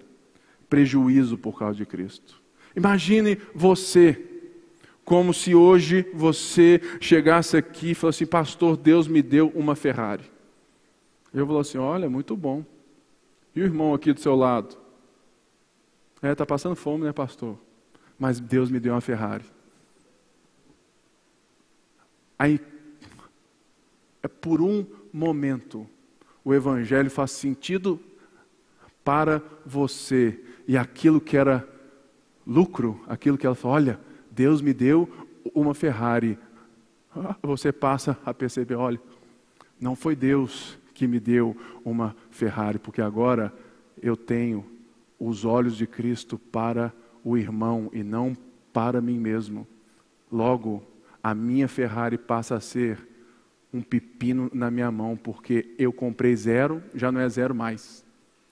prejuízo 0.68 1.36
por 1.36 1.58
causa 1.58 1.76
de 1.76 1.86
Cristo. 1.86 2.42
Imagine 2.76 3.38
você 3.54 4.33
como 5.04 5.34
se 5.34 5.54
hoje 5.54 6.06
você 6.14 6.80
chegasse 7.00 7.56
aqui 7.56 7.90
e 7.90 7.94
falasse 7.94 8.24
pastor, 8.24 8.76
Deus 8.76 9.06
me 9.06 9.20
deu 9.20 9.52
uma 9.54 9.76
Ferrari. 9.76 10.24
Eu 11.32 11.46
falo 11.46 11.58
assim, 11.58 11.78
olha, 11.78 12.08
muito 12.08 12.36
bom. 12.36 12.64
E 13.54 13.60
o 13.60 13.64
irmão 13.64 13.92
aqui 13.92 14.12
do 14.12 14.20
seu 14.20 14.34
lado? 14.34 14.76
É, 16.22 16.32
está 16.32 16.46
passando 16.46 16.74
fome, 16.74 17.04
né, 17.04 17.12
pastor? 17.12 17.58
Mas 18.18 18.40
Deus 18.40 18.70
me 18.70 18.80
deu 18.80 18.94
uma 18.94 19.00
Ferrari. 19.00 19.44
Aí, 22.38 22.58
é 24.22 24.28
por 24.28 24.62
um 24.62 24.86
momento, 25.12 25.86
o 26.44 26.54
Evangelho 26.54 27.10
faz 27.10 27.32
sentido 27.32 28.00
para 29.04 29.42
você. 29.66 30.40
E 30.66 30.78
aquilo 30.78 31.20
que 31.20 31.36
era 31.36 31.68
lucro, 32.46 33.00
aquilo 33.06 33.36
que 33.36 33.46
ela 33.46 33.54
falou, 33.54 33.76
olha, 33.76 34.00
Deus 34.34 34.60
me 34.60 34.74
deu 34.74 35.08
uma 35.54 35.74
Ferrari. 35.74 36.36
Você 37.42 37.72
passa 37.72 38.18
a 38.24 38.34
perceber: 38.34 38.74
olha, 38.74 39.00
não 39.80 39.94
foi 39.94 40.16
Deus 40.16 40.76
que 40.92 41.06
me 41.06 41.20
deu 41.20 41.56
uma 41.84 42.14
Ferrari, 42.30 42.78
porque 42.78 43.00
agora 43.00 43.52
eu 44.02 44.16
tenho 44.16 44.64
os 45.18 45.44
olhos 45.44 45.76
de 45.76 45.86
Cristo 45.86 46.38
para 46.38 46.92
o 47.22 47.38
irmão 47.38 47.88
e 47.92 48.02
não 48.02 48.36
para 48.72 49.00
mim 49.00 49.18
mesmo. 49.18 49.66
Logo, 50.30 50.82
a 51.22 51.34
minha 51.34 51.68
Ferrari 51.68 52.18
passa 52.18 52.56
a 52.56 52.60
ser 52.60 52.98
um 53.72 53.80
pepino 53.80 54.50
na 54.52 54.70
minha 54.70 54.90
mão, 54.90 55.16
porque 55.16 55.74
eu 55.78 55.92
comprei 55.92 56.34
zero, 56.36 56.82
já 56.94 57.10
não 57.10 57.20
é 57.20 57.28
zero 57.28 57.54
mais. 57.54 58.04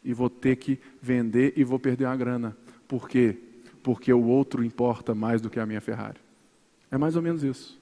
E 0.05 0.13
vou 0.13 0.31
ter 0.31 0.57
que 0.57 0.81
vender 1.01 1.53
e 1.57 1.65
vou 1.65 1.79
perder 1.79 2.07
uma 2.07 2.17
grana. 2.17 2.57
Por 2.89 3.09
quê? 3.09 3.39
Porque 3.83 4.13
o 4.13 4.25
outro 4.25 4.65
importa 4.65 5.15
mais 5.15 5.41
do 5.41 5.51
que 5.51 5.59
a 5.59 5.67
minha 5.67 5.81
Ferrari. 5.81 6.19
É 6.91 6.99
mais 6.99 7.17
ou 7.17 7.23
menos 7.23 7.43
isso. 7.43 7.81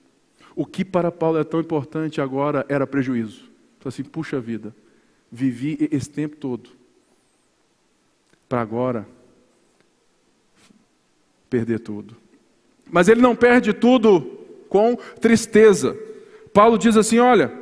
O 0.54 0.64
que 0.64 0.84
para 0.84 1.10
Paulo 1.12 1.38
é 1.38 1.44
tão 1.44 1.60
importante 1.60 2.20
agora 2.20 2.64
era 2.68 2.86
prejuízo. 2.86 3.50
Então, 3.78 3.88
assim, 3.88 4.02
puxa 4.02 4.40
vida, 4.40 4.74
vivi 5.30 5.88
esse 5.90 6.10
tempo 6.10 6.36
todo 6.36 6.70
para 8.48 8.60
agora 8.60 9.06
perder 11.48 11.80
tudo. 11.80 12.16
Mas 12.90 13.08
ele 13.08 13.20
não 13.20 13.36
perde 13.36 13.72
tudo 13.72 14.38
com 14.68 14.96
tristeza. 15.20 15.96
Paulo 16.52 16.76
diz 16.76 16.96
assim: 16.96 17.18
olha, 17.18 17.52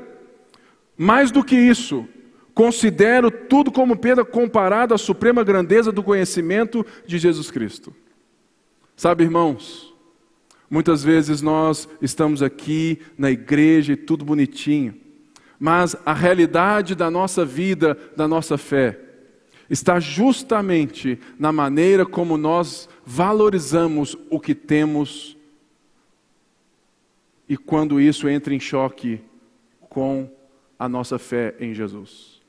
mais 0.97 1.31
do 1.31 1.45
que 1.45 1.57
isso, 1.57 2.07
considero 2.55 3.31
tudo 3.31 3.71
como 3.71 3.97
perda 3.97 4.25
comparado 4.25 4.95
à 4.95 4.99
suprema 4.99 5.45
grandeza 5.45 5.93
do 5.93 6.03
conhecimento 6.03 6.85
de 7.07 7.19
Jesus 7.19 7.51
Cristo. 7.51 7.95
Sabe, 8.99 9.23
irmãos, 9.23 9.95
muitas 10.69 11.05
vezes 11.05 11.41
nós 11.41 11.89
estamos 12.03 12.43
aqui 12.43 13.01
na 13.17 13.31
igreja 13.31 13.93
e 13.93 13.97
tudo 13.97 14.25
bonitinho, 14.25 14.93
mas 15.57 15.95
a 16.05 16.13
realidade 16.13 16.97
da 16.97 17.09
nossa 17.09 17.45
vida, 17.45 17.97
da 18.17 18.27
nossa 18.27 18.59
fé, 18.59 18.99
está 19.71 20.01
justamente 20.01 21.17
na 21.39 21.53
maneira 21.53 22.05
como 22.05 22.37
nós 22.37 22.89
valorizamos 23.07 24.19
o 24.29 24.41
que 24.41 24.53
temos 24.53 25.37
e 27.49 27.57
quando 27.57 28.01
isso 28.01 28.29
entra 28.29 28.53
em 28.53 28.59
choque 28.59 29.21
com 29.83 30.29
a 30.77 30.89
nossa 30.89 31.21
fé 31.21 31.55
em 31.61 31.73
Jesus. 31.73 32.43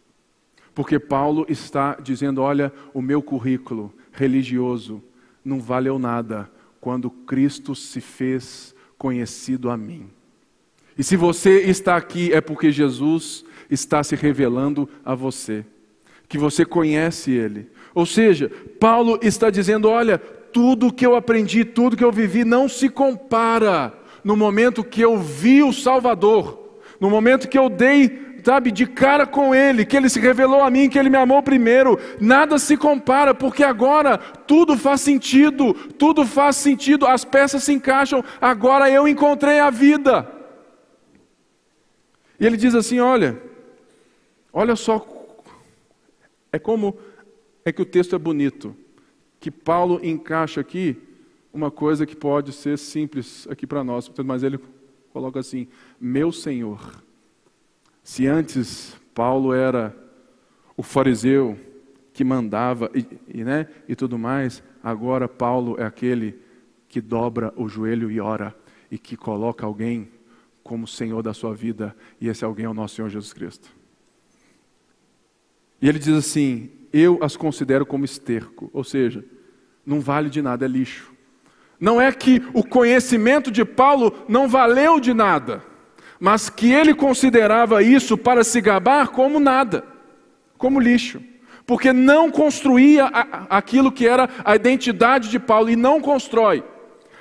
Porque 0.74 0.98
Paulo 0.98 1.46
está 1.48 1.96
dizendo: 2.02 2.42
olha, 2.42 2.74
o 2.92 3.04
meu 3.04 3.22
currículo 3.22 3.94
religioso 4.12 5.04
não 5.44 5.60
valeu 5.60 5.98
nada 5.98 6.50
quando 6.80 7.10
Cristo 7.10 7.76
se 7.76 8.02
fez 8.02 8.74
conhecido 8.98 9.70
a 9.70 9.78
mim. 9.78 10.10
E 10.98 11.04
se 11.04 11.16
você 11.16 11.62
está 11.62 11.96
aqui 11.96 12.34
é 12.34 12.42
porque 12.42 12.72
Jesus 12.72 13.46
está 13.70 14.04
se 14.04 14.16
revelando 14.16 14.90
a 15.04 15.16
você, 15.16 15.66
que 16.28 16.38
você 16.38 16.66
conhece 16.66 17.32
Ele. 17.32 17.70
Ou 17.94 18.06
seja, 18.06 18.52
Paulo 18.80 19.20
está 19.22 19.50
dizendo: 19.50 19.90
olha, 19.90 20.18
tudo 20.18 20.94
que 20.94 21.06
eu 21.06 21.16
aprendi, 21.16 21.64
tudo 21.64 21.96
que 21.96 22.04
eu 22.04 22.12
vivi 22.12 22.44
não 22.44 22.68
se 22.68 22.90
compara 22.90 23.94
no 24.24 24.36
momento 24.36 24.84
que 24.84 25.02
eu 25.02 25.18
vi 25.18 25.64
o 25.64 25.72
Salvador, 25.72 26.80
no 27.00 27.10
momento 27.10 27.48
que 27.48 27.58
eu 27.58 27.70
dei, 27.70 28.29
sabe, 28.44 28.72
de 28.72 28.86
cara 28.86 29.26
com 29.26 29.54
Ele, 29.54 29.86
que 29.86 29.96
Ele 29.96 30.10
se 30.10 30.20
revelou 30.20 30.62
a 30.62 30.70
mim, 30.70 30.90
que 30.90 30.98
Ele 30.98 31.10
me 31.10 31.18
amou 31.18 31.42
primeiro, 31.42 32.00
nada 32.20 32.58
se 32.58 32.76
compara, 32.78 33.34
porque 33.34 33.64
agora 33.64 34.18
tudo 34.18 34.78
faz 34.78 35.02
sentido, 35.02 35.74
tudo 35.74 36.26
faz 36.26 36.56
sentido, 36.56 37.06
as 37.06 37.26
peças 37.26 37.64
se 37.64 37.74
encaixam, 37.74 38.24
agora 38.40 38.90
eu 38.90 39.08
encontrei 39.08 39.60
a 39.60 39.70
vida. 39.70 40.28
E 42.40 42.46
ele 42.46 42.56
diz 42.56 42.74
assim: 42.74 43.00
olha, 43.00 43.42
olha 44.54 44.76
só, 44.76 45.06
é 46.52 46.58
como 46.58 46.98
é 47.66 47.72
que 47.72 47.82
o 47.82 47.86
texto 47.86 48.16
é 48.16 48.20
bonito, 48.20 48.76
que 49.40 49.52
Paulo 49.52 50.00
encaixa 50.04 50.62
aqui 50.62 50.98
uma 51.54 51.70
coisa 51.70 52.06
que 52.06 52.16
pode 52.16 52.54
ser 52.54 52.78
simples 52.78 53.48
aqui 53.50 53.68
para 53.68 53.84
nós, 53.84 54.10
mas 54.24 54.44
ele 54.44 54.60
coloca 55.12 55.40
assim: 55.40 55.68
meu 56.00 56.32
Senhor. 56.32 57.04
Se 58.10 58.26
antes 58.26 59.00
Paulo 59.14 59.54
era 59.54 59.96
o 60.76 60.82
fariseu 60.82 61.56
que 62.12 62.24
mandava 62.24 62.90
e, 62.96 63.06
e, 63.28 63.44
né, 63.44 63.68
e 63.88 63.96
tudo 63.96 64.18
mais, 64.18 64.64
agora 64.84 65.28
Paulo 65.28 65.76
é 65.80 65.86
aquele 65.86 66.40
que 66.88 67.02
dobra 67.02 67.54
o 67.56 67.70
joelho 67.70 68.10
e 68.10 68.20
ora 68.20 68.56
e 68.90 68.98
que 68.98 69.16
coloca 69.16 69.64
alguém 69.64 70.10
como 70.64 70.88
Senhor 70.88 71.22
da 71.22 71.36
sua 71.36 71.54
vida, 71.54 71.96
e 72.20 72.28
esse 72.28 72.44
alguém 72.44 72.66
é 72.66 72.70
o 72.70 72.74
nosso 72.74 72.96
Senhor 72.96 73.10
Jesus 73.10 73.32
Cristo. 73.32 73.70
E 75.80 75.88
ele 75.88 76.00
diz 76.00 76.16
assim: 76.16 76.72
Eu 76.92 77.20
as 77.22 77.38
considero 77.38 77.86
como 77.86 78.06
esterco, 78.06 78.72
ou 78.74 78.84
seja, 78.84 79.24
não 79.86 80.02
vale 80.02 80.32
de 80.32 80.42
nada, 80.42 80.66
é 80.66 80.68
lixo. 80.68 81.14
Não 81.80 82.02
é 82.02 82.12
que 82.12 82.42
o 82.56 82.64
conhecimento 82.64 83.52
de 83.52 83.64
Paulo 83.64 84.26
não 84.28 84.50
valeu 84.50 85.00
de 85.00 85.14
nada, 85.14 85.69
mas 86.20 86.50
que 86.50 86.72
ele 86.72 86.94
considerava 86.94 87.82
isso 87.82 88.18
para 88.18 88.44
se 88.44 88.60
gabar 88.60 89.10
como 89.10 89.40
nada, 89.40 89.84
como 90.58 90.80
lixo, 90.80 91.22
porque 91.66 91.94
não 91.94 92.30
construía 92.30 93.06
aquilo 93.50 93.92
que 93.92 94.08
era 94.08 94.30
a 94.44 94.56
identidade 94.56 95.30
de 95.30 95.40
Paulo 95.40 95.70
e 95.70 95.76
não 95.76 96.02
constrói. 96.02 96.64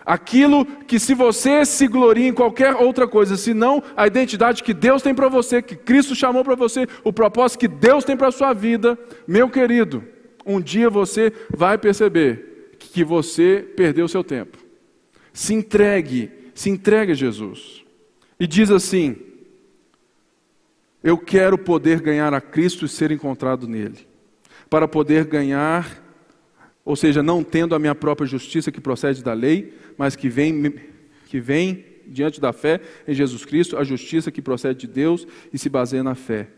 Aquilo 0.05 0.65
que, 0.65 0.99
se 0.99 1.13
você 1.13 1.67
se 1.67 1.87
gloria 1.87 2.29
em 2.29 2.33
qualquer 2.33 2.75
outra 2.75 3.07
coisa, 3.07 3.37
senão 3.37 3.83
a 3.95 4.07
identidade 4.07 4.63
que 4.63 4.73
Deus 4.73 5.03
tem 5.03 5.15
para 5.15 5.29
você, 5.29 5.61
que 5.61 5.77
Cristo 5.77 6.15
chamou 6.15 6.43
para 6.43 6.55
você, 6.55 6.89
o 7.05 7.13
propósito 7.13 7.61
que 7.61 7.69
Deus 7.69 8.05
tem 8.05 8.17
para 8.17 8.29
a 8.29 8.33
sua 8.33 8.55
vida, 8.55 8.99
meu 9.27 9.51
querido, 9.51 10.03
um 10.47 10.63
dia 10.63 10.89
você 10.89 11.31
vai 11.55 11.77
perceber 11.77 12.75
que 12.79 13.05
você 13.05 13.63
perdeu 13.77 14.09
seu 14.09 14.25
tempo. 14.25 14.57
Se 15.31 15.53
entregue, 15.53 16.31
se 16.55 16.71
entregue 16.71 17.13
a 17.13 17.15
Jesus. 17.15 17.85
E 18.39 18.47
diz 18.47 18.71
assim: 18.71 19.17
Eu 21.03 21.19
quero 21.19 21.59
poder 21.59 22.01
ganhar 22.01 22.33
a 22.33 22.41
Cristo 22.41 22.85
e 22.85 22.89
ser 22.89 23.11
encontrado 23.11 23.67
nele. 23.67 24.07
Para 24.71 24.87
poder 24.87 25.25
ganhar, 25.25 26.03
ou 26.85 26.95
seja, 26.97 27.23
não 27.23 27.43
tendo 27.43 27.75
a 27.75 27.79
minha 27.79 27.95
própria 27.95 28.27
justiça 28.27 28.71
que 28.71 28.81
procede 28.81 29.23
da 29.23 29.33
lei, 29.33 29.77
mas 29.97 30.15
que 30.15 30.29
vem, 30.29 30.75
que 31.27 31.41
vem 31.41 31.85
diante 32.07 32.41
da 32.41 32.53
fé 32.53 32.81
em 33.07 33.15
Jesus 33.15 33.45
Cristo, 33.45 33.77
a 33.77 33.85
justiça 33.85 34.31
que 34.31 34.43
procede 34.43 34.81
de 34.81 34.87
Deus 34.87 35.27
e 35.53 35.59
se 35.59 35.69
baseia 35.69 36.03
na 36.03 36.15
fé. 36.15 36.49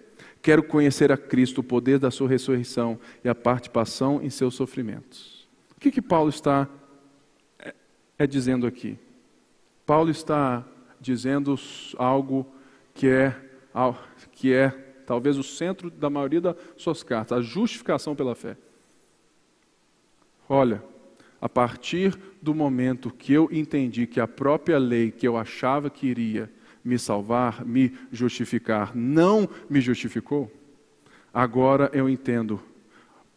Quero 0.43 0.62
conhecer 0.62 1.12
a 1.12 1.16
Cristo, 1.16 1.59
o 1.59 1.64
poder 1.64 1.99
da 1.99 2.11
sua 2.11 2.28
ressurreição 2.28 2.99
e 3.24 3.28
a 3.28 3.35
participação 3.35 4.22
em 4.22 4.31
seus 4.31 4.55
sofrimentos 4.55 5.41
o 5.81 5.83
que, 5.83 5.91
que 5.91 6.03
Paulo 6.03 6.28
está 6.28 6.68
é, 7.59 7.74
é 8.18 8.26
dizendo 8.26 8.66
aqui? 8.66 8.99
Paulo 9.87 10.11
está 10.11 10.62
dizendo 11.01 11.59
algo 11.96 12.46
que 12.94 13.09
é, 13.09 13.34
que 14.32 14.53
é 14.53 14.70
talvez 15.07 15.38
o 15.38 15.42
centro 15.42 15.90
da 15.90 16.11
maioria 16.11 16.40
das 16.40 16.57
suas 16.76 17.03
cartas, 17.03 17.38
a 17.38 17.42
justificação 17.42 18.14
pela 18.14 18.34
fé. 18.34 18.57
Olha, 20.48 20.82
a 21.40 21.48
partir 21.48 22.18
do 22.42 22.55
momento 22.55 23.11
que 23.11 23.32
eu 23.32 23.48
entendi 23.51 24.07
que 24.07 24.20
a 24.20 24.28
própria 24.28 24.78
lei 24.78 25.11
que 25.11 25.26
eu 25.26 25.36
achava 25.36 25.88
que 25.88 26.07
iria 26.07 26.51
me 26.84 26.98
salvar, 26.98 27.64
me 27.64 27.92
justificar, 28.11 28.94
não 28.94 29.48
me 29.68 29.80
justificou, 29.80 30.51
agora 31.32 31.90
eu 31.92 32.09
entendo 32.09 32.61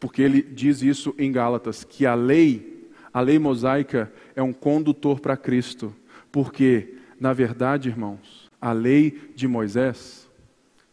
porque 0.03 0.21
ele 0.21 0.41
diz 0.41 0.81
isso 0.81 1.15
em 1.17 1.31
Gálatas, 1.31 1.85
que 1.85 2.05
a 2.05 2.13
lei, 2.13 2.89
a 3.13 3.21
lei 3.21 3.39
mosaica, 3.39 4.11
é 4.35 4.43
um 4.43 4.51
condutor 4.51 5.21
para 5.21 5.37
Cristo. 5.37 5.95
Porque, 6.29 6.95
na 7.19 7.33
verdade, 7.33 7.89
irmãos, 7.89 8.49
a 8.59 8.71
lei 8.71 9.31
de 9.35 9.47
Moisés, 9.47 10.29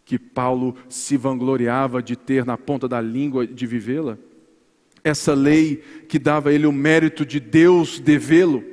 que 0.05 0.19
Paulo 0.19 0.75
se 0.89 1.17
vangloriava 1.17 2.03
de 2.03 2.17
ter 2.17 2.45
na 2.45 2.59
ponta 2.59 2.89
da 2.89 3.01
língua 3.01 3.47
de 3.47 3.67
vivê-la, 3.67 4.19
essa 5.05 5.35
lei 5.35 5.77
que 6.09 6.19
dava 6.19 6.51
a 6.51 6.53
ele 6.53 6.67
o 6.67 6.73
mérito 6.73 7.25
de 7.25 7.41
Deus 7.41 8.01
devê-lo, 8.01 8.65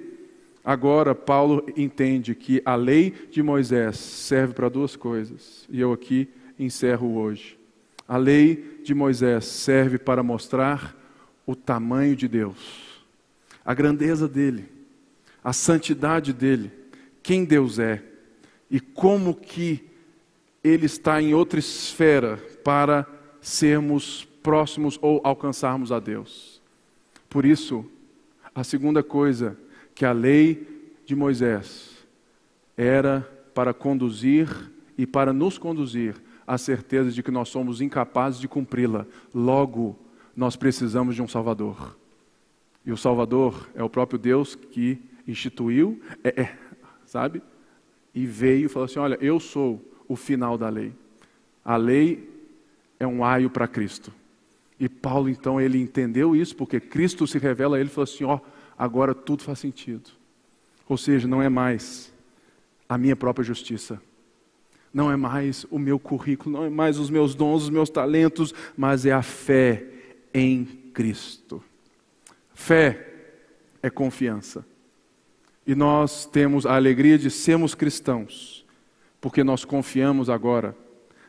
agora 0.63 1.15
Paulo 1.15 1.65
entende 1.77 2.35
que 2.35 2.61
a 2.65 2.75
lei 2.75 3.13
de 3.31 3.41
Moisés 3.41 3.97
serve 3.97 4.53
para 4.53 4.67
duas 4.67 4.95
coisas, 4.95 5.65
e 5.69 5.79
eu 5.79 5.93
aqui 5.93 6.27
encerro 6.59 7.17
hoje. 7.17 7.57
A 8.07 8.17
lei 8.17 8.79
de 8.83 8.93
Moisés 8.93 9.45
serve 9.45 9.97
para 9.97 10.23
mostrar 10.23 10.95
o 11.45 11.55
tamanho 11.55 12.15
de 12.15 12.27
Deus, 12.27 13.05
a 13.63 13.73
grandeza 13.73 14.27
dele, 14.27 14.65
a 15.43 15.53
santidade 15.53 16.33
dele, 16.33 16.71
quem 17.28 17.43
Deus 17.43 17.78
é 17.78 18.01
e 18.71 18.80
como 18.80 19.36
que 19.36 19.84
ele 20.63 20.86
está 20.86 21.21
em 21.21 21.34
outra 21.34 21.59
esfera 21.59 22.38
para 22.63 23.05
sermos 23.41 24.23
próximos 24.41 24.97
ou 25.01 25.19
alcançarmos 25.25 25.91
a 25.91 25.99
Deus. 25.99 26.61
Por 27.30 27.43
isso, 27.43 27.86
a 28.55 28.63
segunda 28.63 29.03
coisa 29.03 29.57
que 29.93 30.05
a 30.05 30.13
lei 30.13 30.95
de 31.05 31.17
Moisés 31.17 31.97
era 32.78 33.19
para 33.53 33.73
conduzir 33.73 34.47
e 34.97 35.05
para 35.05 35.34
nos 35.34 35.57
conduzir 35.57 36.15
a 36.47 36.57
certeza 36.57 37.11
de 37.11 37.21
que 37.21 37.30
nós 37.30 37.49
somos 37.49 37.82
incapazes 37.82 38.39
de 38.39 38.47
cumpri-la. 38.47 39.05
Logo, 39.36 39.99
nós 40.34 40.55
precisamos 40.55 41.13
de 41.13 41.21
um 41.21 41.28
Salvador. 41.28 41.97
E 42.86 42.91
o 42.93 42.95
Salvador 42.95 43.69
é 43.75 43.84
o 43.84 43.89
próprio 43.89 44.17
Deus 44.17 44.55
que 44.55 44.97
instituiu, 45.28 46.01
é, 46.23 46.41
é, 46.41 46.57
sabe? 47.08 47.41
e 48.18 48.26
veio 48.26 48.66
e 48.66 48.68
falou 48.68 48.86
assim: 48.86 48.97
Olha, 48.97 49.16
eu 49.22 49.39
sou 49.39 49.80
o 50.08 50.16
final 50.16 50.58
da 50.58 50.68
lei. 50.70 50.91
A 51.64 51.78
lei 51.78 52.28
é 52.99 53.05
um 53.05 53.24
aio 53.24 53.47
para 53.47 53.68
Cristo. 53.68 54.12
E 54.80 54.89
Paulo, 54.89 55.30
então, 55.30 55.62
ele 55.62 55.80
entendeu 55.80 56.36
isso, 56.36 56.55
porque 56.55 56.80
Cristo 56.80 57.28
se 57.28 57.38
revela 57.38 57.78
a 57.78 57.80
ele 57.80 57.89
e 57.89 57.91
falou 57.91 58.05
assim: 58.05 58.24
Ó, 58.24 58.39
agora 58.76 59.14
tudo 59.14 59.43
faz 59.43 59.60
sentido. 59.60 60.10
Ou 60.89 60.97
seja, 60.97 61.28
não 61.28 61.43
é 61.43 61.47
mais 61.47 62.12
a 62.89 62.97
minha 62.97 63.16
própria 63.16 63.45
justiça, 63.45 64.01
não 64.91 65.12
é 65.12 65.16
mais 65.16 65.64
o 65.70 65.78
meu 65.78 65.99
currículo, 65.99 66.58
não 66.58 66.66
é 66.66 66.70
mais 66.72 66.97
os 66.97 67.12
meus 67.12 67.36
dons, 67.36 67.64
os 67.64 67.70
meus 67.70 67.89
talentos, 67.89 68.51
mas 68.76 69.05
é 69.05 69.12
a 69.12 69.22
fé 69.22 69.86
em 70.34 70.66
Cristo. 70.91 71.64
Fé 72.51 73.14
é 73.84 73.91
confiança. 73.91 74.66
E 75.68 75.76
nós 75.76 76.26
temos 76.26 76.65
a 76.65 76.76
alegria 76.76 77.18
de 77.18 77.30
sermos 77.30 77.76
cristãos, 77.76 78.65
porque 79.20 79.43
nós 79.43 79.65
confiamos 79.65 80.30
agora 80.30 80.74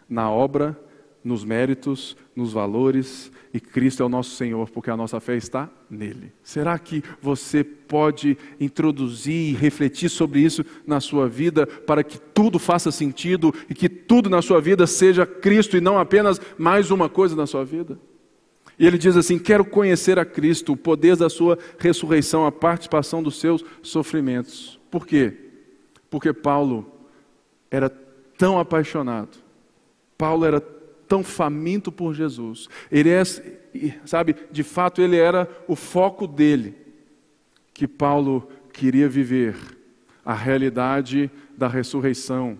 na 0.08 0.30
obra, 0.30 0.78
nos 1.24 1.44
méritos, 1.44 2.16
nos 2.36 2.52
valores, 2.52 3.32
e 3.52 3.58
Cristo 3.58 4.02
é 4.02 4.06
o 4.06 4.08
nosso 4.08 4.36
Senhor, 4.36 4.70
porque 4.70 4.90
a 4.90 4.96
nossa 4.96 5.18
fé 5.18 5.36
está 5.36 5.68
nele. 5.90 6.32
Será 6.42 6.78
que 6.78 7.02
você 7.20 7.64
pode 7.64 8.38
introduzir 8.60 9.50
e 9.50 9.54
refletir 9.54 10.08
sobre 10.08 10.38
isso 10.38 10.64
na 10.86 11.00
sua 11.00 11.28
vida, 11.28 11.66
para 11.66 12.04
que 12.04 12.18
tudo 12.18 12.60
faça 12.60 12.92
sentido 12.92 13.52
e 13.68 13.74
que 13.74 13.88
tudo 13.88 14.30
na 14.30 14.40
sua 14.40 14.60
vida 14.60 14.86
seja 14.86 15.26
Cristo 15.26 15.76
e 15.76 15.80
não 15.80 15.98
apenas 15.98 16.40
mais 16.56 16.92
uma 16.92 17.08
coisa 17.08 17.34
na 17.34 17.46
sua 17.46 17.64
vida? 17.64 17.98
E 18.78 18.86
ele 18.86 18.96
diz 18.96 19.16
assim: 19.16 19.38
Quero 19.38 19.64
conhecer 19.64 20.18
a 20.18 20.24
Cristo, 20.24 20.72
o 20.72 20.76
poder 20.76 21.16
da 21.16 21.28
sua 21.28 21.58
ressurreição, 21.78 22.46
a 22.46 22.52
participação 22.52 23.22
dos 23.22 23.40
seus 23.40 23.64
sofrimentos. 23.82 24.78
Por 24.90 25.06
quê? 25.06 25.34
Porque 26.08 26.32
Paulo 26.32 26.90
era 27.70 27.90
tão 28.38 28.58
apaixonado, 28.58 29.38
Paulo 30.16 30.44
era 30.44 30.60
tão 30.60 31.24
faminto 31.24 31.90
por 31.90 32.14
Jesus, 32.14 32.68
ele 32.90 33.08
é, 33.08 33.22
sabe, 34.04 34.36
de 34.50 34.62
fato 34.62 35.00
ele 35.00 35.16
era 35.16 35.48
o 35.66 35.74
foco 35.74 36.26
dele, 36.26 36.74
que 37.72 37.88
Paulo 37.88 38.48
queria 38.72 39.08
viver 39.08 39.56
a 40.24 40.34
realidade 40.34 41.30
da 41.56 41.66
ressurreição, 41.66 42.58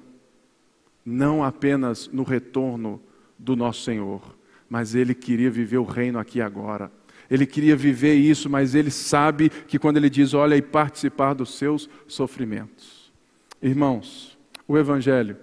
não 1.05 1.45
apenas 1.45 2.09
no 2.09 2.23
retorno 2.23 3.01
do 3.39 3.55
nosso 3.55 3.83
Senhor, 3.83 4.38
mas 4.69 4.95
ele 4.95 5.15
queria 5.15 5.51
viver 5.51 5.79
o 5.79 5.85
reino 5.85 6.19
aqui 6.19 6.41
agora. 6.41 6.91
Ele 7.31 7.47
queria 7.47 7.77
viver 7.77 8.15
isso, 8.15 8.49
mas 8.49 8.75
ele 8.75 8.91
sabe 8.91 9.51
que 9.51 9.79
quando 9.79 9.99
ele 9.99 10.09
diz, 10.09 10.35
olha, 10.35 10.57
e 10.57 10.63
participar 10.63 11.35
dos 11.35 11.57
seus 11.57 11.89
sofrimentos. 12.07 13.13
Irmãos, 13.61 14.39
o 14.67 14.79
Evangelho, 14.79 15.37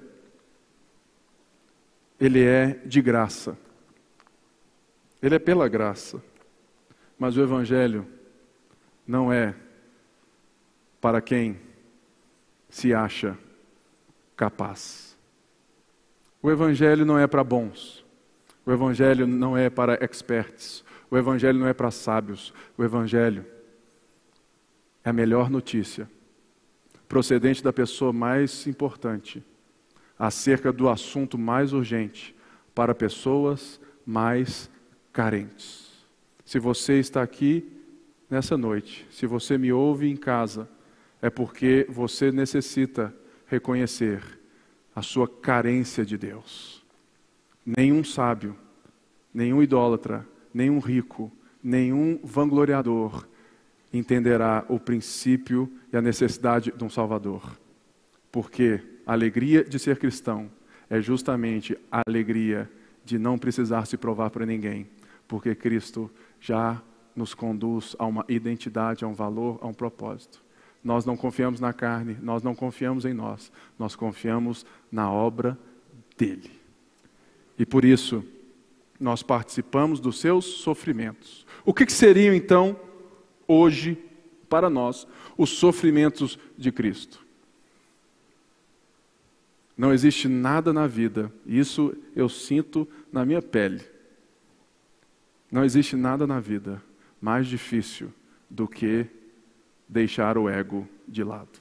ele 2.20 2.44
é 2.44 2.80
de 2.86 3.02
graça. 3.02 3.58
Ele 5.22 5.36
é 5.36 5.40
pela 5.40 5.68
graça. 5.68 6.24
Mas 7.18 7.38
o 7.38 7.42
Evangelho 7.42 8.08
não 9.08 9.32
é 9.32 9.56
para 11.00 11.22
quem 11.22 11.60
se 12.70 12.94
acha 12.94 13.38
capaz. 14.36 15.18
O 16.42 16.52
Evangelho 16.52 17.06
não 17.06 17.18
é 17.18 17.26
para 17.26 17.44
bons. 17.44 18.05
O 18.66 18.72
Evangelho 18.72 19.28
não 19.28 19.55
é 19.55 19.70
para 19.70 20.03
experts. 20.03 20.84
O 21.09 21.18
Evangelho 21.18 21.59
não 21.59 21.68
é 21.68 21.74
para 21.74 21.91
sábios. 21.91 22.53
O 22.78 22.84
Evangelho 22.84 23.45
é 25.03 25.09
a 25.09 25.13
melhor 25.13 25.49
notícia, 25.49 26.09
procedente 27.07 27.63
da 27.63 27.72
pessoa 27.72 28.11
mais 28.11 28.66
importante, 28.66 29.43
acerca 30.18 30.74
do 30.74 30.89
assunto 30.89 31.38
mais 31.38 31.74
urgente, 31.74 32.36
para 32.74 32.95
pessoas 32.95 33.80
mais 34.05 34.70
carentes. 35.13 35.93
Se 36.43 36.57
você 36.57 36.99
está 36.99 37.22
aqui 37.22 37.72
nessa 38.30 38.57
noite, 38.57 39.05
se 39.11 39.28
você 39.28 39.57
me 39.57 39.72
ouve 39.72 40.09
em 40.09 40.18
casa, 40.18 40.68
é 41.22 41.30
porque 41.30 41.86
você 41.88 42.32
necessita 42.32 43.13
reconhecer 43.45 44.22
a 44.95 45.01
sua 45.01 45.28
carência 45.28 46.03
de 46.03 46.18
Deus. 46.18 46.75
Nenhum 47.66 48.03
sábio, 48.03 48.55
nenhum 49.34 49.61
idólatra, 49.63 50.26
nenhum 50.53 50.80
rico, 50.80 51.32
nenhum 51.63 52.20
vangloriador 52.24 53.28
entenderá 53.91 54.63
o 54.70 54.80
princípio 54.80 55.72
e 55.91 55.97
a 55.97 56.01
necessidade 56.01 56.72
de 56.76 56.84
um 56.84 56.89
Salvador. 56.89 57.57
Porque 58.32 58.82
a 59.05 59.13
alegria 59.13 59.63
de 59.63 59.80
ser 59.80 59.97
cristão 59.97 60.49
é 60.89 61.01
justamente 61.01 61.78
a 61.91 62.01
alegria 62.07 62.70
de 63.03 63.18
não 63.18 63.38
precisar 63.38 63.86
se 63.86 63.97
provar 63.97 64.30
para 64.30 64.45
ninguém, 64.45 64.88
porque 65.28 65.55
Cristo 65.55 66.11
já 66.39 66.82
nos 67.16 67.34
conduz 67.34 67.95
a 67.97 68.05
uma 68.05 68.26
identidade, 68.28 69.05
a 69.05 69.07
um 69.07 69.13
valor, 69.13 69.57
a 69.61 69.68
um 69.68 69.74
propósito. 69.74 70.43
Nós 70.84 71.05
não 71.05 71.18
confiamos 71.18 71.59
na 71.59 71.74
carne, 71.74 72.18
nós 72.22 72.43
não 72.43 72.53
confiamos 72.53 73.05
em 73.05 73.13
nós, 73.13 73.51
nós 73.80 73.95
confiamos 73.95 74.66
na 74.91 75.11
obra 75.11 75.57
dele. 76.18 76.64
E 77.58 77.66
por 77.66 77.86
isso, 77.86 78.24
nós 78.99 79.24
participamos 79.24 79.99
dos 79.99 80.20
seus 80.20 80.45
sofrimentos. 80.45 81.45
O 81.64 81.74
que, 81.74 81.86
que 81.86 81.93
seriam 81.93 82.34
então, 82.34 82.80
hoje, 83.47 83.97
para 84.49 84.70
nós, 84.70 85.08
os 85.38 85.49
sofrimentos 85.51 86.39
de 86.58 86.72
Cristo? 86.72 87.26
Não 89.78 89.91
existe 89.91 90.28
nada 90.28 90.72
na 90.72 90.88
vida, 90.88 91.32
isso 91.45 91.95
eu 92.16 92.30
sinto 92.30 92.88
na 93.12 93.26
minha 93.26 93.41
pele. 93.41 93.84
Não 95.51 95.64
existe 95.66 95.95
nada 95.95 96.26
na 96.26 96.39
vida 96.39 96.82
mais 97.22 97.47
difícil 97.47 98.14
do 98.49 98.68
que 98.68 99.06
deixar 99.88 100.38
o 100.38 100.49
ego 100.49 100.88
de 101.08 101.24
lado. 101.24 101.60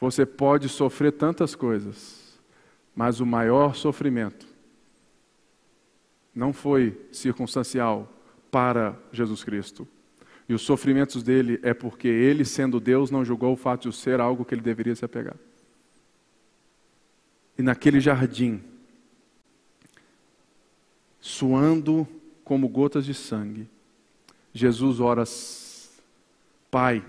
Você 0.00 0.26
pode 0.26 0.68
sofrer 0.68 1.12
tantas 1.12 1.54
coisas, 1.54 2.25
mas 2.96 3.20
o 3.20 3.26
maior 3.26 3.76
sofrimento 3.76 4.46
não 6.34 6.50
foi 6.50 6.98
circunstancial 7.12 8.10
para 8.50 8.98
Jesus 9.12 9.44
Cristo. 9.44 9.86
E 10.48 10.54
os 10.54 10.62
sofrimentos 10.62 11.22
dele 11.22 11.60
é 11.62 11.74
porque 11.74 12.08
ele, 12.08 12.44
sendo 12.44 12.80
Deus, 12.80 13.10
não 13.10 13.24
julgou 13.24 13.52
o 13.52 13.56
fato 13.56 13.90
de 13.90 13.96
ser 13.96 14.18
algo 14.18 14.44
que 14.44 14.54
ele 14.54 14.62
deveria 14.62 14.94
se 14.94 15.04
apegar. 15.04 15.36
E 17.58 17.62
naquele 17.62 18.00
jardim, 18.00 18.62
suando 21.20 22.08
como 22.44 22.68
gotas 22.68 23.04
de 23.04 23.12
sangue, 23.12 23.68
Jesus 24.54 25.00
ora: 25.00 25.24
Pai, 26.70 27.04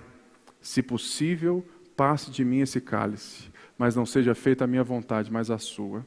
se 0.61 0.81
possível, 0.81 1.65
passe 1.95 2.31
de 2.31 2.43
mim 2.43 2.59
esse 2.59 2.81
cálice 2.81 3.56
mas 3.77 3.95
não 3.95 4.05
seja 4.05 4.33
feita 4.33 4.63
a 4.63 4.67
minha 4.67 4.83
vontade, 4.83 5.31
mas 5.31 5.51
a 5.51 5.57
sua. 5.57 6.05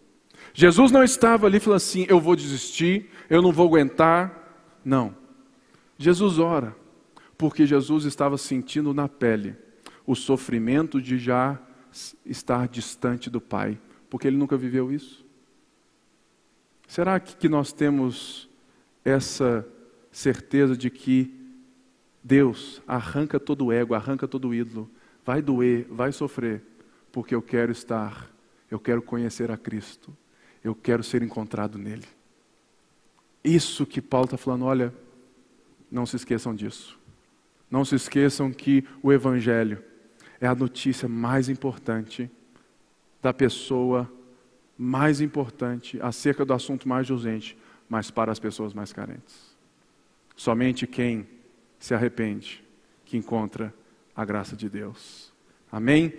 Jesus 0.53 0.91
não 0.91 1.05
estava 1.05 1.47
ali 1.47 1.61
falando 1.61 1.77
assim: 1.77 2.07
eu 2.09 2.21
vou 2.21 2.35
desistir, 2.35 3.11
eu 3.29 3.41
não 3.41 3.53
vou 3.53 3.69
aguentar. 3.69 4.79
Não. 4.85 5.15
Jesus 5.99 6.39
ora, 6.39 6.75
porque 7.37 7.67
Jesus 7.67 8.05
estava 8.05 8.39
sentindo 8.39 8.95
na 8.95 9.09
pele 9.09 9.55
o 10.07 10.15
sofrimento 10.15 11.01
de 11.01 11.19
já 11.19 11.61
estar 12.25 12.67
distante 12.69 13.29
do 13.29 13.41
Pai, 13.41 13.79
porque 14.09 14.27
ele 14.27 14.37
nunca 14.37 14.57
viveu 14.57 14.91
isso. 14.91 15.25
Será 16.89 17.21
que 17.21 17.49
nós 17.49 17.73
temos 17.73 18.49
essa 19.05 19.67
certeza 20.11 20.77
de 20.77 20.91
que 20.91 21.33
Deus 22.23 22.83
arranca 22.87 23.39
todo 23.39 23.67
o 23.67 23.73
ego, 23.73 23.95
arranca 23.95 24.27
todo 24.27 24.49
o 24.49 24.55
ídolo, 24.55 24.91
vai 25.25 25.41
doer, 25.41 25.87
vai 25.89 26.13
sofrer, 26.13 26.63
porque 27.13 27.35
eu 27.35 27.43
quero 27.43 27.73
estar, 27.73 28.31
eu 28.71 28.79
quero 28.79 29.03
conhecer 29.03 29.51
a 29.51 29.57
Cristo, 29.57 30.17
eu 30.63 30.75
quero 30.75 31.03
ser 31.03 31.23
encontrado 31.23 31.79
nele. 31.79 32.07
Isso 33.43 33.87
que 33.87 34.03
Paulo 34.03 34.27
está 34.27 34.37
falando, 34.37 34.65
olha, 34.65 34.95
não 35.91 36.05
se 36.07 36.17
esqueçam 36.17 36.55
disso. 36.55 36.99
Não 37.71 37.85
se 37.85 37.95
esqueçam 37.95 38.53
que 38.53 38.85
o 39.03 39.13
Evangelho 39.13 39.83
é 40.41 40.47
a 40.47 40.55
notícia 40.55 41.09
mais 41.09 41.49
importante 41.49 42.31
da 43.23 43.33
pessoa 43.33 44.11
mais 44.83 45.21
importante 45.21 46.01
acerca 46.01 46.43
do 46.43 46.55
assunto 46.55 46.89
mais 46.89 47.11
urgente, 47.11 47.57
mas 47.87 48.11
para 48.11 48.33
as 48.33 48.39
pessoas 48.39 48.73
mais 48.73 48.95
carentes. 48.95 49.55
Somente 50.35 50.87
quem 50.87 51.29
se 51.79 51.93
arrepende 51.93 52.65
que 53.05 53.19
encontra 53.19 53.75
a 54.17 54.25
graça 54.25 54.57
de 54.57 54.71
Deus. 54.71 55.35
Amém? 55.71 56.15